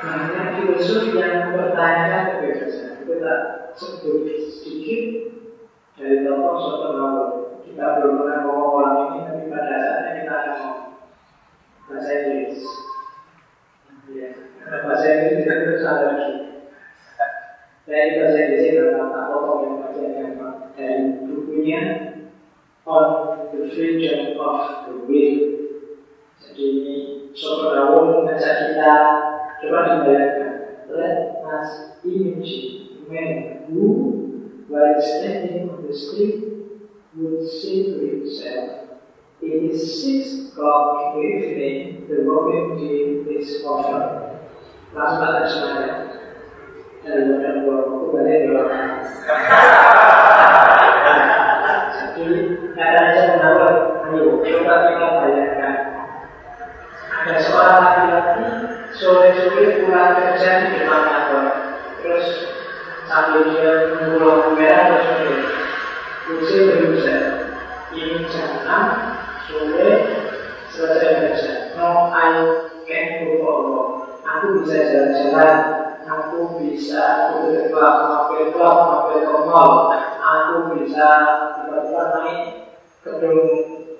Banyak 0.00 0.46
filosof 0.58 1.04
yang 1.14 1.34
mempertanyakan 1.54 2.22
kebebasan. 2.34 2.98
Tak 3.20 3.40
sebut 3.78 4.26
sedikit 4.26 5.02
dari 5.94 6.24
tokoh 6.26 6.56
soto 6.56 6.88
Kita 7.62 8.00
belum 8.00 8.24
pernah 8.24 8.38
ngomong 8.42 8.70
orang 8.80 8.96
ini, 9.06 9.18
tapi 9.28 9.42
pada 9.52 9.76
saatnya 9.78 10.10
kita 10.18 10.32
akan 10.34 10.54
ngomong 10.58 10.88
bahasa 11.86 12.10
Inggris. 12.10 12.58
Ya. 14.10 14.28
Karena 14.34 14.78
bahasa 14.82 15.06
Inggris 15.06 15.38
tidak 15.46 15.58
terus 15.62 15.86
ada 15.86 16.06
lagi. 16.10 16.30
Di 17.86 18.18
bahasa 18.18 18.38
Inggris 18.42 18.74
dalam 18.74 19.14
tak 19.14 19.24
potong 19.30 19.60
yang 19.62 19.74
baca 19.78 20.02
yang 20.02 20.32
dari 20.74 20.98
bukunya 21.28 22.09
On 22.86 23.48
the 23.52 23.70
Freedom 23.74 24.40
of 24.40 24.88
the 24.88 24.94
Will. 25.04 25.38
Jadi 26.40 26.64
ini 26.64 26.96
Sopo 27.36 27.76
Dawon 27.76 28.24
mengajak 28.24 28.72
kita 28.72 28.92
coba 29.60 29.78
dibayangkan. 30.00 30.52
Let 30.88 31.16
us 31.44 31.68
imagine 32.02 33.04
when 33.06 33.60
who 33.68 33.86
while 34.72 34.96
standing 34.98 35.68
on 35.68 35.84
the 35.84 35.92
street 35.92 36.40
would 37.20 37.44
say 37.44 37.84
to 37.92 37.96
himself 38.00 38.80
It 39.40 39.72
is 39.72 40.04
six 40.04 40.52
o'clock 40.52 41.16
in 41.16 41.16
the 41.16 41.24
evening, 41.24 42.04
the 42.08 42.28
working 42.28 42.76
day 42.76 43.24
is 43.40 43.64
over. 43.64 44.36
Langsung 44.92 45.24
ada 45.24 45.48
semuanya. 45.48 45.96
Dan 47.00 47.40
ada 47.40 47.64
dua 47.64 47.88
waktu 47.88 48.06
balik 48.12 48.36
di 48.44 48.48
Jadi, 52.80 52.96
kata 52.96 53.12
saya 53.12 53.28
menawar, 53.36 53.74
ayo 54.08 54.40
coba 54.40 54.74
kita 54.88 55.08
bayangkan. 55.20 55.76
Ada 57.12 57.34
seorang 57.44 57.80
laki-laki 57.84 58.44
sore-sore 58.96 59.84
pulang 59.84 60.16
kerja 60.16 60.48
di 60.64 60.80
depan 60.80 61.02
kantor. 61.04 61.44
Terus 62.00 62.26
sambil 63.04 63.52
dia 63.52 63.92
menunggu 63.92 64.24
lampu 64.24 64.50
merah 64.56 64.96
terus 64.96 65.08
dia 65.12 65.36
Kursi 66.24 66.56
berusaha. 66.72 67.28
Ini 67.92 68.24
jam 68.32 68.48
6 68.64 69.44
sore 69.44 69.90
selesai 70.72 71.10
kerja. 71.20 71.52
No, 71.76 72.08
I 72.16 72.64
can 72.88 73.28
go 73.28 73.44
walk. 73.44 74.24
Aku 74.24 74.64
bisa 74.64 74.88
jalan-jalan. 74.88 75.56
Aku 76.08 76.56
bisa 76.56 77.28
klub, 77.68 77.96
mampir 78.08 78.56
klub, 78.56 78.76
mampir 78.88 79.28
ke 79.28 79.36
mall. 79.44 79.92
Aku 80.16 80.80
bisa 80.80 81.08
tiba-tiba 81.60 82.04
naik 82.16 82.59
gedung 83.00 83.42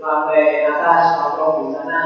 lantai 0.01 0.65
atas, 0.65 1.17
nongkrong 1.17 1.57
di 1.65 1.69
sana. 1.73 2.01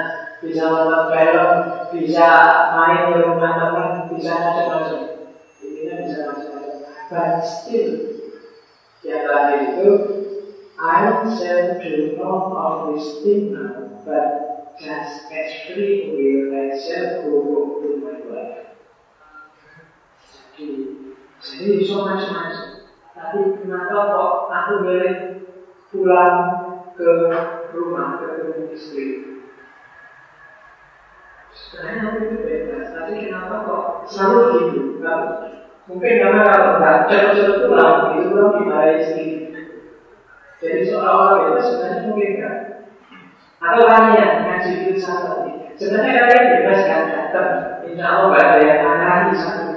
Bisa 0.45 0.65
nonton 0.69 1.03
film, 1.09 1.53
bisa 1.95 2.29
main 2.75 3.09
di 3.09 3.15
rumah 3.23 3.53
teman, 3.57 3.89
bisa 4.13 4.33
macam-macam. 4.45 5.01
Intinya 5.63 5.95
bisa 6.05 6.17
macam-macam. 6.29 6.79
But 7.09 7.33
still, 7.47 7.93
yang 9.07 9.21
terakhir 9.25 9.59
itu 9.73 9.89
I 10.75 11.25
shall 11.31 11.79
do 11.81 12.19
none 12.19 12.51
of 12.53 12.93
this 12.93 13.23
thing 13.23 13.55
now, 13.55 14.03
but 14.05 14.27
just 14.77 15.31
as 15.31 15.49
free 15.71 16.11
will 16.13 16.51
I 16.51 16.75
go 17.23 17.79
to 17.81 17.89
my 18.03 18.17
wife. 18.27 18.75
Jadi 21.41 21.67
bisa 21.79 21.95
macam-macam. 22.05 22.67
Tapi 23.15 23.39
kenapa 23.63 23.97
kok 24.13 24.31
aku 24.51 24.73
boleh 24.83 25.13
pulang 25.95 26.64
ke 26.95 27.11
rumah 27.75 28.23
ketemu 28.23 28.71
istri? 28.75 29.07
Sebenarnya 31.55 32.19
itu 32.19 32.43
bebas, 32.43 32.87
tapi 32.95 33.13
kenapa 33.31 33.55
kok 33.67 33.85
selalu 34.11 34.43
gitu? 34.75 35.03
Mungkin 35.85 36.13
karena 36.17 36.43
kalau 36.49 36.71
nggak 36.81 36.99
cepet-cepet 37.13 37.59
pulang, 37.69 38.17
itu 38.17 38.27
belum 38.33 38.51
dimarahi 38.59 38.95
istri. 38.99 39.27
Jadi 40.59 40.81
seolah-olah 40.89 41.35
bebas 41.45 41.65
sebenarnya 41.69 42.01
mungkin 42.09 42.33
kan? 42.41 42.57
Atau 43.61 43.85
kalian 43.87 44.31
ngaji 44.45 44.73
filsafat 44.87 45.39
sebenarnya 45.79 46.13
kalian 46.25 46.45
bebas 46.59 46.81
kan 46.87 47.03
datang, 47.11 47.51
insya 47.87 48.05
Allah 48.07 48.27
nggak 48.33 48.47
ada 48.49 48.59
yang 48.63 48.81
marahi 48.87 49.35
satu 49.35 49.75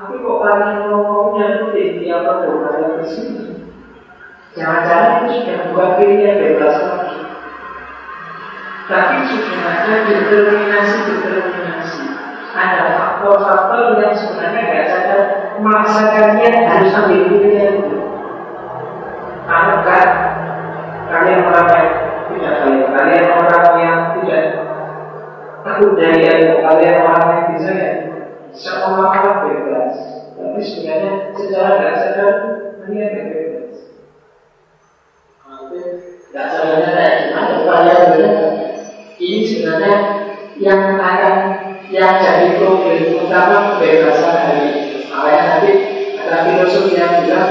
tapi 0.00 0.16
kok 0.16 0.40
kalian 0.40 0.76
ngomongnya 0.88 1.46
itu 1.60 1.66
tinggi 1.76 2.06
apa 2.08 2.32
doa 2.40 3.04
di 3.04 3.04
sini? 3.04 3.49
Jangan-jangan 4.50 5.30
itu 5.30 5.46
sudah 5.46 5.58
bukan 5.70 5.90
pilihan 5.94 6.42
bebas 6.42 6.74
lagi. 6.82 7.18
Tapi 8.90 9.14
sudah 9.30 9.62
ada 9.62 9.94
determinasi-determinasi. 10.10 12.04
Ada 12.50 12.82
faktor-faktor 12.98 14.02
yang 14.02 14.10
sebenarnya 14.18 14.62
nggak 14.66 14.86
sadar 14.90 15.20
memaksa 15.62 16.02
kalian 16.10 16.66
harus 16.66 16.98
ambil 16.98 17.22
pilihan. 17.30 17.74
Anggap 19.46 20.10
kalian 21.10 21.40
orang 21.46 21.70
yang 21.70 21.90
tidak 22.30 22.54
baik, 22.66 22.86
kalian 22.90 23.26
orang 23.34 23.66
yang 23.78 23.98
tidak 24.18 24.44
takut 25.62 25.94
daya, 25.94 26.34
kalian 26.58 26.96
orang 27.06 27.26
yang 27.30 27.44
bisa 27.54 27.70
ya 27.70 27.90
orang 28.82 29.46
bebas 29.46 29.94
Tapi 30.34 30.58
sebenarnya 30.58 31.12
secara 31.38 31.70
tidak 31.78 31.94
sadar 32.02 32.34
yang 32.90 33.14
bebas 33.14 33.59
Sadarnya 36.30 36.90
kayak 36.94 37.14
gimana 37.26 37.54
Kalian 37.66 38.02
benar 38.14 38.36
Ini 39.18 39.38
sebenarnya 39.46 39.96
yang 40.62 40.94
akan 40.96 41.36
Yang 41.90 42.12
jadi 42.22 42.48
problem 42.62 43.02
utama 43.26 43.74
kebebasan 43.74 44.34
hari 44.38 44.70
ada 46.20 46.46
yang 46.94 47.12
bilang 47.26 47.50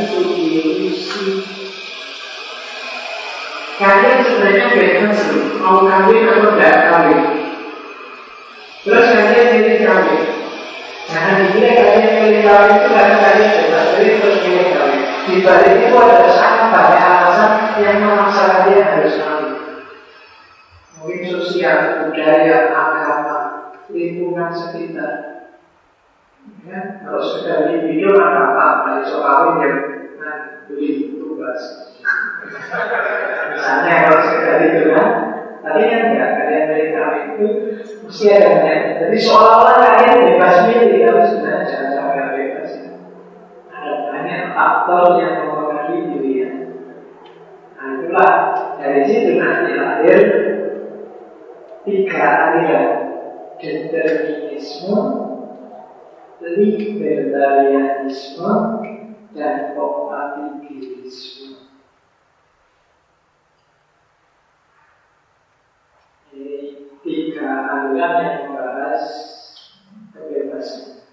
itu 0.00 0.20
ilusi 0.24 1.44
Kalian 3.76 4.18
sebenarnya 4.24 4.66
bebas 4.72 5.20
Mau 5.60 5.84
kawin 5.84 6.24
atau 6.24 6.56
tidak 6.56 6.76
kawin 6.88 7.20
Terus 8.80 9.12
kalian 9.12 9.48
pilih 9.52 9.78
kawin. 9.84 10.24
Jangan 11.12 11.36
itu 11.44 12.88
karena 12.88 13.16
kalian 13.20 13.50
bebas 13.60 13.86
pilih 14.00 14.16
terus. 14.24 14.40
Di 15.28 15.34
balik 15.44 15.74
itu 15.84 15.94
ada 16.00 16.32
sangat 16.32 16.72
banyak 16.72 17.19
alasan 17.40 17.80
yang 17.80 17.98
memaksa 18.04 18.42
kalian 18.52 18.84
harus 18.84 19.16
kawin. 19.16 19.54
Mungkin 21.00 21.22
sosial, 21.32 21.78
budaya, 22.04 22.68
agama, 22.68 23.38
lingkungan 23.88 24.52
sekitar. 24.52 25.12
Ya, 26.68 27.00
kalau 27.04 27.20
sudah 27.24 27.72
di 27.72 27.88
video 27.88 28.16
maka 28.16 28.40
apa? 28.52 28.66
Dari 28.84 29.04
soal 29.08 29.24
kawin 29.24 29.56
ya, 29.64 29.72
nah, 30.20 30.36
beli 30.68 31.16
tugas. 31.16 31.62
Misalnya 33.56 33.94
kalau 34.04 34.20
sudah 34.28 34.54
itu 34.60 34.82
kan, 34.92 35.08
tapi 35.60 35.80
kan 35.88 36.00
enggak, 36.12 36.30
kalian 36.36 36.64
dari 36.68 36.86
kawin 36.92 37.24
itu 37.32 37.46
mesti 38.04 38.24
ada 38.36 38.50
Jadi 39.00 39.16
seolah-olah 39.16 39.76
kalian 39.80 40.16
bebas 40.28 40.56
milih, 40.68 41.00
tapi 41.08 41.22
sebenarnya 41.28 41.64
jangan 41.68 41.90
sampai 41.96 42.28
bebas. 42.36 42.70
Ada 43.72 43.92
banyak 44.12 44.40
faktor 44.52 45.04
yang. 45.16 45.49
Itulah 48.10 48.74
dari 48.74 49.06
situ 49.06 49.38
nanti 49.38 49.78
lahir 49.78 50.18
tiga 51.86 52.26
aliran 52.26 52.90
determinisme, 53.62 54.98
libertarianisme, 56.42 58.50
dan 59.30 59.78
kompatibilisme. 59.78 61.70
tiga 67.06 67.50
aliran 67.62 68.14
yang 68.26 68.50
membahas 68.50 69.06
kebebasan. 70.10 71.06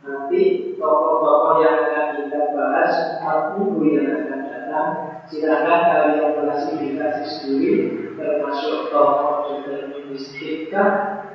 Nanti 0.00 0.72
tokoh-tokoh 0.80 1.60
yang 1.60 1.84
akan 1.84 2.16
kita 2.16 2.56
bahas 2.56 3.20
empat 3.20 3.60
minggu 3.60 3.84
yang 3.92 4.24
akan 4.24 4.40
datang, 4.48 5.15
silakan 5.26 5.80
kalian 5.90 6.38
klasifikasi 6.38 7.24
sendiri, 7.26 8.14
termasuk 8.14 8.86
tokoh 8.94 9.50
deterministika, 9.50 10.84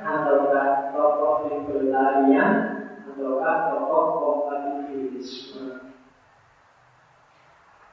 ataukah 0.00 0.92
tokoh 0.96 1.52
libertarian, 1.52 2.80
ataukah 3.04 3.56
tokoh 3.68 4.04
kompatibilisme. 4.16 5.84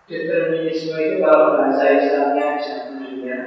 Determinisme 0.10 0.96
itu 0.98 1.16
kalau 1.22 1.54
bahasa 1.54 1.86
Islamnya 1.94 2.58
bisa 2.58 2.90
dunia 2.90 3.38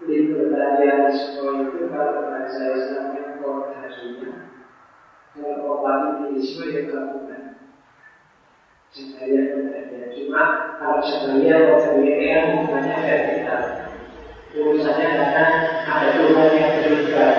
libertarianisme 0.00 1.44
itu 1.68 1.80
kalau 1.92 2.24
bahasa 2.24 2.72
Islamnya 2.72 3.36
kodarinya 3.36 4.32
kalau 5.36 5.60
kompatibilisme 5.60 6.64
ya 6.72 6.80
gabungan 6.88 7.49
Jabariah 8.90 9.44
Kodariah 9.54 10.08
Cuma 10.14 10.42
kalau 10.78 11.00
ini 12.02 12.34
kan 12.34 12.44
hubungannya 12.54 12.96
vertikal 13.06 13.62
Urusannya 14.50 15.08
karena 15.14 15.46
ada 15.86 16.08
Tuhan 16.18 16.48
yang 16.58 16.72
terlibat 16.82 17.36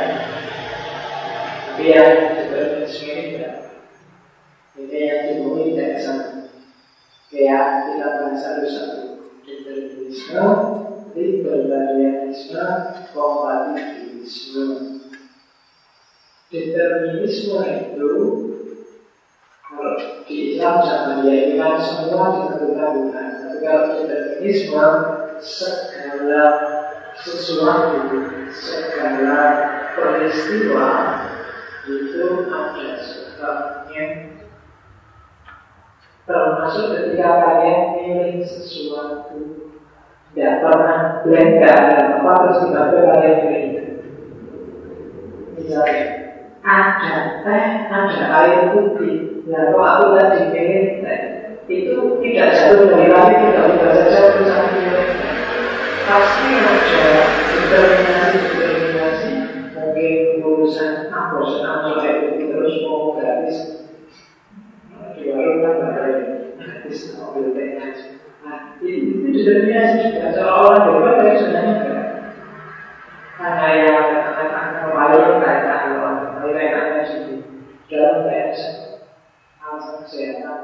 Tapi 1.67 1.83
yang 1.91 2.11
determinisme 2.39 3.05
ini 3.07 3.23
tidak 3.35 3.55
Ini 4.79 4.97
yang 4.99 5.21
dimulai 5.27 5.65
tidak 5.75 5.89
ke 5.91 5.99
sana 5.99 6.27
Kayak 7.31 7.65
kita 7.87 8.07
bahas 8.15 8.39
satu-satu 8.39 9.03
Determinisme 9.43 10.81
libertarianisme, 11.15 12.63
kompatibilisme. 13.13 14.67
Determinisme 16.51 17.63
itu 17.63 18.09
di 20.27 20.35
Islam 20.55 20.83
zaman 20.83 21.23
dia 21.23 21.47
itu 21.47 21.53
kan 21.55 21.79
semua 21.79 22.25
ditentukan 22.35 22.89
Tuhan. 23.07 23.27
Tapi 23.39 23.57
kalau 23.63 23.83
determinisme 23.95 24.87
segala 25.39 26.43
sesuatu, 27.15 28.07
segala 28.51 29.39
peristiwa 29.95 30.89
itu 31.87 32.25
ada 32.51 32.87
sebabnya 33.01 34.05
termasuk 36.29 36.85
ketika 36.93 37.29
kalian 37.41 37.79
milih 37.97 38.45
sesuatu 38.45 39.39
tidak 40.31 40.63
pernah 40.63 40.99
lengkap 41.27 41.83
apa 42.21 42.31
terus 42.39 42.59
tiba-tiba 42.69 43.01
kalian 43.11 43.35
berikan. 43.43 43.87
Misalnya, 45.57 46.20
ada 46.61 47.41
teh, 47.41 47.65
ada 47.89 48.25
air 48.45 48.59
putih. 48.73 49.41
Nah, 49.49 49.73
kalau 49.73 49.85
aku 49.85 50.05
tadi 50.17 50.53
pengen 50.53 51.01
teh, 51.01 51.21
itu 51.65 52.21
tidak 52.21 52.47
jatuh 52.53 52.85
dari 52.85 53.09
langit, 53.09 53.37
tidak 53.41 53.65
bisa 53.73 53.89
saja 53.97 54.19
urusan 54.37 54.65
Pasti 56.01 56.49
ada 56.59 57.05
determinasi-determinasi, 57.49 59.31
mungkin 59.73 60.17
urusan 60.45 61.09
apa, 61.09 61.39
air 62.05 62.15
putih 62.29 62.45
terus 62.53 62.75
mau 62.85 63.17
gratis. 63.17 63.57
Di 65.17 65.23
warung 65.33 65.59
kan 65.65 65.75
ada 65.81 66.05
gratis, 66.57 67.17
mobil 67.17 67.57
teh. 67.57 67.69
Itu 68.81 69.33
determinasi. 69.33 70.13
Juga 70.13 70.29
seolah-olah 70.33 70.77
bebas 70.85 71.13
tapi 71.17 71.37
sebenarnya 71.37 72.01
hanya 73.41 73.89
yang 73.89 74.05
katakan 74.21 74.67
kembali 74.85 75.41
kayak 75.41 75.65
Allah 75.89 76.13
kembali 76.29 76.51
kayak 76.53 76.77
anda 76.77 77.01
sendiri 77.09 77.41
dalam 77.91 78.23
bahasa 78.23 78.71
alasan 79.59 80.07
kesehatan 80.07 80.61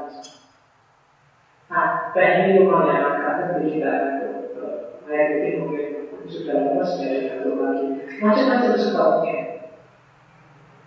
nah 1.68 2.10
teknik 2.16 2.64
lumayan 2.64 3.20
karena 3.20 3.60
tidak 3.60 4.18
kayak 5.08 5.26
gitu 5.40 5.64
mungkin 5.64 5.88
sudah 6.28 6.56
lemas 6.60 6.92
dari 7.00 7.18
satu 7.32 7.50
lagi. 7.56 7.86
Macam-macam 8.20 8.72
sebabnya. 8.76 9.36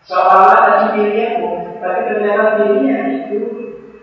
Seolah-olah 0.06 0.60
tadi 0.66 0.86
pilihanmu 0.98 1.50
tapi 1.82 2.00
ternyata 2.06 2.44
pilihan 2.62 3.06
itu. 3.26 3.38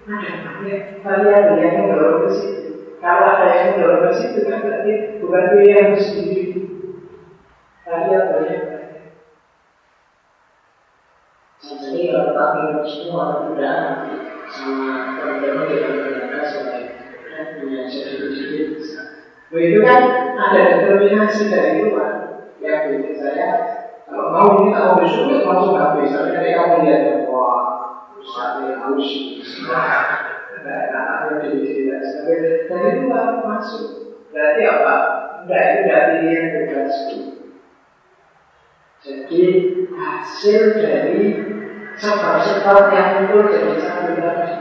Ada 0.08 0.30
banyak 0.40 0.82
variabel 1.04 1.56
yang 1.60 1.74
mendorong 1.84 2.18
ke 2.24 2.30
situ. 2.34 2.70
Kalau 2.98 3.24
ada 3.28 3.46
yang 3.52 3.66
mendorong 3.76 4.02
ke 4.08 4.12
situ 4.16 4.38
kan 4.48 4.58
berarti 4.64 4.92
bukan 5.22 5.44
pilihan 5.54 5.86
sendiri. 6.00 6.57
Begitu 19.58 19.82
kan 19.82 20.02
ada 20.38 20.60
determinasi 20.70 21.50
dari 21.50 21.90
luar. 21.90 22.46
Yang 22.62 22.78
bikin 22.94 23.14
saya 23.18 23.46
kalau 24.06 24.30
mau 24.30 24.62
ini 24.62 24.70
mau 24.70 24.94
bersyukur 24.94 25.42
langsung 25.42 25.74
habis 25.74 26.14
tapi 26.14 26.30
ketika 26.30 26.62
kamu 26.62 26.86
lihat 26.86 27.26
wah 27.26 27.66
saatnya 28.22 28.78
harus. 28.78 29.10
Nah, 29.66 31.42
di 31.42 31.50
tidak 31.58 32.02
sebagai 32.06 32.70
dari 32.70 33.02
luar 33.02 33.42
masuk. 33.42 34.14
Berarti 34.30 34.62
apa? 34.62 34.94
Enggak 35.42 35.62
itu 35.66 35.80
berarti 35.90 36.18
yang 36.30 36.46
bebas 36.54 36.94
jadi 38.98 39.46
hasil 39.94 40.60
dari 40.74 41.22
sebab-sebab 41.98 42.90
yang 42.90 43.10
itu 43.30 43.38
jadi 43.46 43.72
satu 43.78 44.12
lagi 44.18 44.54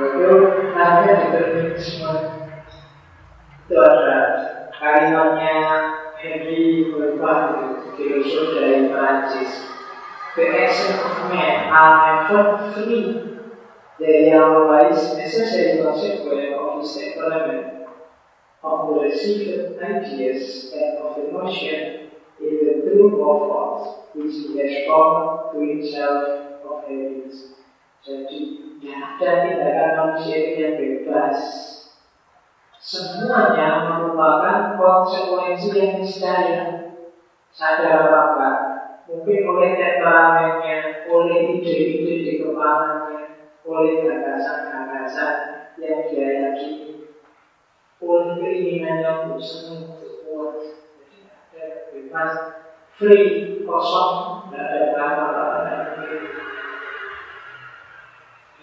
itu 0.00 0.32
namanya 0.76 1.12
determinisme. 1.28 2.12
itu 2.12 2.29
kalimatnya 4.80 5.56
Henry 6.16 6.88
Bergman 6.92 7.84
filosof 7.94 8.56
dari 8.56 8.88
Perancis 8.88 9.52
The 10.34 10.46
action 10.64 10.96
of 11.04 11.28
man 11.28 11.68
are 11.68 11.94
never 12.00 12.40
free 12.72 13.30
They 14.00 14.32
are 14.32 14.56
always 14.56 15.12
necessary 15.12 15.84
consequence 15.84 16.56
of 16.56 16.80
his 16.80 16.96
environment 16.96 17.84
of 18.64 18.88
the 18.88 19.00
received 19.00 19.76
ideas 19.76 20.72
and 20.72 21.04
of 21.04 21.20
the 21.20 21.28
notion 21.28 22.08
in 22.40 22.54
the 22.64 22.74
true 22.88 23.20
which 24.14 24.40
he 24.40 24.56
has 24.56 24.88
formed 24.88 25.52
to 25.52 25.58
himself 25.60 26.24
of. 26.64 26.80
Jadi, 28.00 28.40
ada 28.88 29.44
tindakan 29.44 29.88
manusia 29.92 30.40
yang 30.56 30.72
bebas. 30.80 31.36
Semuanya 32.80 33.84
merupakan 33.84 34.72
konsekuensi 34.72 35.68
yang 35.76 36.00
niscaya. 36.00 36.80
Sadar 37.52 38.08
apa? 38.08 38.48
Mungkin 39.04 39.44
oleh 39.44 39.76
temperamennya, 39.76 41.04
oleh 41.04 41.60
ide-ide 41.60 42.14
di 42.24 42.32
kepalanya, 42.40 43.36
oleh 43.68 44.00
gagasan-gagasan 44.00 45.60
yang 45.76 46.08
dia 46.08 46.40
yakini, 46.40 47.04
oleh 48.00 48.32
keinginannya 48.40 49.28
untuk 49.28 49.44
semua 49.44 50.00
kuat 50.24 50.56
bebas, 51.92 52.32
free, 52.96 53.60
kosong, 53.68 54.48
tidak 54.48 54.72
ada 54.72 54.88
kata-kata 54.96 55.76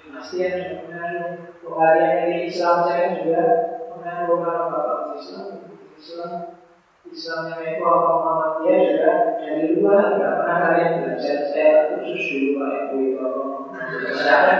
Pasti 0.10 0.42
ada 0.42 0.66
pengaruh 0.74 1.48
Pengharian 1.68 2.32
ini 2.32 2.48
Islam 2.48 2.80
saya 2.80 3.12
juga 3.12 3.44
mengaruh 4.08 4.40
kalau 4.40 4.66
bapak 4.72 5.20
Islam 5.20 5.48
Islam 6.00 6.32
Islamnya 7.08 7.60
itu 7.76 7.84
apa 7.84 8.08
Muhammadiyah 8.08 8.80
juga 8.88 9.12
dari 9.36 9.64
luar 9.76 10.16
tidak 10.16 10.34
pernah 10.40 10.58
kalian 10.64 10.92
belajar 11.04 11.38
saya 11.52 11.72
khusus 11.92 12.24
dulu 12.32 12.50
Pak 12.56 12.72
Ibu 12.72 12.96
itu 13.04 13.18
apa 13.20 13.40
Muhammadiyah 13.44 14.52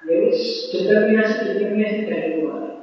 Ya 0.00 0.16
determinasi 0.72 1.44
determinasi 1.44 2.08
dari 2.08 2.40
luar. 2.40 2.80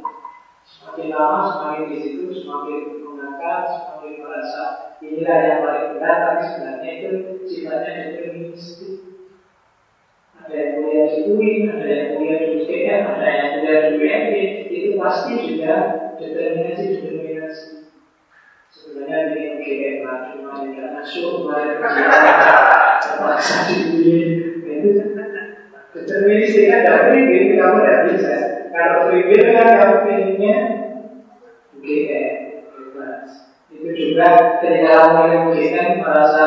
Semakin 0.62 1.10
lama 1.18 1.50
semakin 1.50 1.90
di 1.90 1.98
situ 2.06 2.30
semakin 2.30 3.02
mengangkat 3.02 3.62
semakin 3.74 4.14
merasa 4.22 4.64
inilah 5.02 5.38
yang 5.42 5.60
paling 5.66 5.86
benar 5.98 6.16
tapi 6.22 6.42
sebenarnya 6.46 6.92
itu 7.02 7.10
sifatnya 7.50 7.92
deterministik. 8.06 8.94
Ada 10.38 10.54
yang 10.54 10.72
kuliah 10.78 11.06
di 11.10 11.20
UIN, 11.26 11.62
ada 11.74 11.88
yang 11.90 12.08
kuliah 12.14 12.38
di 12.38 12.48
UGM, 12.62 13.02
ada 13.10 13.26
yang 13.26 13.50
kuliah 13.58 13.80
di 13.82 13.92
UMB 13.98 14.34
itu 14.78 14.90
pasti 15.02 15.34
juga 15.42 15.74
determinasi-determinasi 16.22 17.90
sebenarnya 18.70 19.34
di 19.34 19.40
UGM 19.58 19.96
lah 20.06 20.18
cuma 20.30 20.62
tidak 20.62 20.90
masuk 20.94 21.26
kemarin 21.42 21.82
terpaksa 23.02 23.56
di 23.72 23.76
UIN 23.98 24.30
itu 24.62 24.90
deterministik 25.98 26.70
kan 26.70 26.80
tidak 26.86 27.00
free 27.10 27.58
kamu 27.58 27.78
tidak 27.82 28.00
bisa. 28.12 28.34
Kalau 28.70 29.10
free 29.10 29.50
kan 29.56 29.68
kamu 29.82 29.96
pengennya 30.06 30.56
UGM 31.74 32.36
itu 33.68 33.90
juga 33.94 34.58
ketika 34.64 34.92
orang 35.06 35.54
yang 35.54 36.02
merasa 36.02 36.46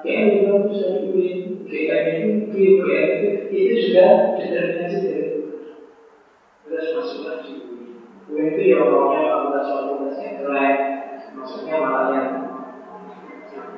kayak 0.00 0.40
juga 0.40 0.66
bisa 0.66 0.86
diuin 0.98 1.62
kayak 1.68 1.98
ini 2.24 2.80
kayak 2.80 3.04
itu 3.12 3.28
itu 3.52 3.74
juga 3.88 4.04
determinasi 4.40 4.98
dari 6.82 6.98
terus 6.98 7.14
masuk 7.14 7.22
lagi 7.30 7.54
Uin 8.26 8.46
itu 8.50 8.62
ya 8.74 8.82
orangnya 8.82 9.20
kalau 9.30 9.62
suatu 9.62 9.92
bahasa 10.02 10.20
yang 10.26 10.36
keren 10.42 10.76
maksudnya 11.38 11.74
malah 11.78 12.06
yang 12.10 12.30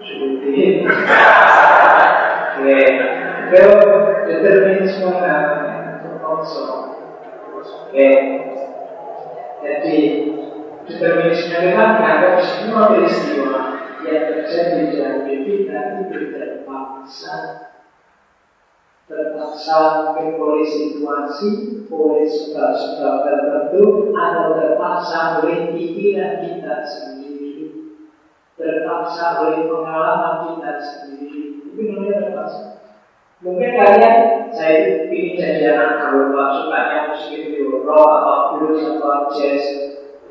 seperti 0.01 0.85
Oke, 2.55 2.81
itu 3.51 3.67
determinisme 4.31 5.11
namanya 5.11 6.07
also. 6.23 6.97
Oke, 7.91 8.09
jadi 9.59 9.99
Determinisme 10.85 11.57
memang 11.65 11.97
menganggap 11.97 12.45
semua 12.45 12.93
peristiwa 12.93 13.81
yang 14.05 14.21
terjadi 14.29 14.81
dalam 14.93 15.25
hidup 15.25 15.45
kita 15.49 15.81
itu 16.05 16.29
terpaksa 16.29 17.37
terpaksa 19.05 20.09
mungkin 20.09 20.41
oleh 20.41 20.65
situasi, 20.65 21.51
oleh 21.93 22.25
sebab-sebab 22.25 23.15
tertentu, 23.21 24.11
atau 24.17 24.45
terpaksa 24.57 25.45
oleh 25.45 25.77
pikiran 25.77 26.41
kita 26.41 26.75
sendiri, 26.89 27.57
terpaksa 28.57 29.45
oleh 29.45 29.69
pengalaman 29.69 30.57
kita 30.57 30.73
sendiri. 30.81 31.43
Itu 31.69 31.81
namanya 31.85 32.15
terpaksa. 32.25 32.63
Mungkin 33.45 33.71
kalian, 33.77 34.17
saya 34.57 35.05
ingin 35.13 35.37
jadi 35.37 35.77
anak 35.77 36.01
kalau 36.01 36.49
sukanya 36.65 37.13
musik 37.13 37.45
rock 37.85 38.09
atau 38.09 38.41
blues 38.57 38.81
atau 38.89 39.29
jazz, 39.37 39.65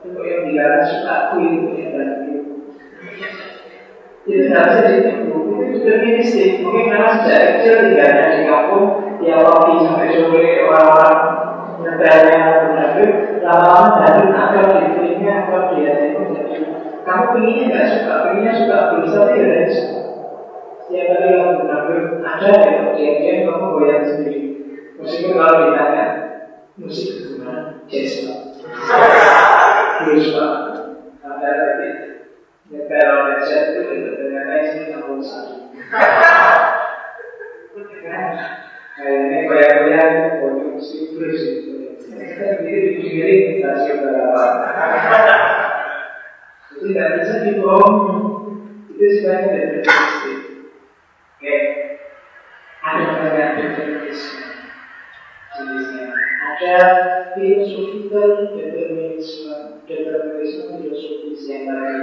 itu 0.01 0.19
yang 0.25 0.49
dilarang 0.49 0.85
suka 0.89 1.15
itu 1.37 1.77
yang 1.77 2.22
tidak 4.23 4.63
bisa 4.71 4.87
ditipu 4.87 5.35
itu 5.59 5.83
deterministik 5.83 6.63
mungkin 6.63 6.95
karena 6.95 7.09
sejak 7.19 7.41
kecil 7.43 7.73
tinggalnya 7.83 8.25
di 8.31 8.39
kampung. 8.47 8.85
Tiap 9.23 9.39
pagi 9.39 9.75
sampai 9.87 10.11
sore 10.19 10.47
orang-orang 10.67 11.19
nyetelnya 11.79 12.39
benar 12.59 12.91
lama-lama 13.43 14.03
dari 14.03 14.23
akal 14.35 14.67
di 14.79 14.87
telinga 14.95 15.33
akal 15.47 15.61
dia 15.75 15.91
itu 16.11 16.21
jadi 16.31 16.55
kamu 17.03 17.23
pengennya 17.35 17.63
nggak 17.67 17.87
suka? 17.91 18.13
Pengennya 18.23 18.53
suka 18.55 18.77
blues 18.91 19.15
ya 19.15 19.23
ada 19.23 19.59
setiap 20.83 21.05
kali 21.07 21.27
kamu 21.35 21.51
benar 21.63 21.81
ada 22.23 22.51
ya 22.95 23.11
dia 23.19 23.33
kamu 23.47 23.65
goyang 23.75 24.03
sendiri. 24.07 24.41
Meskipun 24.99 25.35
kalau 25.35 25.55
ditanya 25.67 26.05
musik 26.79 27.27
gimana? 27.27 27.83
Jazz 27.91 28.23
pak. 28.23 28.39
Ada 30.03 30.15
lagi 30.15 30.72
ya 32.73 32.81
kalau 32.89 33.29
headset 33.29 33.77
itu 33.77 34.17
ternyata 34.17 34.53
isinya 34.65 34.85
campur 34.97 35.21
satu 35.21 35.55
kayaknya 38.97 39.37
goyang-goyang 39.45 40.13
pojok 40.41 40.81
siklus 40.81 41.39
itu 41.45 41.71
kita 42.09 42.45
sendiri 42.57 42.97
dipinggiri 42.97 43.35
stasiun 43.61 43.97
balapan 44.09 44.57
itu 46.73 46.81
tidak 46.89 47.09
bisa 47.21 47.35
dibohongi 47.45 48.17
itu 48.89 49.03
sebenarnya 49.21 49.47
deterministik 49.53 50.37
oke 51.37 51.57
ada 52.83 53.03
banyak 53.21 53.49
determinisme 53.53 54.03
jenisnya 54.03 54.42
ada 55.53 56.77
philosophical 57.37 58.57
determinisme 58.57 59.85
determinisme 59.85 60.81
filosofis 60.81 61.45
yang 61.45 61.69
tadi 61.69 61.97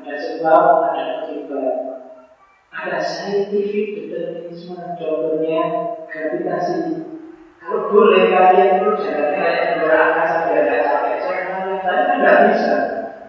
ada 0.00 0.14
sebab 0.16 0.62
ada 0.88 1.02
akibat 1.24 1.76
ada 2.72 2.98
scientific 3.04 4.08
determinisme 4.08 4.80
contohnya 4.96 5.62
gravitasi. 6.08 7.06
Kalau 7.60 7.88
boleh 7.88 8.28
kalian 8.28 8.80
itu 8.80 8.88
jangan 9.00 9.28
kayak 9.32 9.80
berangkasa 9.80 10.36
tidak 10.52 10.80
capek 10.84 11.16
saya 11.24 11.42
kan 11.80 11.98
tidak 12.12 12.36
bisa. 12.52 12.74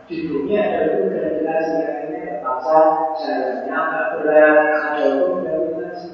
Di 0.05 0.15
bumi 0.29 0.53
ada 0.59 0.79
pun 0.91 1.11
gravitasi 1.11 1.75
akhirnya 1.81 2.19
terpaksa 2.31 2.79
jalannya 3.15 3.71
agak 3.73 4.05
berat 4.19 4.55
ada 4.75 5.05
pun 5.23 5.31
gravitasi. 5.43 6.09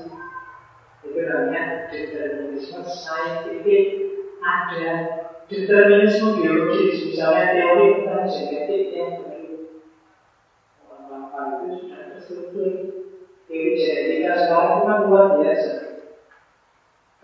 Itu 1.01 1.19
namanya 1.25 1.61
materialisme 2.61 2.85
scientific 2.85 3.81
ada 4.45 4.89
determinisme 5.49 6.37
biologis 6.37 7.01
misalnya 7.09 7.49
teori 7.49 7.89
tentang 7.97 8.29
genetik 8.29 8.85
yang 8.93 9.17
dari 9.17 9.57
orang 10.85 11.03
bapak 11.09 11.43
itu 11.57 11.65
sudah 11.81 12.05
terstruktur. 12.05 12.69
Teori 13.49 13.73
genetika 13.73 14.37
sekarang 14.37 14.77
itu 14.77 14.81
kan 14.85 14.97
luar 15.01 15.25
biasa. 15.33 15.73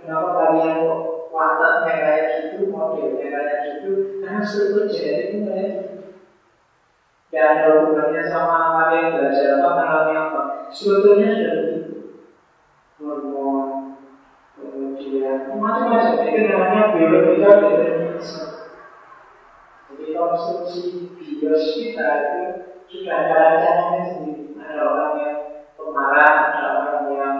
Kenapa 0.02 0.30
kalian 0.34 0.82
kok 0.82 0.98
wataknya 1.30 1.94
kayak 2.02 2.26
gitu 2.34 2.66
modelnya 2.66 3.30
kayak 3.30 3.56
gitu? 3.62 3.94
Karena 4.26 4.42
struktur 4.42 4.90
genetik 4.90 5.30
itu 5.38 5.40
kayak 5.46 5.70
gitu. 5.78 5.94
Tidak 7.30 7.46
ada 7.54 7.64
hubungannya 7.78 8.24
sama 8.26 8.74
kalian 8.74 9.14
belajar 9.14 9.62
apa 9.62 9.68
mengalami 9.70 10.14
apa. 10.18 10.40
Strukturnya 10.74 11.30
sudah 11.30 11.54
begitu. 11.62 11.77
Macam-macam. 15.36 16.26
Itu 16.28 16.40
namanya. 16.48 16.84
Jadi 19.88 20.06
konstruksi 20.14 20.84
bios 21.18 21.64
kita 21.80 22.08
itu 22.22 22.44
sudah 22.92 23.16
ada 23.16 23.36
rancangannya 23.36 24.04
sendiri. 24.14 24.44
Ada 24.60 24.82
orang 24.84 25.14
yang 25.20 25.38
pemarah, 25.80 26.36
ada 26.54 26.70
orang 26.84 27.06
yang 27.16 27.38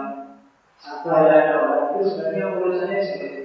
sabar, 0.80 1.28
ada 1.28 1.54
orang 1.60 1.82
itu 1.92 1.98
sebenarnya 2.08 2.44
urusannya 2.56 2.98
sendiri. 3.04 3.42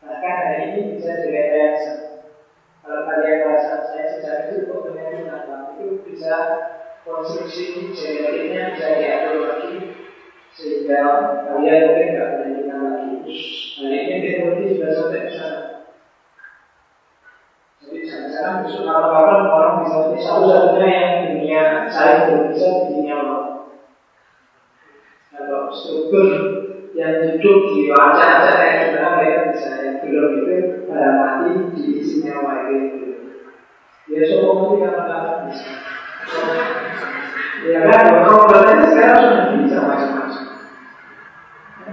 Bahkan 0.00 0.34
hari 0.38 0.56
ini 0.70 0.80
bisa 0.96 1.10
direkayasa. 1.20 1.92
Kalau 2.80 3.04
kalian 3.04 3.36
merasa 3.44 3.84
saya 3.84 4.06
sejak 4.16 4.38
itu 4.48 4.72
kok 4.72 4.88
penyakit 4.88 5.28
apa, 5.28 5.76
itu 5.76 6.00
bisa 6.08 6.36
konstruksi 7.04 7.76
genetiknya 7.76 8.72
bisa 8.72 8.88
diatur 8.96 9.36
lagi 9.44 9.99
sehingga 10.60 11.00
kalian 11.48 11.88
mungkin 11.88 12.08
nggak 12.12 12.28
menjadikan 12.36 12.78
lagi. 12.84 13.08
Nah 13.80 13.88
ini 13.96 14.16
teknologi 14.20 14.76
sudah 14.76 14.90
sampai 14.92 15.20
ke 15.24 15.30
sana. 15.32 15.60
Jadi 17.80 17.98
jangan-jangan 18.04 18.54
besok 18.68 18.82
kapan-kapan 18.84 19.40
orang 19.48 19.74
bisa 19.80 19.96
menjadi 20.04 20.20
satu-satunya 20.20 20.88
yang 20.92 21.12
dunia 21.32 21.62
saya 21.88 22.12
belum 22.28 22.42
bisa 22.52 22.68
di 22.68 22.80
dunia 22.92 23.14
Allah. 23.16 23.42
Kalau 25.32 25.72
struktur 25.72 26.28
yang 26.92 27.24
hidup 27.24 27.58
di 27.72 27.88
wajah-wajah 27.88 28.52
kayak 28.60 28.76
gimana 28.92 29.08
mereka 29.16 29.40
bisa 29.56 29.70
yang 29.80 29.96
belum 30.04 30.28
itu 30.44 30.56
pada 30.84 31.08
mati 31.16 31.50
di 31.72 31.82
isinya 32.04 32.36
itu. 32.68 33.08
Ya 34.12 34.20
semua 34.28 34.52
mungkin 34.60 34.92
kapan-kapan 34.92 35.36
bisa. 35.48 35.72
Ya 37.60 37.80
kan, 37.92 38.24
kalau 38.24 38.48
sekarang 38.48 39.20
sudah 39.20 39.52
bisa 39.56 39.78
macam-macam. 39.84 40.19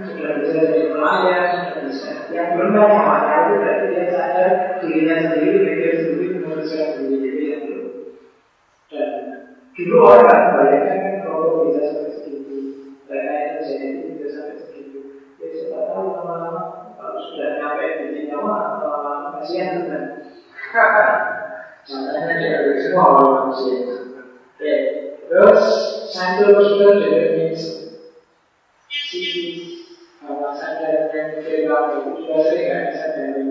Sudah 0.05 0.31
bisa 0.43 0.59
jadi 0.61 0.93
pelayan, 0.93 1.43
sudah 1.49 1.75
bisa. 1.87 2.09
Yang 2.29 2.47
belum 2.53 2.69
banyak 2.75 3.03
maka 3.07 3.31
itu 3.33 3.53
berarti 3.57 3.85
dia 3.89 4.05
sadar 4.13 4.51
dirinya 4.83 5.15
sendiri, 5.23 5.57
mikir 5.63 5.93
sendiri, 5.97 6.25
memutuskan 6.37 6.89
sendiri. 6.97 7.25
Jadi 7.25 7.43
yang 7.47 7.61
belum. 7.65 7.87
Dan 8.91 9.09
dulu 9.73 9.97
orang 10.05 10.43
bayangkan 10.57 10.97
kan 11.01 11.15
kalau 11.25 11.69
bisa 11.69 11.81
sampai 11.87 12.11
segitu, 12.17 12.55
mereka 13.07 13.33
itu 13.37 13.59
jadi 13.65 13.87
bisa 14.13 14.27
sampai 14.35 14.57
segitu. 14.61 14.99
Ya 15.37 15.47
siapa 15.53 15.79
tahu 15.93 16.05
lama-lama 16.17 16.61
kalau 16.97 17.17
sudah 17.21 17.49
nyampe 17.57 17.85
di 18.13 18.21
nyawa, 18.29 18.81
lama-lama 18.81 19.41
kasihan 19.41 19.87
kan. 19.89 20.03
Contohnya 21.87 22.35
dari 22.35 22.83
semua 22.83 23.03
orang 23.15 23.47
manusia. 23.47 23.75
Oke, 24.57 24.73
terus 25.31 25.63
satu 26.11 26.59
sudah 26.59 26.99
determinisme. 26.99 28.03
Sisi 28.91 29.87
bahwa 30.19 30.51
sadar 30.51 31.07
dan 31.13 31.39
perilaku 31.39 31.91
itu 31.95 32.11
sudah 32.27 32.39
sering 32.43 32.65
nggak 32.67 32.83
disadari. 32.91 33.43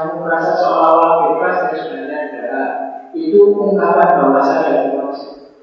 Kamu 0.00 0.24
merasa 0.24 0.56
seolah-olah 0.56 1.12
bebas 1.28 1.56
dan 1.60 1.72
sebenarnya 1.76 2.20
adalah 2.32 2.68
itu 3.12 3.52
ungkapan 3.52 4.08
bahwa 4.16 4.40
sadar 4.40 4.96
manusia. 4.96 5.60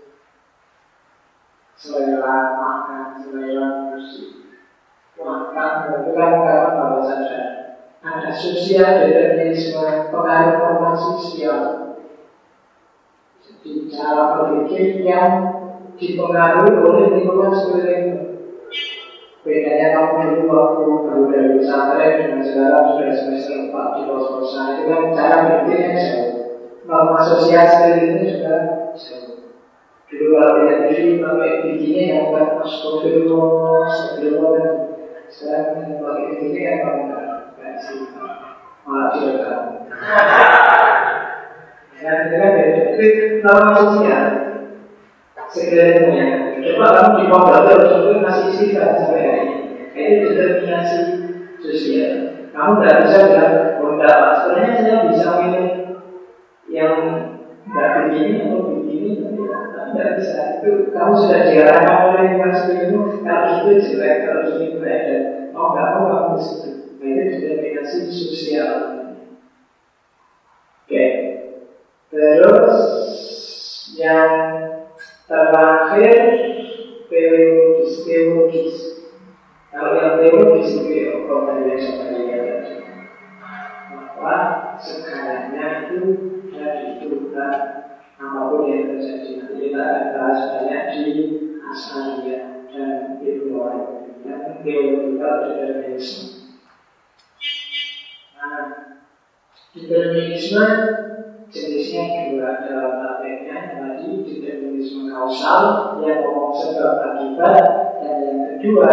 Selera 1.74 2.54
makan, 2.54 3.18
selera 3.18 3.90
musik, 3.90 4.46
makan, 5.18 5.70
itu 5.90 6.10
kan 6.14 6.30
ungkapan 6.38 6.74
bahwa 6.78 7.02
sadar 7.02 7.48
ada 8.06 8.30
sosial 8.30 9.10
determinisme 9.10 10.14
pengaruh 10.14 10.54
norma 10.62 10.94
sosial 10.94 11.62
jadi 13.42 13.72
cara 13.90 14.24
berpikir 14.38 15.02
yang 15.02 15.32
dipengaruhi 15.98 16.78
oleh 16.78 17.06
lingkungan 17.18 17.52
sekeliling 17.58 17.97
kamu 19.96 20.12
dulu 20.24 20.44
waktu 20.52 20.84
baru 21.06 21.24
dari 21.32 21.50
pesantren 21.60 22.14
dengan 22.20 22.42
sekarang 22.44 22.86
sudah 22.96 23.14
semester 23.16 23.58
4 23.70 23.96
di 23.96 24.02
kos-kosan 24.08 24.66
itu 24.74 24.84
kan 24.90 25.04
cara 25.14 25.38
berpikirnya 25.46 25.92
jauh. 25.96 26.32
Norma 26.88 27.20
sosial 27.20 27.64
sekelilingnya 27.68 28.28
sudah 28.32 28.60
jauh. 28.96 29.36
Dulu 30.08 30.26
kalau 30.40 30.54
lihat 30.64 30.80
TV 30.88 31.20
pakai 31.20 31.52
bikinnya 31.68 32.04
yang 32.08 32.20
bukan 32.32 32.46
astagfirullah 32.64 33.92
astagfirullah 33.92 34.68
sekarang 35.28 36.00
pakai 36.00 36.24
begini 36.32 36.60
kan 36.64 36.76
kamu 36.80 37.04
malah 38.88 39.10
tidak 39.20 39.60
Ya, 41.98 42.14
itu 42.30 42.36
kan 42.38 42.52
itu 42.62 43.06
norma 43.44 43.70
sosial 43.74 44.24
sekelilingnya. 45.52 46.28
Coba 46.64 46.88
kamu 46.94 47.12
di 47.20 47.26
pondok 47.32 47.62
terus 47.68 48.22
masih 48.24 48.50
sifat 48.54 48.92
sampai 49.02 49.24
hari 49.24 49.42
ini. 49.48 49.67
Itu 49.98 50.30
determinasi 50.30 51.00
sosial. 51.58 52.14
Kamu 52.54 52.82
tidak 52.82 52.98
bisa 53.06 53.18
bilang, 53.26 53.54
oh 53.82 53.90
enggak, 53.98 54.18
sebenarnya 54.42 54.74
saya 54.78 54.98
bisa 55.10 55.28
minum 55.42 55.68
yang 56.70 56.96
tidak 57.66 57.90
begini 58.06 58.32
atau 58.46 58.62
begini, 58.78 59.10
tapi 59.22 59.42
tidak 59.94 60.12
bisa. 60.22 60.40
Itu 60.62 60.70
kamu 60.94 61.14
sudah 61.18 61.42
diarahkan 61.50 61.98
oleh 62.06 62.22
lingkungan 62.30 62.54
sekelilingmu. 62.54 63.02
Kalau 63.26 63.46
itu 63.50 63.72
jelek, 63.84 64.16
kalau 64.26 64.42
ini 64.58 64.68
baik, 64.78 65.02
dan 65.06 65.22
mau 65.54 65.74
nggak 65.74 65.90
mau 65.98 66.06
kamu. 66.10 66.36
Nah, 66.98 67.08
itu 67.14 67.22
determinasi 67.38 67.98
sosial. 68.10 68.74
Oke. 70.86 71.06
Terus 72.08 72.78
yang 74.00 74.32
terakhir 75.28 76.18
teologis 77.12 77.94
teologis. 78.08 78.97
Kalau 79.68 80.00
yang 80.00 80.24
teologis 80.24 80.80
itu 80.80 81.28
kembali 81.28 81.76
sebenarnya 81.76 82.40
bahwa 83.92 84.36
segalanya 84.80 85.92
itu 85.92 86.00
dari 86.56 87.04
Tuhan 87.04 87.56
apa 88.18 88.40
pun 88.50 88.64
yang 88.66 88.96
terjadi 88.96 89.30
nanti 89.44 89.56
kita 89.68 89.82
akan 89.84 90.06
bahas 90.16 90.40
banyak 90.56 90.84
di 90.96 91.08
Asalia 91.68 92.66
dan 92.72 93.20
Ibnu 93.20 93.60
yang 94.24 94.44
teological 94.64 95.36
determinism. 95.46 96.48
Nah, 98.40 98.66
determinisme 99.76 100.66
jenisnya 101.52 102.32
dua 102.32 102.50
dalam 102.64 102.92
prakteknya 103.04 103.58
tadi 103.78 104.10
determinisme 104.24 105.12
kausal 105.12 105.64
yang 106.02 106.24
ngomong 106.24 106.56
sebab 106.56 106.94
akibat 107.04 107.87
kedua 108.58 108.90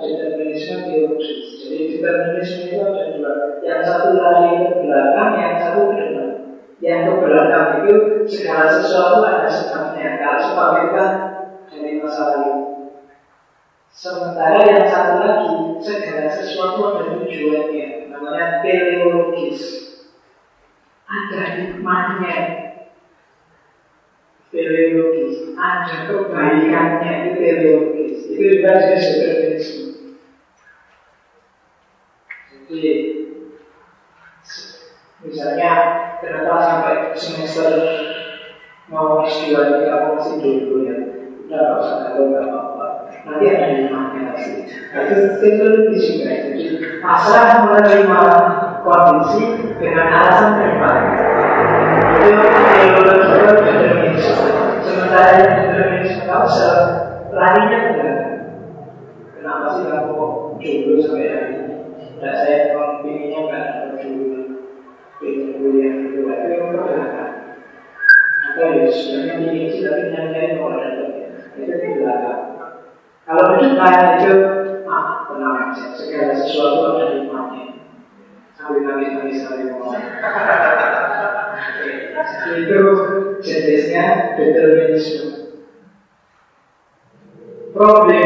determinisme 0.00 0.76
biologis. 0.86 1.64
Jadi 1.64 1.98
determinisme 1.98 2.60
itu 2.68 2.76
ada 2.84 3.02
dua. 3.16 3.32
Yang 3.64 3.80
satu 3.88 4.08
lari 4.20 4.50
ke 4.62 4.74
belakang, 4.84 5.30
yang 5.40 5.54
satu 5.58 5.80
ke 5.90 5.94
depan. 5.96 6.28
Yang 6.78 7.00
ke 7.00 7.12
belakang 7.24 7.68
itu 7.80 7.94
segala 8.28 8.64
sesuatu 8.68 9.18
ada 9.24 9.48
sebabnya. 9.48 10.08
Kalau 10.20 10.40
sebab 10.44 10.68
itu 10.76 10.88
kan 10.92 11.10
dari 11.72 11.92
masa 11.98 12.22
lalu. 12.36 12.52
Sementara 13.96 14.60
yang 14.60 14.84
satu 14.84 15.12
lagi 15.24 15.52
segala 15.80 16.28
sesuatu 16.28 16.80
ada 16.92 17.02
tujuannya. 17.16 18.12
Namanya 18.12 18.60
teleologis 18.60 19.60
ada 21.06 21.42
hikmahnya 21.56 22.65
teleologis, 24.56 25.52
ada 25.60 25.94
kebaikannya 26.08 27.12
itu 27.12 27.30
teleologis. 27.36 28.16
Itu 28.32 28.42
juga 28.56 28.70
jenis 28.80 29.04
determinisme. 29.12 29.86
Jadi 32.66 32.86
misalnya 35.22 35.72
kenapa 36.18 36.54
sampai 36.58 36.94
semester 37.14 37.70
mau 38.90 39.22
S2 39.22 39.54
ini 39.54 39.86
kamu 39.86 40.08
masih 40.18 40.36
dulu 40.42 40.76
ya? 40.82 40.96
Udah 41.46 41.58
gak 41.62 41.78
usah 41.78 41.98
kalau 42.10 42.34
gak 42.34 42.44
apa-apa. 42.50 42.86
Nanti 43.22 43.44
ada 43.54 43.66
hikmahnya 43.70 44.20
pasti 44.34 44.52
nah, 44.66 45.02
itu 45.06 45.14
teknologi 45.38 45.96
juga. 46.02 46.30
Jadi 46.42 46.64
asal 47.06 47.42
menerima 47.70 48.20
kondisi 48.82 49.42
dengan 49.78 50.06
alasan 50.10 50.50
terbaik. 50.58 51.06
Itu 52.18 52.30
teknologi 53.06 54.45
wilayah 55.06 55.50
internasional 55.70 56.42
secara 56.50 56.82
larinya 57.30 57.78
enggak. 57.94 58.18
Kenapa 59.38 59.66
sih 59.78 59.84
kamu 59.86 60.10
kok 60.10 60.32
dulu 60.58 60.98
sampai 61.02 61.30
hari 61.30 61.48
ini? 61.54 61.74
Nah, 62.16 62.32
saya 62.42 62.56
memang 62.74 62.92
pinginnya 63.06 63.40
enggak 63.46 63.66
dulu. 64.02 64.40
Pengen 65.16 65.48
kuliah 65.56 65.92
kedua 66.02 66.32
itu 66.34 66.48
yang 66.50 66.68
belakang. 66.74 67.34
Atau 68.46 68.68
ya 68.74 68.86
sebenarnya 68.90 69.34
ini 69.48 69.70
sih 69.72 69.82
tapi 69.86 70.02
nyari-nyari 70.12 70.58
kok 70.58 70.70
ada 70.74 70.88
itu 71.56 71.72
di 71.72 71.88
belakang. 72.02 72.42
Kalau 73.26 73.58
itu 73.58 73.74
kayak 73.74 74.22
itu, 74.22 74.34
ah 74.86 75.26
tenang 75.26 75.56
aja. 75.70 75.84
Segala 75.98 76.34
sesuatu 76.38 76.94
ada 76.94 77.04
hikmahnya. 77.16 77.64
Sambil 78.54 78.86
nangis-nangis 78.86 79.42
sambil 79.42 79.74
ngomong. 79.74 79.98
Itu 82.46 82.78
Eh, 83.96 84.34
è 84.34 84.34
determinazione. 84.36 85.44
Proprio 87.72 88.25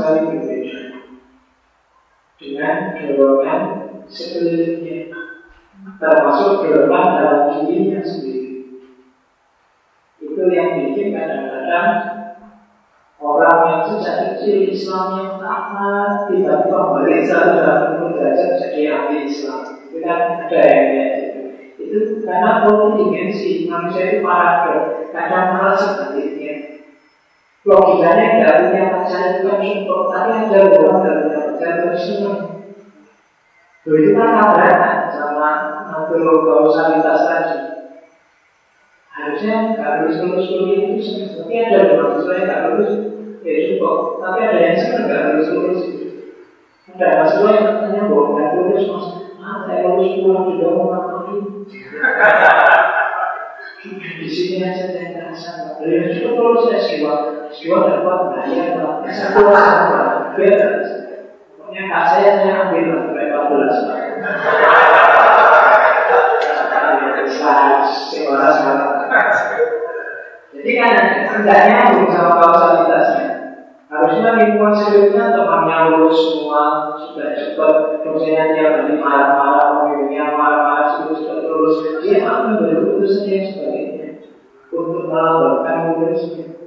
sekali 0.00 0.20
berbeda 0.32 0.80
dengan 2.40 2.76
dorongan 2.96 3.60
sekelilingnya. 4.08 5.12
Termasuk 6.00 6.64
dorongan 6.64 7.06
dalam 7.20 7.40
dirinya 7.52 8.00
sendiri. 8.00 8.64
Itu 10.24 10.42
yang 10.48 10.80
bikin 10.80 11.12
kadang-kadang 11.12 11.92
orang 13.20 13.60
yang 13.68 13.82
sejak 13.84 14.16
kecil 14.40 14.72
Islam 14.72 15.06
yang 15.20 15.32
tiba-tiba 16.32 16.80
mereka 16.96 17.36
dalam 17.60 18.00
mengajar 18.00 18.56
jadi 18.56 18.80
ahli 18.88 19.28
Islam. 19.28 19.84
Itu 19.84 20.00
kan 20.00 20.48
ada 20.48 20.60
yang 20.64 20.88
ya. 20.96 21.06
itu 21.80 22.22
karena 22.22 22.64
potensi 22.64 23.66
manusia 23.66 24.04
itu 24.08 24.18
parah 24.22 24.62
kadang 25.10 25.46
malah 25.58 25.74
seperti 25.74 26.18
itu 26.22 26.39
logikanya 27.60 28.26
tidak 28.40 28.56
punya 28.68 28.84
percaya 28.88 29.26
itu 29.36 29.40
kan 29.44 29.58
syukur 29.60 30.00
tapi 30.08 30.30
ada 30.32 30.58
orang 30.64 30.96
tidak 31.04 31.16
punya 31.20 31.38
pacar 31.44 31.70
itu 31.70 31.84
kan 31.84 31.96
senang 32.00 32.38
Loh 33.88 33.96
itu 33.96 34.12
kan 34.12 34.36
tabrakan 34.36 34.96
sama 35.08 35.50
Nampil 35.88 36.44
kausalitas 36.44 37.20
tadi. 37.24 37.56
Harusnya 39.08 39.74
gak 39.74 40.04
lulus 40.04 40.20
lulus 40.20 40.46
kuliah 40.52 40.78
itu 40.84 41.00
senang 41.00 41.32
Tapi 41.40 41.54
ada 41.64 41.96
mahasiswa 41.96 42.32
yang 42.36 42.46
gak 42.46 42.62
lulus 42.68 42.92
ya 43.40 43.52
cukup. 43.72 43.96
Tapi 44.20 44.38
ada 44.44 44.58
yang 44.60 44.76
senang 44.76 45.08
gak 45.08 45.24
lulus 45.32 45.48
lulus. 45.56 45.80
Ada 46.92 47.06
mahasiswa 47.08 47.48
yang 47.56 47.64
katanya 47.72 48.00
bahwa 48.12 48.24
gak 48.36 48.52
lulus 48.60 48.84
mas. 48.84 49.06
Ah 49.40 49.56
saya 49.64 49.80
lulus 49.88 50.12
pulang 50.20 50.44
di 50.44 50.54
dalam 50.60 50.76
mau 50.76 50.86
ngapain 50.92 51.38
Di 54.20 54.28
sini 54.28 54.60
aja 54.60 54.92
saya 54.92 55.08
ngerasa 55.08 55.50
Loh 55.80 55.88
ya 55.88 56.02
syukur 56.12 56.36
lulus 56.36 56.68
S2 56.68 57.39
Sion 57.50 57.82
dan 57.82 58.06
kuat 58.06 58.20
bahaya 58.30 58.64
dalam 58.78 59.02
kesempurnaan 59.02 60.34
better. 60.38 60.72
Pokoknya 61.58 61.82
kak 61.90 62.04
saya 62.14 62.30
hanya 62.38 62.54
ambil 62.70 63.10
berapa 63.10 63.40
belas. 63.50 63.76
Jadi 70.50 70.70
kan 70.76 70.92
hendaknya 71.24 71.72
nyambung 71.72 72.12
sama 72.12 72.32
kausalitasnya. 72.36 73.28
Harusnya 73.90 74.30
lingkungan 74.38 74.76
seriusnya 74.76 75.34
temannya 75.34 75.76
lulus 75.90 76.18
semua 76.20 76.94
sudah 76.94 77.32
cukup 77.34 77.74
dosennya 78.06 78.54
tiap 78.54 78.86
hari 78.86 78.94
marah-marah, 79.02 79.82
pemimpinnya 79.82 80.36
marah-marah, 80.36 81.10
sudah 81.10 81.42
lulus. 81.48 82.04
Dia 82.04 82.22
akan 82.22 82.60
berlulus 82.60 83.24
sebagainya 83.26 84.22
untuk 84.70 85.10
melambangkan 85.10 85.96
lulusnya 85.96 86.59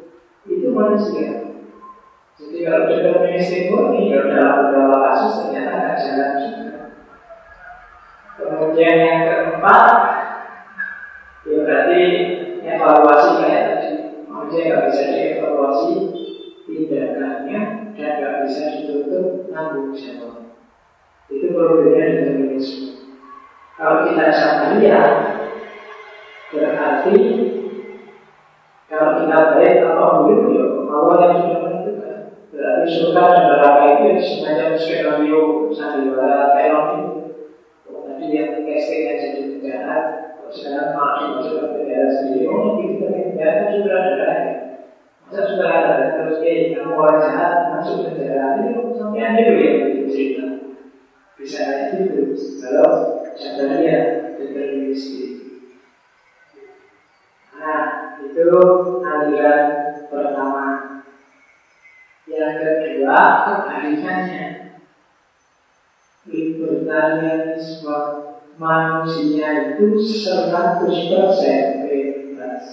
itu 0.48 0.68
manusia. 0.76 1.56
Jadi 2.34 2.58
kalau 2.66 2.90
sudah 2.90 3.14
punya 3.22 3.40
simfoni, 3.40 4.12
kalau 4.12 4.26
dalam 4.28 4.56
beberapa 4.68 4.98
kasus 5.06 5.34
ternyata 5.46 5.72
ada 5.72 5.92
jalan 5.96 6.32
juga. 6.42 6.80
Kemudian 8.34 8.96
yang 8.98 9.22
keempat, 9.30 9.88
ya 11.46 11.56
berarti 11.64 12.02
evaluasinya 12.66 13.48
ya 13.48 13.62
tadi. 13.70 13.92
Manusia 14.26 14.62
nggak 14.66 14.84
bisa 14.90 15.04
dievaluasi 15.14 15.94
tindakannya 16.66 17.62
dan 17.94 18.12
nggak 18.18 18.36
bisa 18.50 18.62
ditutup 18.76 19.48
tanggung 19.54 19.94
jawab. 19.94 20.58
Itu 21.30 21.54
problemnya 21.54 22.34
manusia. 22.34 22.98
Kalau 23.78 24.10
kita 24.10 24.26
sangat 24.34 24.70
lihat, 24.82 25.12
berarti 26.50 27.18
Nah, 57.64 57.93
itu 58.32 58.52
aliran 59.04 59.68
pertama. 60.08 60.68
Yang 62.24 62.56
kedua, 62.64 63.20
kebalikannya. 63.44 64.46
Libertarianisme 66.24 68.00
manusia 68.56 69.76
itu 69.76 70.00
100% 70.00 71.84
bebas. 71.84 72.66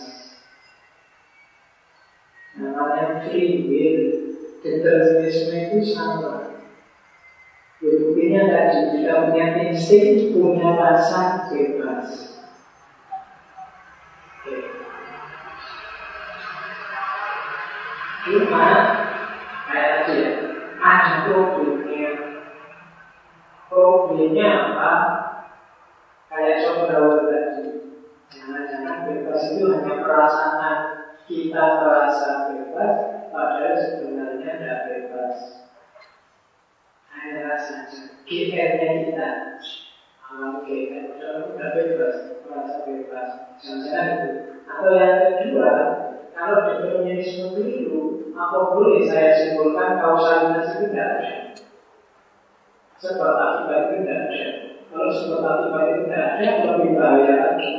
Namanya 2.55 3.27
free 3.27 3.67
will. 3.67 4.03
Determinisme 4.61 5.57
itu 5.57 5.79
sama. 5.91 6.63
Buktinya 7.81 8.45
tadi 8.45 9.01
kita 9.01 9.33
punya 9.33 9.47
insting, 9.73 10.37
punya 10.37 10.77
rasa 10.77 11.49
bebas. 11.49 12.30
Cuma 18.21 18.69
kayak 19.65 19.89
tadi 20.05 20.13
ya, 20.21 20.31
ada 20.77 21.15
problemnya. 21.25 22.09
Problemnya 23.73 24.49
apa? 24.61 24.93
Kayak 26.29 26.61
coba 26.61 27.25
tadi. 27.25 27.81
Jangan-jangan 28.31 29.09
bebas 29.09 29.41
itu 29.51 29.65
hanya 29.73 29.95
perasaan 29.99 30.77
kita 31.25 31.63
merasa 31.81 32.47
bebas, 32.47 32.95
padahal 33.33 33.75
sebenarnya 33.75 34.51
tidak 34.55 34.79
bebas. 34.87 35.35
Hanya 37.11 37.57
saja 37.59 38.05
GR-nya 38.29 38.89
kita. 39.03 39.29
Alam 40.31 40.63
GR, 40.63 41.05
tidak 41.19 41.71
bebas, 41.75 42.15
merasa 42.47 42.77
bebas. 42.87 43.29
Jangan-jangan 43.59 44.07
itu. 44.15 44.29
Atau 44.71 44.91
yang 44.95 45.15
kedua, 45.19 45.71
kalau 46.41 46.73
determinisme 46.73 47.53
keliru, 47.53 48.33
apa 48.33 48.73
boleh 48.73 49.05
saya 49.05 49.37
simpulkan 49.37 50.01
kausalitas 50.01 50.81
itu 50.81 50.89
tidak 50.89 51.09
ada? 51.21 51.33
Sebab 52.97 53.33
akibat 53.37 53.81
itu 53.85 53.95
tidak 54.01 54.19
ada. 54.25 54.45
Kalau 54.89 55.09
sebab 55.13 55.45
akibat 55.45 55.85
itu 55.85 56.01
tidak 56.09 56.25
ada, 56.25 56.49
lebih 56.65 56.91
bahaya 56.97 57.33
lagi. 57.45 57.73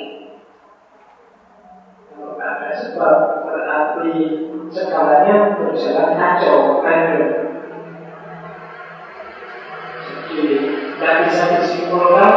Kalau 2.05 2.37
tidak 2.37 2.49
ada 2.53 2.69
sebab, 2.77 3.15
berarti 3.49 4.13
segalanya 4.69 5.35
berjalan 5.57 6.09
kacau, 6.21 6.85
random. 6.85 7.29
Jadi, 10.29 10.45
tidak 11.01 11.15
bisa 11.25 11.43
disimpulkan 11.57 12.33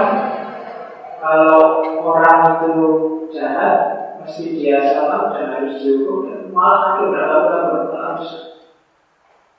kalau 1.21 1.85
orang 2.01 2.41
itu 2.65 2.77
jahat, 3.29 4.04
mesti 4.25 4.57
dia 4.57 4.81
salah 4.89 5.37
dan 5.37 5.53
harus 5.53 5.85
dihukum 5.85 6.33
dan 6.33 6.49
malah 6.49 6.97
itu 6.97 7.13
berapa 7.13 7.37
bertahun 7.77 8.25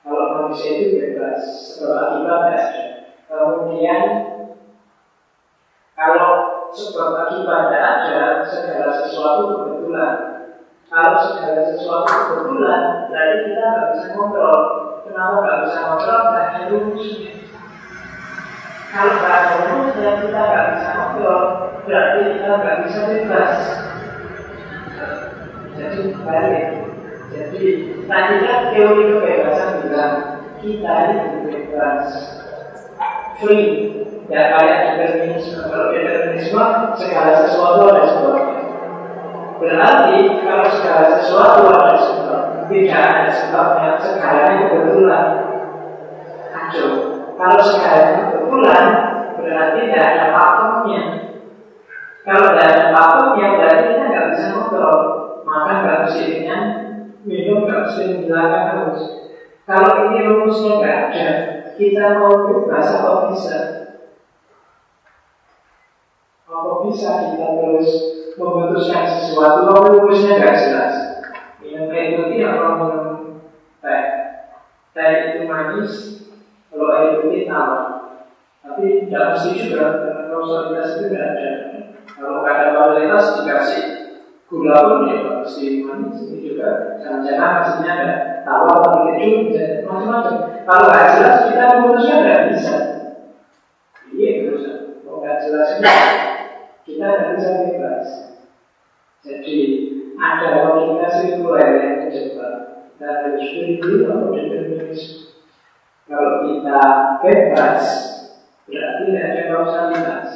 kalau 0.02 0.26
manusia 0.34 0.70
itu 0.74 0.98
bebas 0.98 1.38
sebab 1.78 1.94
akibat 1.94 2.40
ada 2.50 2.62
kemudian 3.30 4.02
kalau 5.94 6.30
sebab 6.74 7.30
akibat 7.30 7.70
tidak 7.70 7.84
ada 7.86 8.18
segala 8.42 8.88
sesuatu 8.90 9.42
kebetulan 9.54 10.14
kalau 10.90 11.14
segala 11.22 11.62
sesuatu 11.70 12.10
kebetulan 12.10 12.82
berarti 13.10 13.36
kita 13.46 13.62
nggak 13.70 13.88
bisa 13.94 14.06
kontrol. 14.14 14.60
Kenapa 15.02 15.34
nggak 15.42 15.58
bisa 15.66 15.78
kontrol? 15.82 16.20
Nggak 16.30 16.46
ada 16.46 16.60
rumusnya. 16.70 17.32
Kalau 18.94 19.12
nggak 19.18 19.34
ada 19.34 19.54
rumusnya 19.66 20.10
kita 20.22 20.40
nggak 20.46 20.66
bisa 20.74 20.88
kontrol. 20.94 21.42
Berarti 21.86 22.18
kita 22.34 22.50
nggak 22.54 22.78
bisa 22.86 23.00
bebas 23.10 23.85
jadi 25.86 26.02
balik. 26.26 26.66
Jadi 27.26 27.62
tadi 28.06 28.34
kan 28.46 28.60
teori 28.70 29.02
kebebasan 29.10 29.70
bilang 29.82 30.14
kita 30.62 30.94
ini 31.10 31.24
bebas, 31.46 32.06
free, 33.42 33.66
ya 34.30 34.42
kayak 34.56 34.78
determinisme. 34.94 35.66
Kalau 35.66 35.90
determinisme 35.90 36.64
segala 36.96 37.32
sesuatu 37.44 37.80
ada 37.90 38.02
sebabnya. 38.06 38.62
Berarti 39.56 40.16
kalau 40.44 40.66
segala 40.68 41.04
sesuatu 41.18 41.60
ada 41.72 41.94
sebab, 41.96 42.42
tidak 42.68 43.00
ada 43.00 43.30
sebabnya, 43.32 43.90
segalanya 44.00 44.64
kebetulan. 44.68 45.26
Kacau. 46.52 46.90
Kalau 47.36 47.58
segalanya 47.60 48.22
kebetulan, 48.32 48.84
berarti 49.36 49.78
tidak 49.90 50.04
ada 50.06 50.24
pakemnya. 50.32 51.02
Kalau 52.22 52.46
tidak 52.52 52.66
ada 52.70 52.84
pakemnya, 52.94 53.46
berarti 53.58 53.84
kita 53.90 54.04
nggak 54.06 54.26
bisa 54.30 54.46
ngobrol 54.54 55.25
maka 55.56 55.72
nggak 55.80 56.00
dengan 56.20 56.62
minum 57.24 57.64
nggak 57.64 57.88
mesti 57.88 58.02
menghilangkan 58.12 58.64
haus. 58.76 59.02
Kalau 59.64 59.92
ini 60.12 60.28
rumusnya 60.28 60.72
nggak 60.78 60.98
ada, 61.08 61.28
kita 61.80 62.04
mau 62.20 62.44
bebas 62.44 62.86
apa 62.92 63.32
bisa? 63.32 63.58
Apa 66.44 66.70
bisa 66.84 67.08
kita 67.32 67.46
terus 67.56 67.90
memutuskan 68.36 69.04
sesuatu 69.16 69.72
kalau 69.72 69.96
rumusnya 69.96 70.36
nggak 70.36 70.60
jelas? 70.60 70.94
Minum 71.64 71.88
air 71.88 72.20
putih 72.20 72.44
atau 72.44 72.68
minum 72.76 73.06
teh? 73.80 74.04
Teh 74.92 75.12
itu 75.32 75.40
manis, 75.48 75.92
kalau 76.68 76.92
air 77.00 77.24
putih 77.24 77.48
tawar. 77.48 77.84
Tapi 78.60 79.08
tidak 79.08 79.24
mesti 79.32 79.50
juga 79.56 80.04
karena 80.04 80.22
kausalitas 80.28 80.88
itu 81.00 81.04
tidak 81.08 81.24
ada. 81.32 81.48
Kalau 82.12 82.42
ada 82.44 82.66
kualitas 82.76 83.24
dikasih 83.40 83.95
gula 84.46 84.76
pun 84.86 85.10
ya 85.10 85.42
pasti 85.42 85.82
manis 85.82 86.22
ini 86.22 86.38
juga 86.46 86.98
jangan-jangan 87.02 87.50
hasilnya 87.58 87.90
ada 87.90 88.10
tawar 88.46 88.78
atau 88.78 89.10
keju 89.10 89.50
dan 89.50 89.70
macam-macam. 89.82 90.34
Kalau 90.62 90.84
nggak 90.86 91.06
jelas 91.18 91.36
kita 91.50 91.64
memutusnya 91.74 92.16
nggak 92.22 92.42
bisa. 92.54 92.76
Iya 94.14 94.30
kalau 95.02 95.16
nggak 95.18 95.38
jelas 95.42 95.68
kita 96.86 97.04
nggak 97.04 97.30
bisa 97.34 97.48
bebas. 97.58 98.06
Jadi 99.26 99.58
ada 100.14 100.46
logika 100.62 101.06
sirkuler 101.10 101.70
yang 101.82 101.94
terjebak. 102.06 102.54
Dan 102.96 103.12
harus 103.12 103.44
berdiri 103.52 104.08
atau 104.08 104.32
determinisme 104.32 105.26
kalau 106.06 106.46
kita 106.46 106.80
bebas 107.18 107.82
berarti 108.70 109.02
tidak 109.10 109.26
ada 109.26 109.42
kausalitas. 109.50 110.28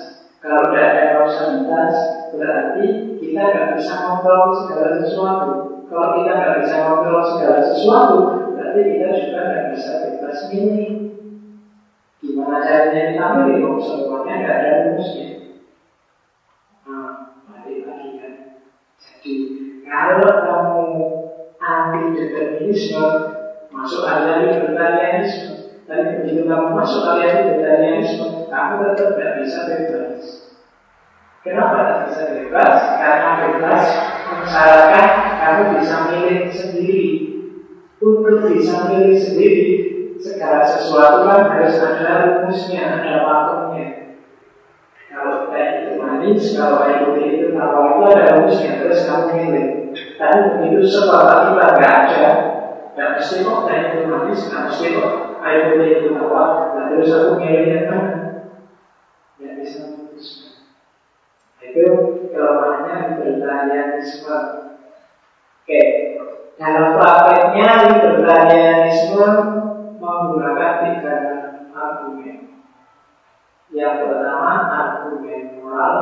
Kalau 0.43 0.63
tidak 0.71 0.87
ada 0.91 1.05
kausalitas 1.15 1.95
berarti 2.35 2.85
kita 3.19 3.41
nggak 3.41 3.69
bisa 3.77 3.95
kontrol 4.07 4.55
segala 4.55 4.89
sesuatu. 5.03 5.49
Kalau 5.91 6.09
kita 6.23 6.31
nggak 6.39 6.57
bisa 6.63 6.77
kontrol 6.87 7.21
segala 7.27 7.59
sesuatu, 7.67 8.17
berarti 8.55 8.81
kita 8.87 9.09
juga 9.19 9.41
nggak 9.51 9.67
bisa 9.75 9.91
bebas 10.07 10.39
milih. 10.51 10.91
Gimana 12.21 12.57
caranya 12.63 13.03
kita 13.11 13.27
milih? 13.43 13.81
Semuanya 13.81 14.35
nggak 14.39 14.57
ada 14.61 14.71
rumusnya. 14.87 15.29
Nah, 16.87 17.11
balik 17.49 17.79
lagi 17.87 18.09
kan. 18.19 18.35
Jadi, 19.01 19.33
kalau 19.85 20.33
kamu 20.45 20.85
anti 21.61 22.03
determinisme, 22.17 23.07
masuk 23.69 24.03
area 24.09 24.49
libertarianisme. 24.49 25.85
Tapi 25.85 26.23
begitu 26.23 26.47
kamu 26.47 26.69
masuk 26.79 27.03
area 27.15 27.45
libertarianisme, 27.45 28.47
kamu 28.49 28.73
tetap 28.95 29.09
nggak 29.19 29.35
bisa 29.43 29.59
bebas. 29.67 30.40
Kenapa 31.41 31.77
tidak 31.81 32.01
bisa 32.05 32.23
bebas? 32.37 32.77
Karena 33.01 33.31
bebas 33.41 33.85
mensyaratkan 34.29 35.07
kamu 35.41 35.63
bisa 35.81 35.97
milih 36.13 36.41
sendiri. 36.53 37.09
Untuk 38.01 38.53
bisa 38.53 38.93
milih 38.93 39.17
sendiri, 39.17 39.69
segala 40.21 40.69
sesuatu 40.69 41.25
kan 41.25 41.49
harus 41.49 41.81
ada 41.81 42.13
rumusnya, 42.29 42.81
ada 43.01 43.25
pakemnya. 43.25 43.89
Kalau 45.09 45.49
kayak 45.49 45.69
itu 45.73 45.89
humanis, 45.97 46.45
kalau 46.61 46.85
air 46.85 47.09
putih 47.09 47.29
itu 47.33 47.47
nawar 47.57 47.89
itu 47.89 48.03
ada 48.09 48.25
rumusnya, 48.37 48.73
terus 48.85 49.09
kamu 49.09 49.25
milih. 49.33 49.67
Tapi 50.21 50.37
begitu 50.61 50.81
sekolah 50.85 51.37
kita 51.57 51.67
nggak 51.77 51.97
ada, 52.05 52.25
nggak 52.93 53.11
mesti 53.17 53.37
kok 53.49 53.65
air 53.69 53.85
humanis, 54.05 54.41
nggak 54.49 54.63
mesti 54.69 54.85
kok 54.93 55.13
air 55.41 55.61
putih 55.73 55.89
itu 55.89 56.09
nawar. 56.13 56.77
Nah 56.77 56.85
terus 56.93 57.11
aku 57.17 57.31
milihnya 57.41 57.81
kan, 57.89 58.05
ya 59.41 59.51
bisa. 59.57 59.81
Itu 61.61 61.87
kelemahannya 62.33 63.21
libertarianisme. 63.21 64.39
Oke, 65.61 65.83
dalam 66.57 66.97
prakteknya 66.97 67.69
libertarianisme 67.93 69.29
menggunakan 70.01 70.73
tiga 70.85 71.17
argumen. 71.77 72.51
Yang 73.71 73.95
pertama 74.03 74.51
argumen 74.67 75.63
moral 75.63 75.97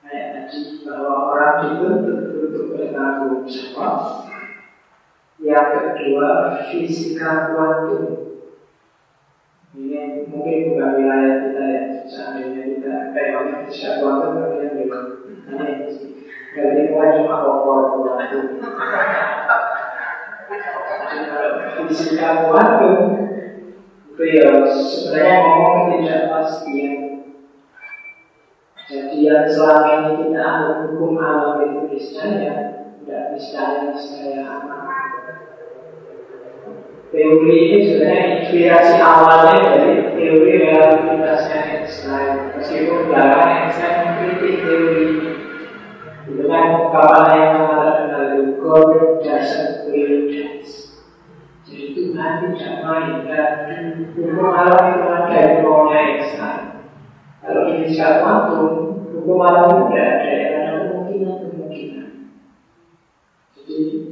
Kayak 0.00 0.26
tadi 0.46 0.86
bahwa 0.86 1.14
orang 1.34 1.54
dituntut 1.66 2.20
untuk 2.38 2.64
bertanggung 2.70 3.50
jawab 3.50 4.30
Yang 5.42 5.66
kedua 5.74 6.30
fisika 6.70 7.50
kuantum 7.50 8.06
Ini 9.74 10.30
mungkin 10.30 10.58
bukan 10.74 10.90
wilayah 10.98 11.34
kita 11.46 11.64
ya 11.66 11.79
Seandainya 12.10 12.62
kita 12.74 12.94
kayak 13.14 13.70
kuantum 14.02 14.34
Kalian 14.42 14.74
bilang 14.82 15.06
Jadi 16.50 16.80
kita 16.90 17.04
cuma 17.22 17.36
opor 17.46 18.02
kuantum 18.02 18.58
Fisika 21.86 22.50
kuantum 22.50 22.98
beliau 24.20 24.68
sebenarnya 24.68 25.36
ngomong 25.40 25.74
ketidakpastian. 25.88 26.98
Jadi 28.90 29.16
yang 29.24 29.48
selama 29.48 29.90
ini 29.96 30.12
kita 30.28 30.44
hukum 30.90 31.16
alam 31.16 31.62
itu 31.64 31.80
niscaya, 31.88 32.54
tidak 33.00 33.22
niscaya 33.32 33.94
niscaya 33.94 34.44
aman. 34.44 34.99
Teori 37.10 37.58
ini 37.58 37.78
sebenarnya 37.90 38.26
inspirasi 38.38 38.94
awalnya 39.02 39.58
dari 39.66 40.14
teori 40.14 40.52
relativitasnya 40.62 41.58
Einstein. 41.58 42.54
Meskipun 42.54 43.10
belakangan 43.10 43.50
Einstein 43.50 43.94
mengkritik 43.98 44.54
teori 44.62 45.06
kan 46.50 46.90
kapan 46.94 47.26
yang 47.34 47.54
mengatakan 47.62 48.30
God 48.62 49.22
doesn't 49.22 49.90
really 49.90 50.30
dance. 50.30 51.02
Jadi 51.66 51.98
Tuhan 51.98 52.54
tidak 52.54 52.74
main 52.82 53.26
dan 53.26 53.82
hukum 54.14 54.50
alam 54.50 54.82
itu 54.94 55.06
ada 55.10 55.40
hukumnya 55.58 55.98
Einstein. 55.98 56.62
Kalau 57.42 57.62
ini 57.74 57.90
kuantum, 57.90 58.70
hukum 59.18 59.38
alam 59.42 59.90
tidak 59.90 60.06
ada 60.06 60.30
yang 60.30 60.50
ada 60.54 60.70
kemungkinan-kemungkinan. 60.86 61.49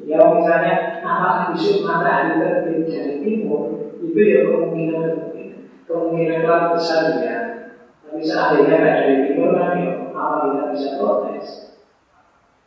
Ya 0.08 0.24
misalnya 0.24 1.04
apakah 1.04 1.52
besok 1.52 1.84
matahari 1.84 2.40
terbit 2.40 2.88
dari 2.88 3.14
timur, 3.20 3.92
itu 4.00 4.16
ya 4.16 4.38
kemungkinan-kemungkinan. 4.48 5.60
Kemungkinan 5.84 6.36
itu 6.40 6.54
besar 6.72 7.02
ya. 7.20 7.36
Tapi 8.00 8.20
seandainya 8.24 8.74
nggak 8.80 8.96
dari 9.04 9.16
timur 9.28 9.48
kan 9.52 9.76
ya 9.76 9.90
apa 10.16 10.36
kita 10.48 10.62
bisa 10.72 10.88
protes. 10.96 11.46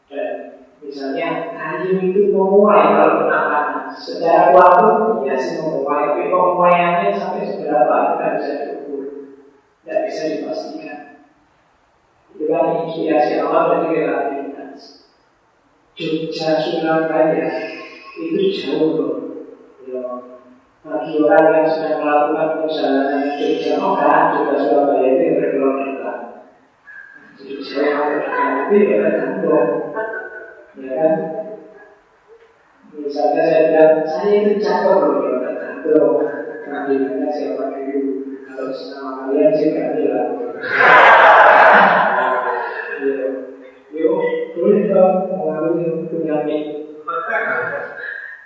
Dan 0.05 0.51
misalnya 0.81 1.53
kayu 1.53 2.01
itu 2.01 2.33
memuai 2.33 2.93
kalau 2.97 3.25
kena 3.25 3.39
panas 3.47 3.93
secara 4.01 4.49
waktu 4.49 5.29
ya 5.29 5.37
sih 5.37 5.61
memuai 5.61 6.09
tapi 6.09 6.33
pemuaiannya 6.33 7.13
sampai 7.13 7.45
seberapa 7.45 7.93
kita 8.17 8.25
bisa 8.41 8.53
diukur 8.65 9.01
tidak 9.85 9.99
bisa 10.09 10.21
dipastikan 10.33 10.99
itu 12.33 12.43
kan 12.49 12.63
inspirasi 12.81 13.33
awal 13.45 13.63
dari 13.69 13.87
relativitas 13.93 14.60
Jogja 15.91 16.55
Surabaya 16.55 17.51
itu 18.15 18.39
jauh 18.55 18.95
loh 18.95 19.11
ya. 19.83 19.99
bagi 20.81 21.19
orang 21.19 21.51
yang 21.51 21.67
sedang 21.67 21.99
melakukan 21.99 22.63
perjalanan 22.63 23.35
Jogja 23.35 23.75
Moga 23.75 24.31
Jogja 24.31 24.55
Surabaya 24.55 25.07
itu 25.11 25.35
berkilometer 25.35 26.15
jadi 27.35 27.55
jauh 27.59 28.07
itu 28.71 28.75
ya 28.87 28.95
tergantung 29.03 29.67
ya 30.79 30.91
kan 30.95 31.15
Misalnya 32.91 33.47
saya 33.47 33.71
bilang, 33.71 34.03
saya 34.03 34.35
itu 34.43 34.59
cakep 34.59 34.99
loh 34.99 35.23
ya, 35.23 35.47
tergantung 35.47 36.27
kehadirannya 36.67 37.31
siapa 37.31 37.71
dulu. 37.71 38.35
Kalau 38.43 38.67
sama 38.75 39.31
kalian 39.31 39.55
sih 39.55 39.71
gak 39.71 39.95
bilang. 39.95 40.59
Yuk, 43.91 44.19
boleh 44.55 44.81
dong 44.87 45.11
mengalami 45.27 46.07
punya 46.07 46.39
mic. 46.47 46.63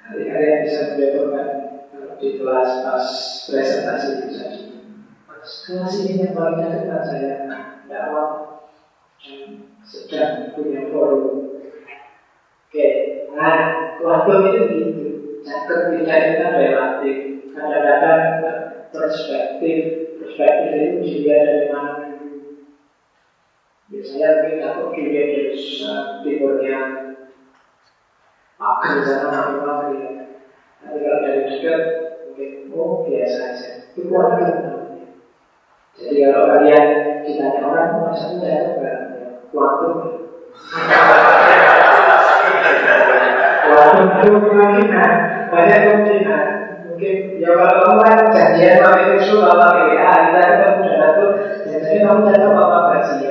Nanti 0.01 0.21
kalian 0.25 0.57
bisa 0.65 0.79
menjatuhkan 0.89 1.47
di 2.17 2.29
kelas 2.37 2.69
pas 2.81 3.05
presentasi 3.49 4.07
itu 4.17 4.27
saja. 4.33 4.61
Kelas 5.65 5.93
ini 6.01 6.25
yang 6.25 6.33
paling 6.33 6.65
dekat 6.65 7.01
saya 7.05 7.33
dakwah 7.85 8.41
sedang 9.85 10.49
punya 10.57 10.81
forum. 10.89 11.45
Oke, 12.65 12.87
nah 13.37 13.85
Waktu 13.95 14.33
itu 14.51 14.59
gitu. 14.67 15.03
Ketika 15.45 16.13
itu 16.19 16.33
kan 16.41 16.51
relatif. 16.51 17.15
Kadang-kadang 17.55 18.19
perspektif, 18.91 19.95
perspektif 20.19 20.71
itu 20.75 20.97
dilihat 20.99 21.41
dari 21.47 21.65
mana 21.71 21.95
Biasanya 23.85 24.27
mungkin 24.41 24.59
aku 24.65 24.81
dilihat 24.97 25.27
dari 25.29 25.53
timurnya 26.25 26.77
Pakai 28.55 29.03
sana 29.03 29.51
apa 29.51 29.91
ya. 29.91 30.09
Tapi 30.79 30.97
kalau 31.03 31.19
dari 31.21 31.41
dekat 31.43 31.79
mungkin 32.23 32.49
oh 32.71 33.03
biasa 33.03 33.35
saja. 33.51 33.69
Itu 33.91 34.07
kuantum 34.07 34.95
Jadi 35.95 36.15
kalau 36.23 36.43
kalian 36.55 36.85
ditanya 37.23 37.61
orang 37.67 37.99
masa 37.99 38.31
saya 38.39 38.75
enggak 38.75 38.97
kuantum 39.51 40.15
kemungkinan 44.25 45.11
banyak 45.51 45.79
kemungkinan 45.83 46.43
mungkin 46.87 47.15
ya 47.39 47.49
kalau 47.55 47.75
kamu 47.83 47.99
kan 48.03 48.17
janjian 48.31 48.83
pakai 48.83 49.15
usul 49.19 49.43
apa 49.43 49.67
ya 49.95 50.11
kita 50.31 50.41
kan 50.41 50.71
udah 50.79 50.95
satu 50.95 51.25
jadi 51.67 51.97
kamu 52.03 52.27
datang 52.31 52.55
apa 52.55 52.77
gaji 52.91 53.24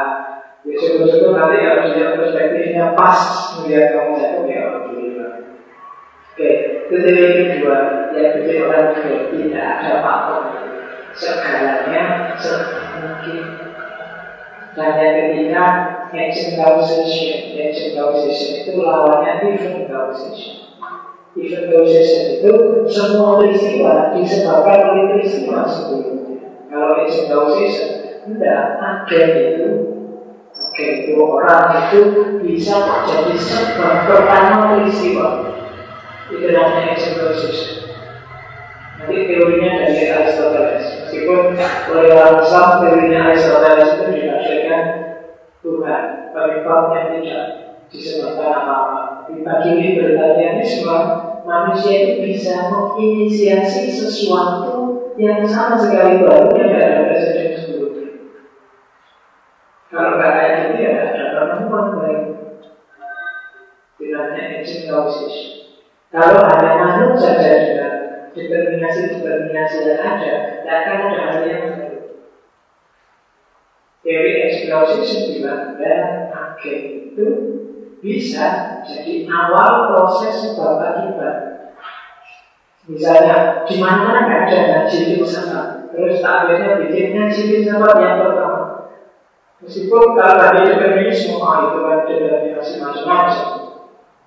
ya 0.64 1.70
nanti 1.76 1.90
dia 1.96 2.16
perspektifnya 2.16 2.96
pas 2.96 3.20
melihat 3.60 3.88
kamu 3.96 4.14
ya 4.48 4.60
oke 4.80 6.50
itu 6.90 6.96
kedua 6.96 7.78
yang 8.16 8.32
bikin 8.40 8.64
orang 8.66 8.96
juga 8.96 9.18
tidak 9.30 9.74
segalanya 11.14 12.04
semungkin 12.40 13.60
dan 14.78 14.96
yang 15.02 15.16
ketiga, 15.34 15.66
action 16.14 16.56
causation. 16.56 17.58
Action 17.58 17.98
causation 17.98 18.64
itu 18.64 18.80
lawannya 18.80 19.58
event 19.58 19.90
causation. 19.90 20.69
Event 21.38 21.70
causation 21.70 22.24
itu 22.42 22.52
semua 22.90 23.38
peristiwa 23.38 24.18
disebabkan 24.18 24.82
oleh 24.82 25.04
peristiwa 25.14 25.62
sebelumnya. 25.70 26.66
Kalau 26.74 26.98
action 26.98 27.26
causation, 27.30 27.90
tidak 28.26 28.62
ada 28.82 29.22
itu 29.38 29.70
Oke, 30.50 31.06
itu 31.06 31.14
orang 31.22 31.92
itu 31.92 32.02
bisa 32.42 32.82
jadi 33.06 33.36
sebab 33.38 34.10
pertama 34.10 34.80
peristiwa. 34.82 35.28
Itu 36.34 36.50
namanya 36.50 36.98
action 36.98 37.14
causation. 37.22 37.94
Nanti 38.98 39.16
teorinya 39.30 39.72
dari 39.86 40.12
Aristoteles. 40.12 40.86
Meskipun 41.06 41.56
oleh 41.94 42.12
orang 42.18 42.44
teorinya 42.82 43.20
Aristoteles 43.32 43.90
itu 43.96 44.06
dikasihkan 44.18 44.84
Tuhan, 45.62 46.04
penyebabnya 46.34 47.02
tidak 47.16 47.69
disebabkan 47.90 48.50
apa-apa. 48.54 49.02
Bagi 49.30 49.72
libertarianisme, 49.78 50.98
manusia 51.46 51.94
itu 52.02 52.16
bisa 52.26 52.70
menginisiasi 52.70 53.90
sesuatu 53.90 55.14
yang 55.18 55.44
sama 55.44 55.76
sekali 55.76 56.24
baru 56.24 56.54
yang 56.56 56.70
tidak 56.70 56.86
ada 56.86 57.02
presiden 57.10 57.48
sebelumnya. 57.58 58.08
Kalau 59.90 60.10
nggak 60.18 60.32
kayak 60.34 60.54
gitu 60.58 60.74
ya 60.80 60.92
ada 60.98 61.24
penemuan 61.34 61.88
baik. 61.98 62.22
Action 64.60 64.90
causation. 64.90 65.80
Kalau 66.10 66.42
hanya 66.50 66.72
makhluk 66.82 67.16
saja 67.16 67.52
dengan 67.64 67.94
determinasi-determinasi 68.34 69.78
yang 69.86 70.02
ada, 70.02 70.34
tidak 70.66 70.76
akan 70.84 70.98
ada 71.06 71.20
hal 71.22 71.40
yang 71.46 71.64
baru. 71.78 72.00
Teori 74.02 74.34
explosion 74.50 75.22
bilang 75.32 75.78
dan 75.78 76.34
agen 76.34 76.80
itu 77.14 77.28
bisa 78.00 78.80
jadi 78.88 79.28
awal 79.28 79.92
proses 79.92 80.52
sebab 80.52 80.80
akibat. 80.80 81.36
Misalnya, 82.90 83.70
di 83.70 83.76
mana 83.78 84.26
nggak 84.26 84.42
ada 84.50 84.60
ngaji 84.66 84.98
filsafat, 85.14 85.94
terus 85.94 86.26
takbirnya 86.26 86.82
bikin 86.82 87.14
ngaji 87.14 87.42
filsafat 87.46 87.96
yang 88.02 88.18
pertama. 88.18 88.62
Meskipun 89.60 90.16
kalau 90.18 90.36
tadi 90.40 90.74
feminisme 90.74 91.38
itu 91.38 91.80
kan 91.86 92.00
determinasi 92.08 92.74
macam-macam, 92.80 93.48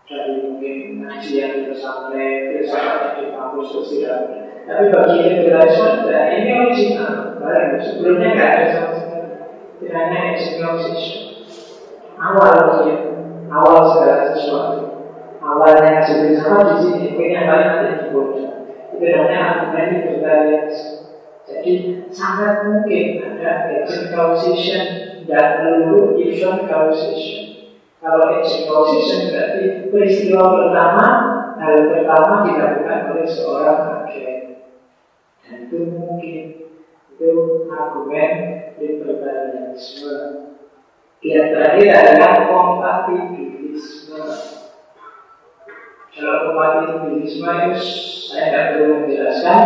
dari 0.07 0.33
mungkin 0.47 0.77
ngaji 1.03 1.33
yang 1.33 1.53
di 1.59 1.63
pesantren, 1.73 2.39
filsafat 2.55 2.97
yang 3.03 3.15
di 3.19 3.25
kampus 3.35 3.69
tidak 3.91 4.21
Tapi 4.63 4.85
bagi 4.95 5.19
liberalisme, 5.27 6.07
nah 6.07 6.25
ini 6.31 6.51
original, 6.55 7.35
barang 7.43 7.83
sebelumnya 7.83 8.29
nggak 8.31 8.51
ada 8.55 8.67
sama 8.71 8.91
sekali. 8.95 9.29
Tidak 9.83 9.91
hanya 9.99 10.19
execution. 10.39 10.95
Awal 12.15 12.87
dia, 12.87 13.12
awal 13.53 13.93
segala 13.93 14.33
sesuatu. 14.33 14.81
Awalnya 15.43 15.83
ngaji 15.85 16.13
filsafat 16.23 16.65
di 16.65 16.77
sini, 16.81 17.05
mungkin 17.13 17.35
yang 17.35 17.47
paling 17.51 17.69
nanti 17.69 17.87
dibuat 18.07 18.29
sebenarnya 18.89 19.39
argumen 19.43 19.87
libertarianisme. 19.91 21.03
Jadi 21.43 21.73
sangat 22.15 22.71
mungkin 22.71 23.05
ada 23.19 23.67
agent 23.67 24.15
causation 24.15 24.85
dan 25.27 25.47
melulu 25.67 26.15
event 26.23 26.71
causation. 26.71 27.75
Kalau 27.99 28.31
agent 28.39 28.71
causation 28.71 29.35
berarti 29.35 29.91
peristiwa 29.91 30.43
pertama, 30.55 31.07
hal 31.59 31.77
pertama 31.91 32.47
dilakukan 32.47 32.99
oleh 33.11 33.27
seorang 33.27 34.07
agen. 34.07 34.63
Dan 35.43 35.67
itu 35.67 35.79
mungkin 35.91 36.39
itu 37.11 37.31
argumen 37.67 38.31
libertarianisme. 38.79 40.15
Yang 41.23 41.47
terakhir 41.55 41.89
adalah 41.91 42.33
kompatibilisme. 42.51 43.32
Kalau 46.23 46.55
kompatibilisme 46.55 47.51
itu 47.51 47.83
saya 48.31 48.47
tidak 48.47 48.67
perlu 48.79 49.03
menjelaskan. 49.03 49.63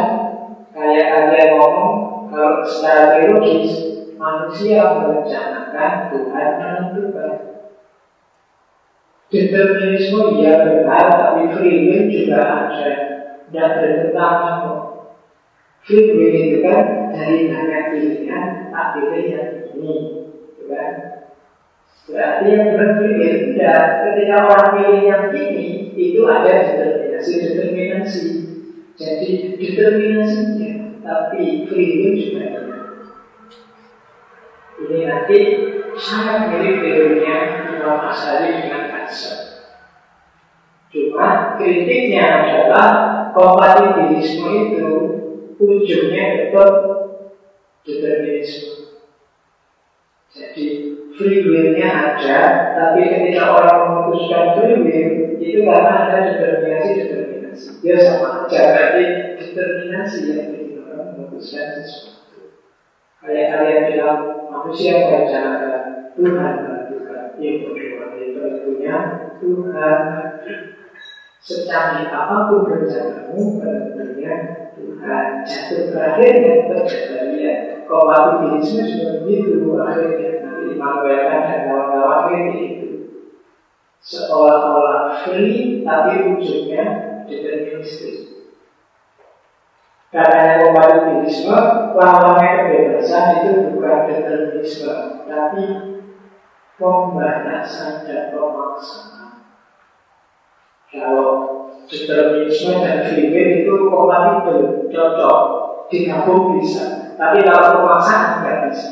Kayak 0.73 1.07
kalian 1.13 1.49
ngomong, 1.61 1.93
kalau 2.33 2.65
secara 2.65 3.21
biologis 3.21 3.77
manusia 4.17 4.81
merencanakan 4.97 5.93
Tuhan 6.09 6.49
menentukan. 6.57 7.33
Determinisme 9.29 10.41
ya 10.41 10.65
benar, 10.65 11.07
tapi 11.13 11.53
free 11.61 11.93
will 11.93 12.09
juga 12.09 12.41
ada 12.41 12.89
dan 13.53 13.69
bertentangan 13.77 14.57
Free 15.85 16.09
will 16.17 16.33
itu 16.33 16.59
kan 16.65 17.13
dari 17.13 17.53
banyak 17.53 17.85
pilihan, 17.93 18.73
tak 18.73 18.87
pilih 18.97 19.25
yang 19.29 19.51
ini, 19.77 19.93
gitu 20.57 20.73
kan? 20.73 21.06
Berarti 22.07 22.47
yang 22.55 22.79
berpikir 22.79 23.33
tidak 23.51 23.83
ketika 24.07 24.37
orang 24.47 24.69
pilih 24.79 25.03
yang 25.11 25.27
ini 25.35 25.91
itu 25.99 26.23
ada 26.31 26.55
determinasi 26.63 27.33
determinasi. 27.43 28.27
Jadi 28.95 29.59
determinasinya, 29.59 30.73
tapi 31.03 31.67
will 31.67 32.15
juga. 32.15 32.47
Ini 34.77 34.99
nanti 35.03 35.39
sangat 35.99 36.53
mirip 36.53 36.85
teorinya 36.85 37.37
Imam 37.75 37.99
Asari 38.07 38.63
dengan 38.63 38.93
Kasar. 38.93 39.67
Cuma 40.95 41.59
kritiknya 41.59 42.25
adalah 42.47 42.89
kompatibilisme 43.35 44.49
itu 44.71 44.89
ujungnya 45.59 46.25
tetap 46.39 46.73
determinisme. 47.83 48.86
Jadi 50.37 50.65
free 51.17 51.41
will-nya 51.49 51.89
ada, 51.89 52.41
tapi 52.77 53.09
ketika 53.09 53.57
orang 53.57 53.81
memutuskan 53.89 54.53
free 54.53 54.77
will, 54.85 55.11
itu 55.41 55.59
karena 55.65 55.93
ada 56.05 56.17
determinasi-determinasi. 56.29 57.81
Dia 57.81 57.97
sama 58.05 58.45
aja, 58.45 58.61
berarti 58.69 59.05
determinasi 59.41 60.19
yang 60.29 60.45
bikin 60.53 60.85
orang 60.85 61.17
memutuskan 61.17 61.73
sesuatu. 61.73 62.53
Kayak 63.25 63.47
kalian 63.49 63.81
bilang, 63.89 64.21
manusia 64.53 64.93
merencanakan 65.01 65.81
Tuhan 66.13 66.53
menentukan. 66.61 67.23
Ya 67.41 67.53
berdoa, 67.65 68.05
itu 68.17 68.37
tentunya 68.37 68.97
Tuhan 69.41 69.97
Secanggih 71.47 72.11
apa 72.11 72.51
pun 72.51 72.67
rencanamu, 72.67 73.63
tentunya 73.63 74.35
Tuhan 74.75 75.47
jatuh 75.47 75.83
terakhir 75.95 76.33
yang 76.43 76.61
terjadi 76.67 77.39
ya. 77.39 77.76
Kompatibilisme 77.87 78.83
juga 78.83 79.11
begitu 79.23 79.79
akhirnya 79.79 80.31
Imam 80.67 81.07
dan 81.07 81.71
kawan-kawan 81.71 82.51
itu 82.59 82.87
seolah-olah 84.03 85.23
free 85.23 85.87
tapi 85.87 86.35
ujungnya 86.35 86.85
deterministis. 87.31 88.37
Karena 90.11 90.63
kompatibilisme, 90.63 91.59
lawannya 91.99 92.51
kebebasan 92.71 93.27
itu 93.43 93.51
bukan 93.75 93.99
determinisme, 94.07 94.95
tapi 95.27 95.65
pembatasan 96.79 98.07
dan 98.07 98.33
pemaksaan. 98.33 99.45
Kalau 100.89 101.29
determinisme 101.91 102.81
dan 102.81 103.11
free 103.11 103.29
will 103.35 103.51
itu 103.61 103.75
kompatibel, 103.91 104.59
cocok, 104.89 105.39
digabung 105.91 106.57
bisa. 106.57 107.06
Tapi 107.17 107.39
kalau 107.49 107.81
pemaksaan 107.81 108.45
nggak 108.45 108.59
bisa. 108.69 108.91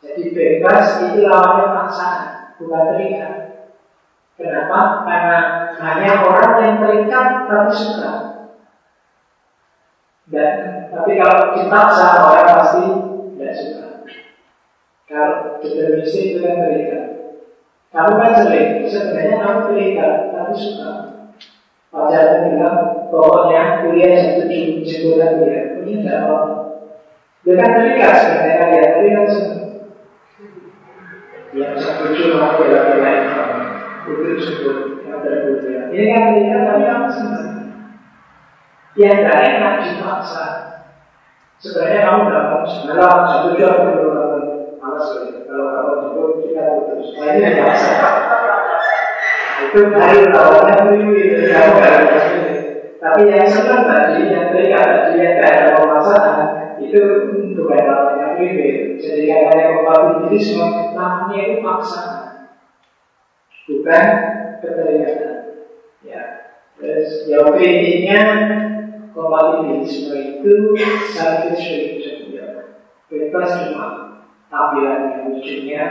Jadi 0.00 0.22
bebas 0.32 1.04
itu 1.04 1.28
lawannya 1.28 1.74
paksaan, 1.76 2.22
bukan 2.56 2.82
terikat. 2.96 3.34
Kenapa? 4.38 5.02
Karena 5.02 5.38
hanya 5.82 6.10
orang 6.22 6.54
yang 6.62 6.74
terikat 6.80 7.28
tapi 7.50 7.70
suka. 7.74 8.12
Dan 10.30 10.54
tapi 10.94 11.18
kalau 11.18 11.58
dipaksa 11.58 12.06
orang 12.22 12.48
pasti 12.56 12.84
tidak 13.34 13.54
suka. 13.58 13.86
Kalau 15.10 15.58
determinasi 15.60 16.18
itu 16.32 16.38
kan 16.40 16.56
terikat. 16.64 17.04
Kamu 17.88 18.12
kan 18.20 18.32
sering, 18.36 18.84
sebenarnya 18.86 19.36
kamu 19.42 19.58
terikat 19.72 20.12
tapi 20.30 20.54
suka. 20.54 20.90
Pacar 21.88 22.44
bilang, 22.44 23.08
pokoknya 23.08 23.80
kuliah 23.80 24.12
jam 24.12 24.44
tujuh, 24.44 24.84
jemputan 24.84 25.40
kuliah. 25.40 25.64
Ini 25.80 25.92
tidak 26.04 26.16
apa-apa. 26.20 26.57
Sebenarnya 27.48 27.96
kalian, 27.96 28.84
tapi 28.92 29.08
kan 29.08 29.24
senang 29.24 29.68
yang 31.56 31.72
satu 31.80 32.12
cuma 32.12 32.60
bela 32.60 32.92
lain 33.00 33.24
itu 34.04 34.36
disebut 34.36 34.76
yang 35.08 35.24
berbeda. 35.24 35.88
Ini 35.88 36.04
kan 36.12 36.24
melihat 36.28 36.62
tapi 36.68 36.84
apa 36.84 37.08
sebenarnya? 37.08 37.64
Yang 39.00 39.20
enak 39.32 39.74
dipaksa. 39.80 40.44
Sebenarnya 41.56 42.04
kamu 42.04 42.20
tidak 42.28 42.44
mau 42.52 42.64
sebenarnya 42.68 43.24
satu 43.32 43.48
jam 43.56 43.74
malas 44.76 45.08
Kalau 45.48 45.66
kamu 45.72 45.92
itu 46.04 46.22
kita 46.44 46.62
putus. 46.68 47.08
Nah 47.16 47.32
ini. 47.32 47.48
Itu 49.72 49.78
dari 49.88 50.20
itu 50.20 51.48
kamu 51.48 51.76
Tapi 53.00 53.20
yang 53.24 53.48
senang 53.48 53.88
tadi, 53.88 54.36
yang 54.36 54.52
terikat 54.52 54.84
tadi, 54.84 55.16
yang 55.16 55.32
tidak 55.40 55.48
ada 55.48 55.80
pemaksaan, 55.80 56.67
itu 56.82 57.02
bukan 57.58 57.80
namanya 57.82 58.38
privilege. 58.38 59.02
Jadi 59.02 59.22
katanya 59.26 59.66
kompatibilisme 59.74 60.66
namanya 60.94 61.38
itu 61.42 61.56
paksaan, 61.62 62.16
bukan 63.66 64.06
keterikatan. 64.62 65.36
Ya, 66.06 66.22
terus 66.78 67.26
yang 67.26 67.54
kritiknya 67.58 68.22
kompatibilisme 69.10 70.14
itu 70.14 70.52
selfish 71.10 71.64
religion. 71.66 72.18
Ya, 72.34 72.48
bebas 73.10 73.50
cuma 73.66 73.86
tampilan 74.48 75.00
yang 75.12 75.22
ujungnya 75.34 75.84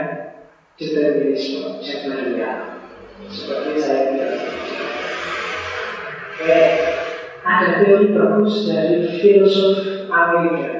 determinisme 0.78 1.82
jabaria. 1.84 2.80
Seperti 3.28 3.72
saya 3.82 4.02
bilang. 4.14 4.40
Eh, 6.38 6.70
ada 7.42 7.82
teori 7.82 8.14
bagus 8.14 8.70
dari 8.70 9.10
filsuf 9.18 10.06
Amerika 10.06 10.77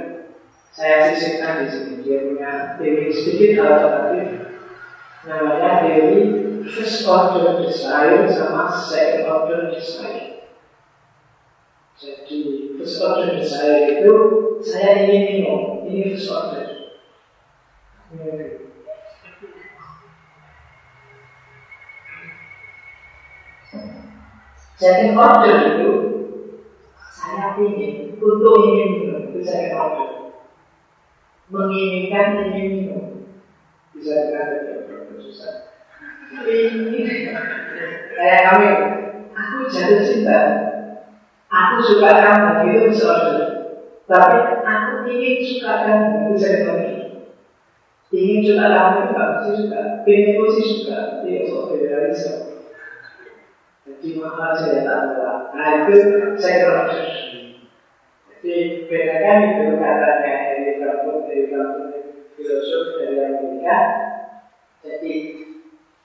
saya 0.79 1.11
sisipkan 1.11 1.67
di 1.67 1.69
sini. 1.75 1.95
Dia 2.07 2.19
punya 2.23 2.53
teori 2.79 3.11
sedikit 3.11 3.67
alternatif. 3.67 4.31
Namanya 5.27 5.83
teori 5.83 6.23
first 6.71 7.03
order 7.03 7.67
desire 7.67 8.31
sama 8.31 8.71
second 8.71 9.27
order 9.27 9.75
desire. 9.75 10.47
Jadi 11.99 12.39
first 12.79 13.03
order 13.03 13.43
desire 13.43 13.99
itu 13.99 14.15
saya 14.63 15.11
ingin 15.11 15.23
minum, 15.43 15.63
ini 15.91 16.15
first 16.15 16.31
order. 16.31 16.67
Second 24.79 25.19
order 25.19 25.57
itu 25.75 25.93
saya 27.19 27.59
ingin 27.59 28.15
untuk 28.23 28.55
ingin 28.63 28.89
minum 29.03 29.23
itu 29.35 29.43
second 29.43 29.75
order 29.75 30.28
menginginkan 31.49 32.27
ingin 32.49 32.67
minum 32.73 33.05
bisa 33.97 34.31
dengan 34.31 35.17
susah 35.21 35.53
tapi 36.29 36.53
ini 36.77 37.01
kayak 38.15 38.41
kami 38.53 38.69
aku 39.33 39.57
jatuh 39.73 40.01
cinta 40.05 40.41
Aku 41.49 41.81
suka 41.81 42.13
kamu, 42.13 42.77
itu 42.77 42.93
bisa 42.93 43.09
order. 43.09 43.41
Tapi 44.05 44.37
aku 44.61 45.09
ingin 45.09 45.41
suka 45.41 45.73
kamu, 45.89 46.09
itu 46.29 46.37
saya 46.37 46.59
tahu 46.69 46.79
ingin 48.13 48.41
suka 48.45 48.65
kamu 48.69 48.97
itu 49.01 49.13
gak 49.17 49.29
mesti 49.33 49.51
suka, 49.57 49.81
pengen 50.05 50.29
itu 50.37 50.45
sih 50.53 50.67
suka, 50.69 50.99
dia 51.25 51.49
sok 51.49 51.73
federalisme. 51.73 52.37
Jadi 53.89 54.09
masalah 54.21 54.53
saya 54.61 54.85
tak 54.85 55.01
tahu. 55.17 55.37
Nah 55.57 55.69
itu 55.89 55.93
saya 56.37 56.69
order. 56.69 57.01
Jadi 58.49 58.89
bedakan 58.89 59.41
itu 59.45 59.77
katanya 59.77 60.33
dari 60.49 60.81
kampung 60.81 61.29
dari 61.29 61.53
kampung 61.53 61.93
filosof 62.33 62.97
dari 62.97 63.17
Amerika. 63.21 63.79
Jadi 64.81 65.15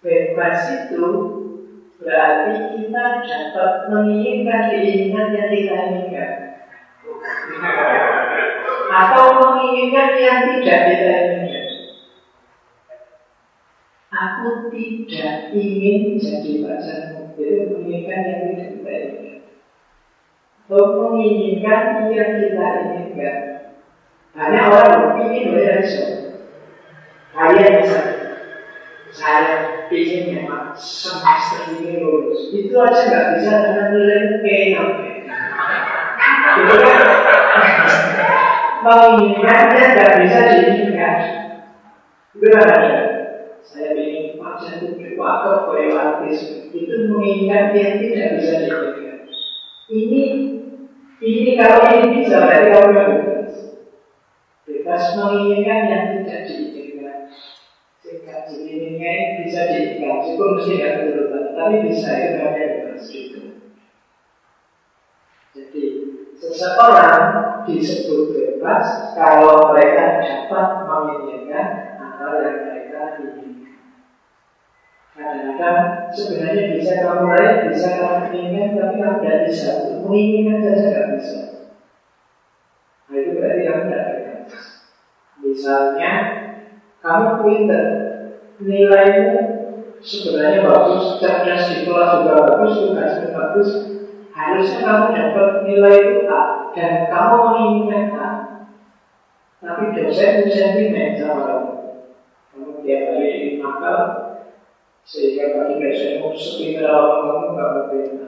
bebas 0.03 0.59
itu 0.75 1.07
berarti 2.03 2.53
kita 2.75 3.05
dapat 3.23 3.71
menginginkan 3.87 4.75
keinginan 4.75 5.31
yang 5.31 5.49
kita 5.55 5.75
inginkan. 5.87 6.31
Atau 8.91 9.25
menginginkan 9.39 10.11
yang 10.19 10.39
tidak 10.43 10.79
kita 10.91 11.13
inginkan. 11.15 11.67
Aku 14.11 14.67
tidak 14.67 15.55
ingin 15.55 16.19
jadi 16.19 16.51
pacarmu. 16.59 17.39
Itu 17.39 17.71
menginginkan 17.71 18.19
yang 18.27 18.39
tidak 18.51 18.67
kita 18.67 18.91
inginkan. 18.99 19.32
Atau 20.63 21.11
menginginkan 21.11 22.09
yang 22.09 22.39
kita 22.39 22.67
inginkan. 22.87 23.37
Hanya 24.33 24.61
orang 24.71 25.21
ingin 25.27 25.53
berhasil. 25.53 26.07
Kalian 27.35 27.83
bisa. 27.83 28.01
Saya 29.13 29.85
ingin 29.93 30.41
memang 30.41 30.73
semester 30.73 31.77
ini 31.77 32.01
lulus. 32.01 32.49
Itu 32.49 32.73
aja 32.81 33.01
nggak 33.05 33.27
bisa 33.37 33.53
dengan 33.61 33.87
nilai 33.93 34.41
pengen 34.41 35.13
itu 36.53 36.75
kan? 36.77 36.99
Menginginkannya 38.83 39.83
nggak 39.95 40.13
bisa 40.21 40.39
diinginkan. 40.51 41.17
Itu 42.35 42.47
ada. 42.51 42.79
Saya 43.63 43.95
ingin 43.95 44.43
pacar 44.43 44.83
itu 44.83 45.15
wakaf 45.15 45.71
artis 45.71 46.67
itu 46.75 46.93
menginginkan 47.07 47.71
yang 47.73 47.95
tidak 48.01 48.29
bisa 48.37 48.53
diinginkan. 48.59 49.17
Ini 49.87 50.23
ini 51.23 51.51
kalau 51.55 51.87
ini 51.87 52.19
bisa 52.19 52.43
berarti 52.43 52.67
kalau 52.67 52.87
bebas 52.91 53.53
bebas 54.67 55.03
menginginkan 55.15 55.81
yang 55.87 56.03
tidak 56.19 56.39
diinginkan 56.47 56.83
Kaji 58.23 58.55
ini 58.67 59.43
bisa 59.43 59.73
dikaji 59.73 60.37
pun 60.37 60.55
mesti 60.55 60.79
nggak 60.79 60.95
berubah, 61.11 61.43
tapi 61.57 61.75
bisa 61.87 62.13
itu 62.13 62.35
namanya 62.39 62.67
bebas 62.71 63.03
gitu. 63.09 63.41
Jadi 65.55 65.83
seseorang 66.37 67.23
disebut 67.65 68.21
bebas 68.35 69.15
kalau 69.17 69.71
mereka 69.71 70.23
dapat 70.23 70.67
menginginkan 70.85 71.67
apa 71.99 72.27
yang. 72.43 72.72
Kadang-kadang 75.13 76.09
sebenarnya 76.09 76.73
bisa 76.73 77.05
kamu 77.05 77.29
raih, 77.37 77.69
bisa 77.69 77.87
kamu 78.01 78.33
inginkan, 78.33 78.69
tapi 78.81 78.95
kamu 78.97 79.17
tidak 79.21 79.41
bisa. 79.45 79.69
Menginginkan 80.01 80.57
saja 80.65 80.85
nggak 80.89 81.09
bisa. 81.21 81.39
Nah 83.05 83.15
itu 83.21 83.29
berarti 83.37 83.61
kamu 83.61 83.81
tidak 83.85 84.03
bebas. 84.09 84.65
Misalnya 85.37 86.11
kamu 87.05 87.29
pinter, 87.45 87.85
nilaimu 88.57 89.37
sebenarnya 90.01 90.65
bagus, 90.65 91.21
cerdas 91.21 91.63
di 91.69 91.77
kelas 91.85 92.09
juga 92.25 92.33
bagus, 92.49 92.73
tugasnya 92.81 93.27
bagus. 93.37 93.69
Harusnya 94.33 94.79
kamu 94.81 95.05
dapat 95.13 95.49
nilai 95.61 95.97
itu 96.09 96.19
A 96.25 96.73
dan 96.73 97.05
kamu 97.05 97.35
menginginkan 97.37 98.05
A. 98.17 98.29
Tapi 99.61 99.93
dosen 99.93 100.49
sentimen 100.49 101.13
sama 101.21 101.41
kamu. 101.45 101.71
Kamu 102.49 102.71
tiap 102.81 103.01
hari 103.13 103.61
nakal, 103.61 103.97
sehingga 105.03 105.59
bagi 105.59 105.83
dosenmu 105.83 106.31
sepintar 106.31 106.87
kamu 106.87 107.51
nggak 107.55 107.69
berbeda. 107.75 108.27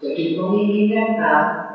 Jadi 0.00 0.22
menginginkan 0.36 1.08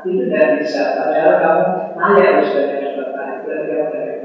itu 0.02 0.10
tidak 0.26 0.46
bisa. 0.62 0.82
Padahal 0.98 1.34
kamu 1.42 1.64
layak 1.94 2.42
sudah 2.46 2.66
dapat 2.78 3.08
A. 3.14 3.24
Berarti 3.42 3.70
kamu 3.70 3.90
tidak 3.90 4.16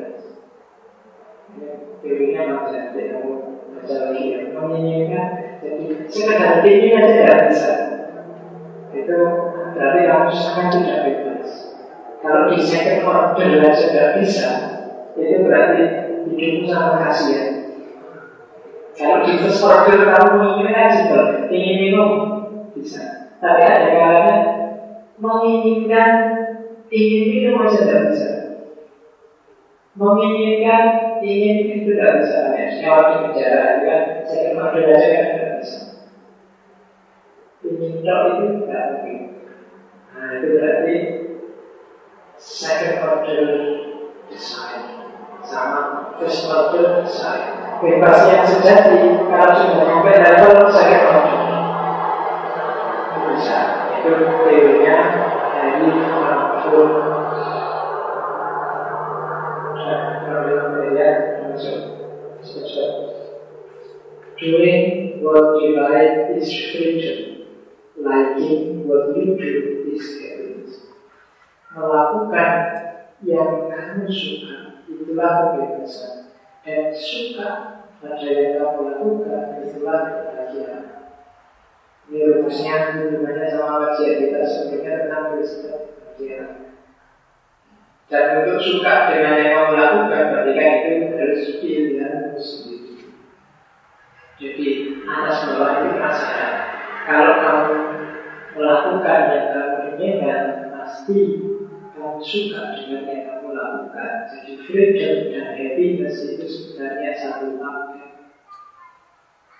Pilihnya 2.01 2.41
macam 2.49 2.97
kamu 2.97 3.31
baca 3.77 3.95
lagi 4.09 4.23
ya. 4.33 4.39
Menginginkan, 4.57 5.25
jadi 5.61 5.85
sekedar 6.09 6.65
ingin 6.65 6.97
aja 6.97 7.13
tidak 7.13 7.39
bisa. 7.53 7.71
Itu 8.89 9.17
berarti 9.77 9.99
kamu 10.09 10.27
sangat 10.33 10.67
tidak 10.81 10.99
bebas. 11.05 11.49
Kalau 12.21 12.49
di 12.49 12.57
second 12.61 13.05
order 13.05 13.49
aja 13.61 13.85
tidak 13.85 14.09
bisa, 14.17 14.49
itu 15.13 15.45
berarti 15.45 15.81
hidupmu 16.25 16.65
sangat 16.69 16.93
kasihan. 17.05 17.60
Kalau 19.01 19.25
di 19.25 19.33
first 19.41 19.65
order 19.65 19.97
kamu 20.13 20.61
ingin 20.61 20.69
aja, 20.77 21.21
ingin 21.49 21.75
minum, 21.81 22.09
bisa. 22.77 23.01
Tapi 23.41 23.65
ada 23.65 23.89
kalanya 23.89 24.35
menginginkan 25.17 26.09
ingin 26.93 27.23
minum 27.25 27.65
aja 27.65 27.81
tidak 27.81 28.13
bisa. 28.13 28.29
Menginginkan 29.97 31.01
ingin 31.21 31.69
itu 31.69 31.93
tidak 31.93 32.17
bisa 32.17 32.49
ya 32.57 32.65
nyawa 32.81 33.01
di 33.13 33.15
penjara 33.29 33.77
kan 33.85 34.01
saya 34.25 34.49
kena 34.49 34.73
aja 34.73 35.05
kan 35.05 35.23
tidak 35.29 35.51
bisa 35.61 35.79
ingin 37.61 38.01
tahu 38.01 38.21
itu 38.33 38.45
tidak 38.65 38.81
mungkin 38.89 39.17
nah 40.09 40.27
itu 40.33 40.47
berarti 40.57 40.95
second 42.41 42.97
order 43.05 43.45
design 44.33 44.81
sama 45.45 46.09
first 46.17 46.49
order 46.49 47.05
design 47.05 47.61
bebas 47.81 48.17
yang 48.29 48.45
sejati 48.45 49.25
kalau 49.25 49.51
sudah 49.57 49.83
sampai 49.89 50.21
level 50.21 50.69
second 50.69 51.03
order 51.09 51.39
bisa 53.33 53.59
itu 53.97 54.11
teorinya 54.21 54.97
dari 55.57 55.89
Frankfurt 55.89 57.11
Doing 64.41 65.21
what 65.21 65.61
you 65.61 65.77
like 65.77 66.33
is 66.33 66.49
freedom. 66.73 67.45
Liking 67.93 68.89
what 68.89 69.13
you 69.13 69.37
do 69.37 69.93
is 69.93 70.01
happiness. 70.17 70.89
Melakukan 71.77 72.51
yang 73.21 73.69
kamu 73.69 74.09
suka 74.09 74.81
itulah 74.89 75.53
kebebasan. 75.53 76.10
Dan 76.61 76.93
suka 76.93 77.49
pada 77.97 78.27
yang 78.29 78.61
kamu 78.61 78.81
lakukan 78.85 79.45
itulah 79.65 79.99
kebahagiaan. 80.13 80.85
Ini 82.05 82.19
rumusnya 82.27 82.97
hubungannya 82.97 83.45
sama 83.49 83.73
wajah 83.81 84.09
kita 84.19 84.41
sebenarnya 84.45 85.09
tentang 85.09 85.23
kebahagiaan. 85.41 86.49
Dan 88.11 88.43
untuk 88.43 88.59
suka 88.59 89.07
dengan 89.07 89.39
yang 89.39 89.51
kamu 89.55 89.71
lakukan 89.79 90.23
berarti 90.35 90.51
kan 90.51 90.73
itu 90.83 91.05
harus 91.15 91.43
pilihanmu 91.63 92.35
sendiri. 92.35 92.93
Jadi 94.35 94.67
atas 95.07 95.37
bawah 95.47 95.71
itu 95.79 95.95
masalah. 95.95 96.53
Kalau 97.07 97.33
kamu 97.39 97.75
melakukan 98.57 99.19
yang 99.31 99.47
kamu 99.55 99.77
inginkan, 99.95 100.43
pasti 100.75 101.19
kamu 101.95 102.19
suka 102.19 102.61
dengan 102.75 103.07
yang 103.07 103.23
kamu 103.31 103.47
lakukan. 103.55 104.11
Jadi 104.27 104.51
freedom 104.67 105.15
dan 105.31 105.47
happiness 105.55 106.27
itu 106.27 106.45
sebenarnya 106.81 107.13
satu 107.13 107.53
paket. 107.61 108.09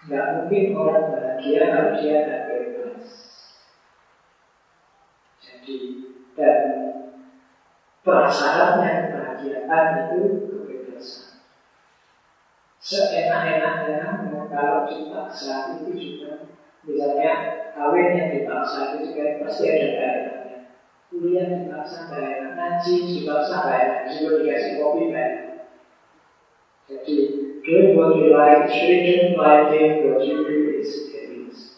Tidak 0.02 0.26
mungkin 0.34 0.74
orang 0.74 1.06
bahagia 1.06 1.70
kalau 1.70 1.94
dia 1.94 2.18
tidak 2.26 2.42
bebas. 2.50 3.06
Jadi 5.38 6.02
dan 6.34 6.66
prasyaratnya 8.02 9.06
kebahagiaan 9.06 10.02
itu 10.02 10.50
kebebasan 10.50 11.30
seenak-enaknya 12.82 14.18
kalau 14.50 14.82
dipaksa 14.90 15.70
itu 15.70 15.94
juga 15.94 16.42
misalnya 16.90 17.54
kawin 17.78 18.10
yang 18.10 18.34
dipaksa 18.34 18.90
itu 18.90 19.14
juga 19.14 19.38
pasti 19.38 19.70
ada 19.70 19.86
daerahnya 19.94 20.58
kuliah 21.14 21.54
dipaksa 21.54 22.10
daerah 22.10 22.50
ngaji 22.58 23.06
dipaksa 23.06 23.62
daerah 23.62 24.02
juga 24.10 24.42
dikasih 24.42 24.74
kopi 24.74 25.06
daerah 25.06 25.51
jadi 26.92 27.18
doing 27.64 27.96
what 27.96 28.12
you 28.20 28.28
like 28.36 28.68
shouldn't 28.68 29.32
liking 29.40 30.04
what 30.04 30.20
you 30.28 30.44
do 30.44 30.58
is 30.76 31.08
happiness 31.16 31.72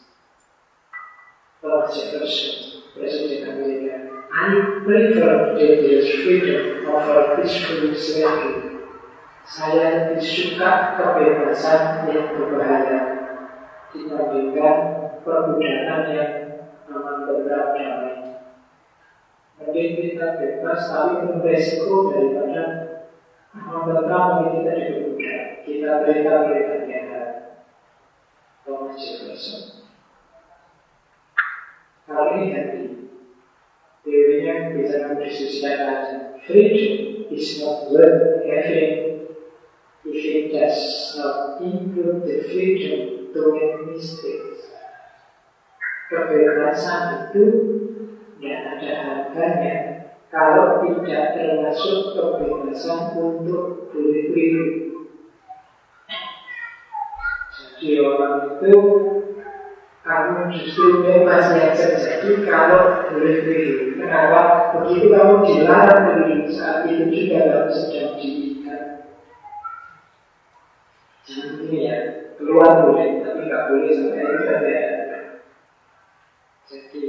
Thomas 1.61 1.93
Jefferson 1.93 2.57
Presiden 2.97 3.45
Amerika 3.53 3.93
I 4.33 4.49
prefer 4.81 5.53
dangerous 5.53 6.09
freedom 6.25 6.61
over 6.89 7.37
peaceful 7.37 7.93
slavery 7.93 8.57
saya 9.43 10.07
lebih 10.09 10.23
suka 10.23 10.97
kebebasan 10.97 12.09
yang 12.09 12.31
berbahaya 12.33 13.11
dibandingkan 13.93 14.89
perbudakan 15.21 16.01
yang 16.09 16.31
aman 16.89 17.27
berat 17.27 17.69
damai. 17.77 18.17
penting 19.61 19.99
kita 19.99 20.33
bebas 20.39 20.89
tapi 20.89 21.21
beresiko 21.29 22.09
daripada 22.09 22.82
mengetahui 23.73 24.61
kita 24.61 24.71
dibuka 24.77 25.35
kita 25.65 25.89
berikan 26.05 26.39
beritanya 26.45 27.01
Thomas 28.61 29.01
Jefferson 29.01 29.83
kalau 32.03 32.35
ini 32.35 32.47
hati. 32.51 32.83
Teorinya 34.03 34.75
bisa 34.75 35.07
mendiskusikan 35.07 35.79
aja 35.87 36.17
freedom 36.43 37.31
is 37.31 37.63
not 37.63 37.87
worth 37.87 38.43
having. 38.43 39.23
If 40.03 40.19
it 40.19 40.45
does 40.51 41.15
not 41.15 41.63
include 41.63 42.27
the 42.27 42.43
freedom 42.51 43.31
to 43.31 43.41
make 43.55 43.95
mistakes. 43.95 44.67
Kebebasan 46.11 47.31
itu 47.31 47.45
tidak 48.37 48.59
ada 48.77 48.91
harganya 48.99 49.75
kalau 50.33 50.81
tidak 50.81 51.37
termasuk 51.37 52.17
kebebasan 52.17 53.13
untuk 53.21 53.93
beribu 53.93 55.05
Jadi 57.53 58.01
orang 58.01 58.57
itu 58.57 58.73
kamu 60.01 60.39
justru 60.57 61.05
bebas 61.05 61.53
yang 61.53 61.77
terjadi 61.77 62.49
kalau 62.49 63.13
boleh 63.13 63.45
Kenapa? 63.93 64.41
Begitu 64.81 65.13
kamu 65.13 65.35
dilarang 65.45 66.01
beribu 66.11 66.49
saat 66.49 66.89
itu 66.89 67.13
juga 67.13 67.39
kamu 67.45 67.69
sedang 67.77 68.11
diikat. 68.17 68.83
Jangan 71.23 71.55
ini 71.61 71.77
ya, 71.87 71.97
keluar 72.35 72.83
boleh, 72.83 73.21
tapi 73.21 73.39
nggak 73.47 73.63
boleh 73.69 73.91
sampai 73.95 74.23
itu 74.27 74.45
ada. 74.49 74.79
Jadi 76.67 77.01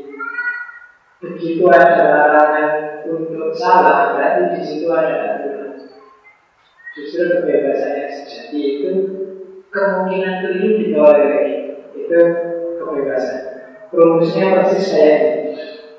begitu 1.24 1.62
ada 1.72 2.04
larangan 2.04 2.83
salah, 3.56 4.14
berarti 4.14 4.58
di 4.58 4.60
situ 4.62 4.86
ada 4.90 5.38
aturan. 5.38 5.90
Justru 6.94 7.22
kebebasan 7.26 7.92
yang 7.98 8.10
sejati 8.10 8.60
itu 8.60 8.92
kemungkinan 9.74 10.34
keliru 10.46 10.68
di 10.78 10.86
bawah 10.94 11.14
dari 11.18 11.50
itu 11.98 12.20
kebebasan. 12.78 13.40
Rumusnya 13.90 14.46
persis 14.58 14.90
kayak 14.94 15.20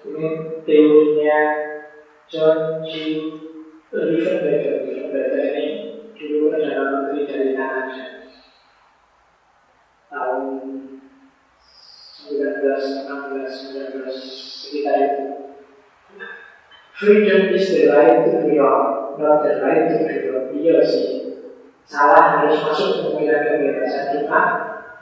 ini. 0.07 0.27
Teorinya 0.65 1.39
John 2.25 2.81
G. 2.81 2.91
Riverberger. 3.93 4.81
Riverberger 4.81 5.45
ini 5.53 5.65
dulu 6.17 6.57
adalah 6.57 7.05
menteri 7.05 7.29
dari 7.29 7.53
Kanada 7.53 8.25
tahun 10.09 10.43
1916 12.25 13.05
19 13.05 14.09
sekitar 14.09 14.97
itu. 15.05 15.44
Freedom 16.95 17.51
is 17.51 17.67
the 17.75 17.91
right 17.91 18.23
to 18.23 18.47
be 18.47 18.55
wrong, 18.55 19.19
not 19.19 19.43
the 19.43 19.59
right 19.59 19.91
to 19.91 19.99
be 20.07 20.31
wrong. 20.31 20.47
Iya 20.55 20.79
sih. 20.87 21.43
Salah 21.83 22.39
harus 22.39 22.55
masuk 22.63 23.11
pemilihan 23.11 23.43
kebebasan 23.43 24.15
kita. 24.15 24.41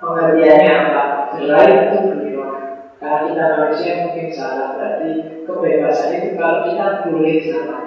Pengertiannya 0.02 0.74
apa? 0.74 1.04
The 1.38 1.42
right 1.54 1.94
to 1.94 2.18
be 2.18 2.34
wrong. 2.34 2.58
Karena 2.98 3.30
kita 3.30 3.46
manusia 3.62 3.94
mungkin 4.10 4.28
salah, 4.34 4.74
berarti 4.74 5.10
kebebasan 5.46 6.10
itu 6.18 6.30
kalau 6.34 6.58
kita 6.66 6.86
boleh 7.06 7.38
salah. 7.46 7.82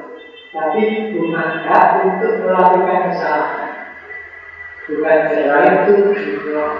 Tapi 0.54 0.82
bukan 1.10 1.50
hak 1.66 1.86
untuk 2.06 2.32
melakukan 2.46 3.10
kesalahan. 3.10 3.70
Bukan 4.86 5.18
the 5.34 5.40
right 5.50 5.78
to 5.82 5.94
be 6.14 6.54
wrong. 6.54 6.78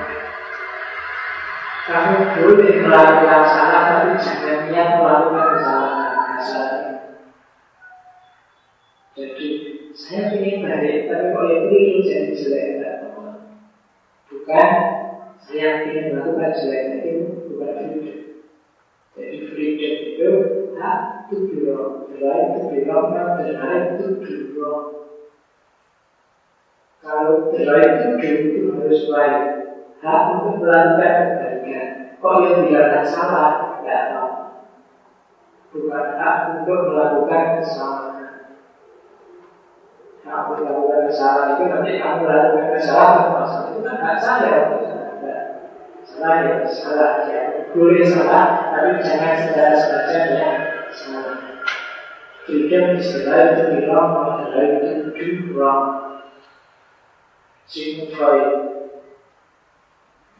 Kamu 1.90 2.14
boleh 2.38 2.86
melakukan 2.86 3.42
salah, 3.50 3.82
tapi 3.90 4.14
jangan 4.22 4.70
niat 4.70 4.88
melakukan 5.02 5.46
kesalahan. 5.58 6.14
Kesalahan. 6.38 6.75
Jadi 9.16 9.48
saya 9.96 10.36
ingin 10.36 10.60
balik, 10.60 11.08
tapi 11.08 11.32
kalau 11.32 11.48
itu 11.48 11.72
itu 11.72 11.98
jadi 12.04 12.32
jelek 12.36 13.00
Bukan 14.28 14.68
saya 15.40 15.88
ingin 15.88 16.12
melakukan 16.12 16.52
jelek 16.52 16.84
itu 17.00 17.12
bukan 17.48 17.70
freedom. 17.80 18.18
Jadi 19.16 19.36
freedom 19.48 19.94
itu 20.04 20.30
hak 20.76 20.98
to 21.32 21.48
be 21.48 21.64
wrong, 21.64 22.04
the 22.12 22.20
right 22.20 22.52
to 22.52 22.60
be 22.68 22.84
wrong, 22.84 23.16
dan 23.16 23.40
the 23.40 23.56
right 23.56 23.96
to 23.96 24.06
be 24.20 24.52
wrong. 24.52 24.84
Kalau 27.00 27.48
the 27.56 27.64
right 27.64 27.96
to 28.04 28.20
do 28.20 28.30
itu 28.52 28.68
harus 28.76 29.00
baik, 29.08 29.44
hak 30.04 30.20
untuk 30.36 30.60
melakukan 30.60 31.40
kebaikan. 31.40 31.88
Kok 32.20 32.34
yang 32.44 32.56
dikatakan 32.68 33.04
salah, 33.08 33.52
tidak 33.80 34.02
tahu. 34.12 34.32
Bukan 35.72 36.04
hak 36.20 36.36
untuk 36.60 36.80
melakukan 36.92 37.64
kesalahan. 37.64 38.15
Untuk 40.26 40.58
melakukan 40.58 41.06
kesalahan 41.06 41.54
itu 41.54 41.64
nanti 41.70 41.90
kamu 42.02 42.18
melakukan 42.26 42.66
kesalahan, 42.74 43.30
masalah 43.30 43.70
itu 43.70 43.78
kan 43.86 43.96
hak 44.02 44.16
saya. 44.18 44.54
Salah 46.06 46.34
ya, 46.42 46.54
salah 46.66 47.10
ya. 47.30 47.38
Boleh 47.70 48.02
salah, 48.02 48.44
tapi 48.74 48.98
jangan 49.06 49.38
secara 49.38 49.74
sengaja 49.78 50.18
ya 50.34 50.48
salah. 50.90 51.34
Freedom 52.46 52.94
is 52.98 53.10
the 53.14 53.26
right 53.26 53.54
to 53.58 53.62
be 53.70 53.86
wrong, 53.86 54.14
not 54.18 54.38
the 54.38 54.46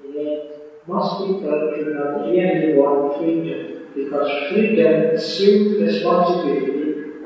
ini 0.07 0.39
most 0.87 1.19
people 1.19 1.59
do 1.75 1.91
not 1.91 2.23
really 2.23 2.71
want 2.79 3.19
freedom 3.19 3.91
because 3.91 4.31
freedom 4.47 5.11
assumes 5.19 5.75
responsibility 5.83 6.76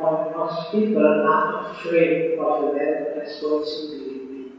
and 0.01 0.33
most 0.33 0.73
people 0.73 1.05
are 1.05 1.61
afraid 1.61 2.41
of 2.41 2.73
that 2.73 3.21
responsibility. 3.21 4.57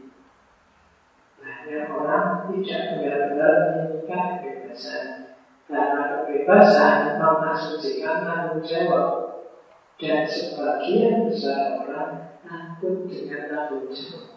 Banyak 1.42 1.90
orang 1.90 2.46
tidak 2.46 2.82
benar-benar 2.94 3.52
menginginkan 3.66 4.38
kebebasan 4.38 5.26
karena 5.66 6.00
kebebasan 6.22 7.18
mengasumsikan 7.18 8.22
tanggung 8.22 8.62
jawab 8.62 9.34
dan 9.98 10.22
sebagian 10.26 11.26
besar 11.26 11.74
orang 11.82 12.22
takut 12.46 13.02
dengan 13.10 13.42
tanggung 13.50 13.90
jawab. 13.90 14.30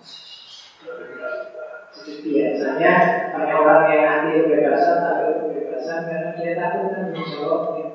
Jadi 1.96 2.14
biasanya 2.22 2.94
banyak 3.34 3.58
orang 3.58 3.84
yang 3.90 4.04
anti 4.10 4.42
kebebasan 4.42 4.98
takut 5.02 5.34
kebebasan 5.38 6.00
karena 6.10 6.30
dia 6.34 6.52
takut 6.58 6.86
tanggung 6.90 7.22
jawabnya. 7.26 7.86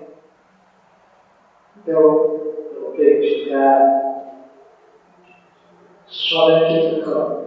Itu 1.80 2.00
juga 2.98 3.66
soal 6.10 6.66
difficult. 6.66 7.46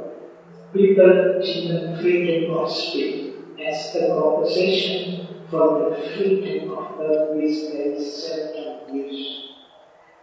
People 0.73 1.37
demand 1.37 2.01
freedom 2.01 2.49
of 2.57 2.65
speech 2.65 3.29
as 3.61 3.93
a 3.93 4.09
compensation 4.17 5.21
for 5.53 5.77
the 5.77 5.89
freedom 6.17 6.73
of 6.73 6.97
the 6.97 7.37
which 7.37 7.69
they 7.69 7.93
seldom 8.01 8.89
use. 8.89 9.53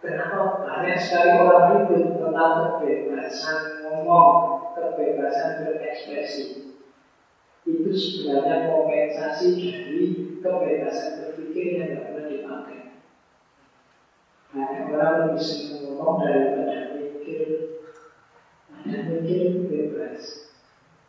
Kenapa 0.01 0.65
banyak 0.65 0.97
sekali 0.97 1.39
orang 1.39 1.63
ribut 1.77 2.19
tentang 2.19 2.81
kebebasan 2.81 3.85
ngomong, 3.85 4.59
kebebasan 4.75 5.61
berekspresi? 5.61 6.73
Itu 7.63 7.93
sebenarnya 7.93 8.65
kompensasi 8.65 9.61
dari 9.61 10.01
kebebasan 10.41 11.21
berpikir 11.21 11.79
yang. 11.79 12.10
Banyak 14.51 14.91
orang 14.91 15.15
lebih 15.31 15.39
sering 15.39 15.95
ngomong 15.95 16.27
daripada 16.27 16.99
mikir. 16.99 17.47
Ada 18.75 18.97
mikir 19.07 19.71
bebas. 19.71 20.51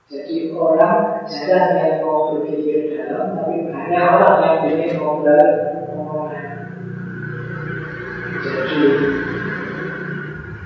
Jadi 0.06 0.54
orang 0.54 1.26
jarang 1.26 1.74
yang 1.74 2.06
mau 2.06 2.38
berpikir 2.38 2.94
dalam, 2.94 3.34
tapi 3.34 3.66
banyak 3.66 4.04
orang 4.06 4.36
yang 4.46 4.58
ingin 4.70 4.90
ngobrol 5.02 5.48
omongan. 5.90 6.48
Jadi 8.42 8.80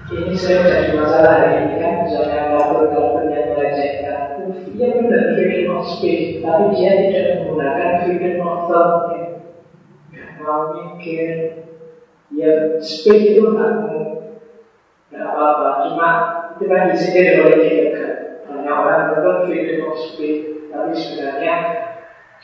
ini 0.07 0.35
saya 0.39 0.63
jadi 0.63 0.91
masalah 0.95 1.33
hari 1.43 1.67
ini 1.67 1.75
kan 1.83 1.93
misalnya 2.07 2.55
lapor-lapor 2.55 3.27
yang 3.27 3.57
melecehkan 3.57 4.27
dia 4.77 4.89
benar 5.03 5.35
freedom 5.35 5.83
of 5.83 5.85
speech 5.99 6.45
tapi 6.47 6.79
dia 6.79 6.93
tidak 6.95 7.43
menggunakan 7.43 7.91
freedom 8.07 8.45
of 8.47 8.71
thought 8.71 9.11
nggak 10.15 10.31
mau 10.39 10.63
mikir 10.79 11.66
ya 12.37 12.77
speech 12.85 13.33
itu 13.33 13.43
nggak 13.49 13.73
nggak 15.09 15.25
apa-apa 15.25 15.69
cuma 15.89 16.09
itu 16.57 16.65
kan 16.69 16.93
di 16.93 16.97
sini 17.01 17.41
oleh 17.41 17.57
dia 17.65 18.05
banyak 18.45 18.75
orang 18.77 19.03
betul 19.17 19.35
freedom 19.49 19.89
of 19.89 19.97
speech 19.97 20.69
tapi 20.69 20.93
sebenarnya 20.93 21.55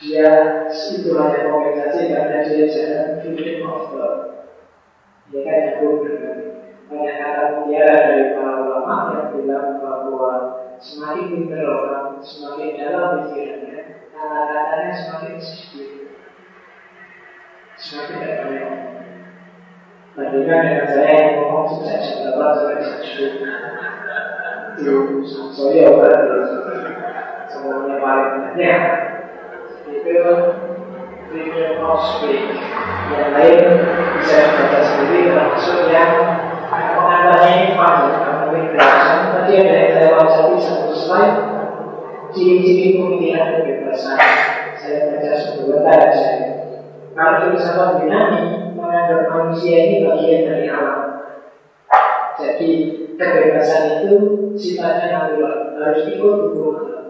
dia 0.01 0.29
itu 0.73 1.09
hanya 1.13 1.39
kompensasi 1.45 2.09
karena 2.09 2.37
dia 2.41 2.65
jangan 2.65 3.09
freedom 3.21 3.69
of 3.69 3.81
thought 3.93 4.17
dia 5.29 5.41
kan 5.45 5.57
nyambung 5.61 5.97
dengan 6.01 6.37
banyak 6.89 7.15
kata 7.15 7.41
mutiara 7.53 7.95
dari 8.09 8.25
para 8.33 8.53
ulama 8.59 8.97
yang 9.13 9.27
bilang 9.33 9.69
bahwa 9.81 10.31
semakin 10.83 11.31
pintar 11.31 11.63
orang, 11.63 12.19
semakin 12.19 12.75
dalam 12.75 13.31
pikirannya, 13.31 14.11
kata-katanya 14.11 14.91
semakin 14.93 15.33
sedikit, 15.39 15.89
semakin 17.79 18.15
tidak 18.19 18.37
banyak. 18.43 19.02
Bandingkan 20.13 20.61
dengan 20.61 20.85
saya 20.93 21.41
ngomong 21.41 21.73
8 21.73 21.89
sampai 21.89 22.85
jam 22.85 23.01
10 23.01 24.77
Di 24.77 24.85
Sansoyo 25.25 25.97
berarti 25.97 26.37
Semuanya 27.49 27.97
paling 27.97 28.29
banyak 28.45 28.81
Itu 29.89 30.21
freedom 31.33 31.81
of 31.81 31.97
speech 32.05 32.45
Yang 33.09 33.29
lain 33.33 33.61
bisa 34.21 34.37
dibaca 34.37 34.79
sendiri 34.85 35.33
yang 35.89 36.13
pengantarnya 36.69 37.73
Karena 37.73 38.53
kebebasan 38.53 39.17
Tadi 39.33 39.53
ada 39.65 39.73
yang 39.73 39.89
saya 39.97 40.13
wawancari 40.13 40.61
satu 40.61 40.93
slide. 40.93 41.37
Ciri-ciri 42.37 43.01
pemikiran 43.01 43.65
kebebasan 43.65 44.21
Saya 44.77 45.09
baca 45.09 45.31
sebentar 45.41 46.05
saya 46.13 46.45
Kalau 47.17 47.49
filsafat 47.49 47.89
dinamik 47.97 48.72
menganggap 48.83 49.21
manusia 49.31 49.75
ini 49.79 49.97
bagian 50.03 50.41
dari 50.51 50.67
alam. 50.67 51.01
Jadi 52.33 52.71
kebebasan 53.15 53.83
itu 54.03 54.15
sifatnya 54.59 55.07
natural, 55.15 55.79
harus 55.79 56.03
ikut 56.11 56.35
hukum 56.51 56.75
alam. 56.75 57.05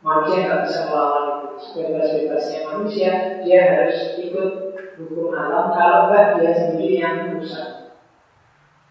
Manusia 0.00 0.38
tidak 0.46 0.60
bisa 0.64 0.80
melawan 0.88 1.24
itu. 1.28 1.48
Sebebas-bebasnya 1.60 2.60
manusia, 2.72 3.10
dia 3.44 3.60
harus 3.68 4.16
ikut 4.16 4.50
hukum 4.96 5.34
alam. 5.34 5.74
Kalau 5.74 5.98
enggak, 6.08 6.26
dia 6.38 6.52
sendiri 6.56 6.96
yang 7.02 7.16
merusak. 7.28 8.00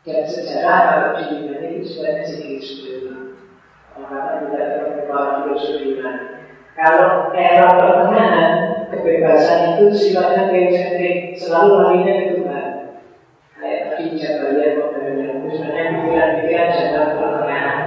Dan 0.06 0.26
sejarah 0.26 0.80
kalau 0.90 1.10
di 1.18 1.24
Yunani 1.44 1.68
itu 1.76 1.86
sebenarnya 1.86 2.24
sedikit 2.26 2.62
sebelumnya. 2.62 3.18
Karena 3.94 4.42
tidak 4.42 4.66
terkembang 4.80 5.30
filosofi 5.46 5.86
Yunani. 5.98 6.26
Kalau 6.78 7.36
era 7.36 7.68
pertengahan, 7.76 8.69
kebebasan 8.90 9.78
itu 9.78 9.86
sifatnya 9.94 10.50
teosentrik, 10.50 11.38
selalu 11.38 11.72
larinya 11.78 12.14
ke 12.14 12.26
Tuhan. 12.42 12.66
Kayak 13.60 13.82
tadi 13.92 14.04
Jabalia 14.18 14.68
modern, 14.80 15.18
itu 15.20 15.48
sebenarnya 15.54 15.86
pikiran-pikiran 15.94 16.70
jangka 16.74 17.02
pertengahan. 17.16 17.80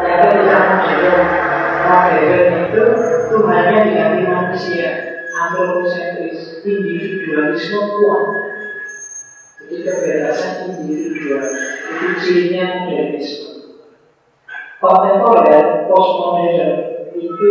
Yang 0.00 0.18
ketika 0.24 0.56
modern, 0.64 1.24
modern 1.84 2.48
itu 2.66 2.84
Tuhannya 3.30 3.76
diganti 3.86 4.22
manusia, 4.26 4.88
antroposentris, 5.30 6.66
individualisme 6.66 7.78
kuat. 7.78 8.24
Jadi 9.60 9.76
kebebasan 9.86 10.52
individual, 10.82 11.46
itu 11.94 12.06
cirinya 12.18 12.64
modernisme. 12.86 13.78
Kontemporer, 14.80 15.86
postmodern, 15.86 16.89
itu 17.20 17.48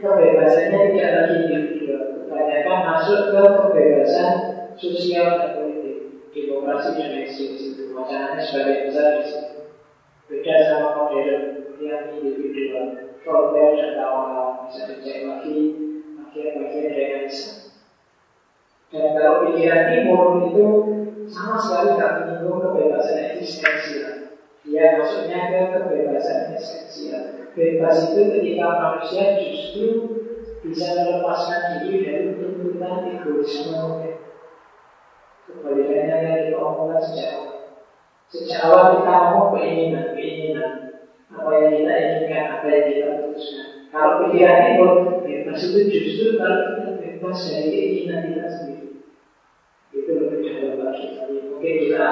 kebebasannya 0.00 0.80
tidak 0.96 1.10
lagi 1.12 1.36
individual 1.44 2.02
kebanyakan 2.24 2.78
masuk 2.88 3.20
ke 3.28 3.42
kebebasan 3.44 4.32
sosial 4.80 5.28
dan 5.38 5.50
politik. 5.60 5.98
Demokrasi 6.32 6.96
dan 6.96 7.12
ekstremis 7.20 7.76
itu 7.76 7.92
wacananya 7.92 8.40
sebagai 8.40 8.88
besar 8.88 9.20
beda 10.24 10.54
sama 10.64 10.88
modern. 10.96 11.44
Yang 11.76 12.24
individual. 12.24 12.86
Voltaire 13.20 13.74
dan 13.76 13.90
kawan-kawan. 14.00 14.70
Bisa 14.70 14.80
dicek 14.88 15.28
lagi. 15.28 15.58
Bagian-bagian 16.16 16.88
dari 16.94 17.28
Islam 17.28 17.62
dan 18.92 19.16
kalau 19.16 19.48
pikiran 19.48 19.88
timur 19.88 20.52
itu 20.52 20.66
sama 21.32 21.56
sekali 21.56 21.96
tak 21.96 22.12
menyinggung 22.20 22.60
kebebasan 22.60 23.40
eksistensial. 23.40 24.36
Dia 24.68 25.00
maksudnya 25.00 25.40
ke 25.48 25.60
kebebasan 25.80 26.52
esensial 26.52 27.41
Bebas 27.52 27.96
itu 28.08 28.20
ketika 28.32 28.66
manusia 28.80 29.36
justru 29.36 29.88
bisa 30.64 30.96
melepaskan 30.96 31.84
diri 31.84 31.96
dari 32.00 32.24
tuntutan 32.40 33.12
egoisme. 33.12 33.76
Kebalikannya 35.44 36.16
yang 36.16 36.40
kita 36.48 36.58
omongkan 36.64 37.00
sejak 37.04 37.28
awal 37.36 37.56
Sejak 38.32 38.60
awal 38.64 38.84
kita 38.96 39.12
ngomong 39.12 39.50
keinginan, 39.60 40.16
keinginan. 40.16 40.72
Apa 41.28 41.50
yang 41.60 41.72
kita 41.76 41.92
inginkan, 41.92 42.44
apa 42.56 42.66
yang 42.72 42.84
kita 42.88 43.06
putuskan. 43.20 43.66
Kalau 43.92 44.12
pikiran 44.24 44.60
itu 44.72 44.88
bebas 45.20 45.60
itu 45.68 45.80
justru 45.92 46.26
kalau 46.40 46.58
kita 46.72 46.88
bebas 46.96 47.38
dari 47.52 47.68
keinginan 47.68 48.20
kita 48.32 48.44
sendiri. 48.48 48.88
Itu 49.92 50.10
lebih 50.16 50.40
dalam 50.40 50.74
bagi 50.80 51.06
Mungkin 51.52 51.74
kita 51.84 52.06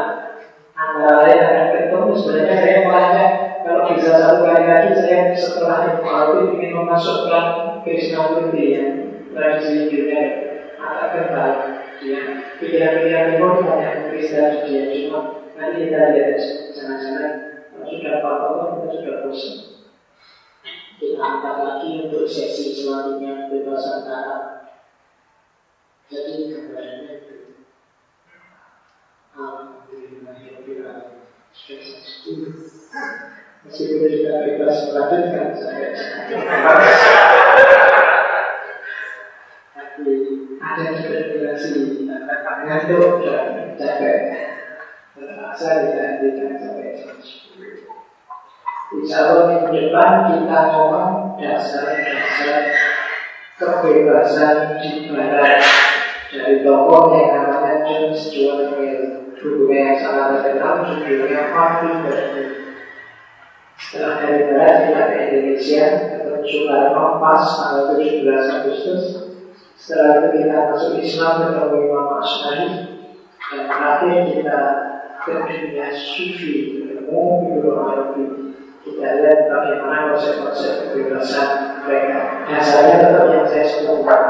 antara 0.81 1.13
lain 1.29 1.41
akan 1.45 1.67
ketemu 1.77 2.11
sebenarnya 2.17 2.57
saya 2.57 2.79
melacak 2.89 3.31
kalau 3.61 3.83
bisa 3.93 4.11
satu 4.17 4.41
kali 4.49 4.65
lagi 4.65 4.91
saya 4.97 5.19
setelah 5.37 5.79
itu 6.01 6.41
ingin 6.57 6.73
memasukkan 6.73 7.45
Krishna 7.85 8.21
Murti 8.33 8.65
yang 8.73 8.89
tradisi 9.37 9.93
India 9.93 10.25
agak 10.81 11.09
kental 11.13 11.51
ya 12.01 12.21
pikiran-pikiran 12.57 13.27
timur 13.37 13.53
banyak 13.61 14.09
Krishna 14.09 14.65
dia 14.65 14.83
cuma 14.89 15.21
nanti 15.53 15.77
kita 15.85 16.17
lihat 16.17 16.41
jangan-jangan 16.73 17.51
sudah 17.91 18.23
apa-apa 18.23 18.87
kita 18.87 18.87
sudah 19.03 19.17
bosan. 19.27 19.57
Kita 21.01 21.17
angkat 21.17 21.57
lagi 21.65 21.91
untuk 22.07 22.29
sesi 22.29 22.77
selanjutnya 22.77 23.49
bebasan 23.49 24.05
Arab 24.09 24.43
jadi 26.11 26.51
gambarannya 26.51 27.20
itu 27.20 27.20
Kita 29.41 29.57
Tapi 39.81 40.13
ada 40.61 40.85
Ngantuk 42.61 43.25
dan 43.25 43.73
capek 43.81 44.19
Terpaksa 45.17 45.69
kita 45.89 46.03
hentikan 46.05 46.61
sampai 46.61 47.01
jam 47.01 47.17
10 47.17 49.01
Insya 49.01 49.19
Allah 49.25 49.73
depan 49.73 50.13
kita 50.29 50.59
ngomong 50.69 51.41
dasar-dasar 51.41 52.63
kebebasan 53.57 54.83
di 54.83 55.09
barat. 55.09 55.63
Dari 56.31 56.67
tokoh 56.67 57.15
yang 57.15 57.47
namanya 57.47 57.87
John 57.87 58.11
Stuart 58.15 58.75
Mill 58.79 59.20
bukunya 59.41 59.97
yang 59.97 59.99
sangat 59.99 60.55
judulnya 61.05 61.53
Martin 61.53 62.05
Luther 62.05 62.21
setelah 63.81 64.21
dari 64.21 64.45
barat 64.53 64.77
kita 64.87 65.03
ke 65.09 65.17
Indonesia 65.19 65.85
ketemu 66.15 66.41
Soekarno 66.45 67.05
pas 67.19 67.45
tanggal 67.57 67.97
17 67.97 68.29
Agustus. 68.61 69.03
Setelah 69.81 70.13
itu 70.21 70.29
kita 70.45 70.57
masuk 70.69 70.93
Islam 71.01 71.33
ketemu 71.41 71.77
Imam 71.89 72.09
Asmari 72.21 72.69
dan 73.41 73.63
terakhir 73.67 74.17
kita 74.31 74.61
ke 75.25 75.33
dunia 75.49 75.89
sufi 75.97 76.53
ketemu 76.87 77.25
Ibnu 77.49 77.71
Arabi. 77.73 78.25
Kita 78.81 79.09
lihat 79.21 79.41
bagaimana 79.49 80.13
konsep-konsep 80.13 80.73
kebebasan 80.93 81.49
mereka. 81.85 82.47
Dasarnya 82.49 82.97
tetap 83.01 83.27
yang 83.33 83.47
saya 83.49 83.67
sebutkan. 83.69 84.23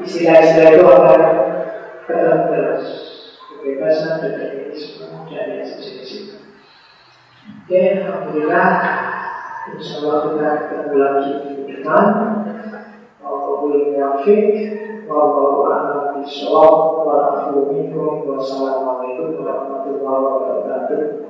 Istilah-istilah 0.00 0.70
itu 0.74 0.84
akan 0.84 1.22
ketemu 2.08 2.42
terus. 2.50 3.13
Kebebasan, 3.64 4.20
determinisme, 4.20 5.08
dan 5.32 5.48
yang 5.56 5.64
sejenis. 5.64 6.36
Oke, 7.64 7.80
Alhamdulillah 8.04 8.68
Insya 9.72 10.04
Allah 10.04 10.20
kita 10.36 10.48
ketemu 10.68 10.94
lagi 11.00 11.32
di 11.48 11.52
depan 11.64 12.04
Wallahul 13.24 13.96
muwafiq 13.96 14.52
Wallahu 15.08 15.64
a'lam 15.64 16.20
bishawab 16.20 17.08
Wa 17.08 17.14
rahmatullahi 17.16 18.28
Wassalamualaikum 18.28 19.40
warahmatullahi 19.40 20.24
wabarakatuh 20.28 21.24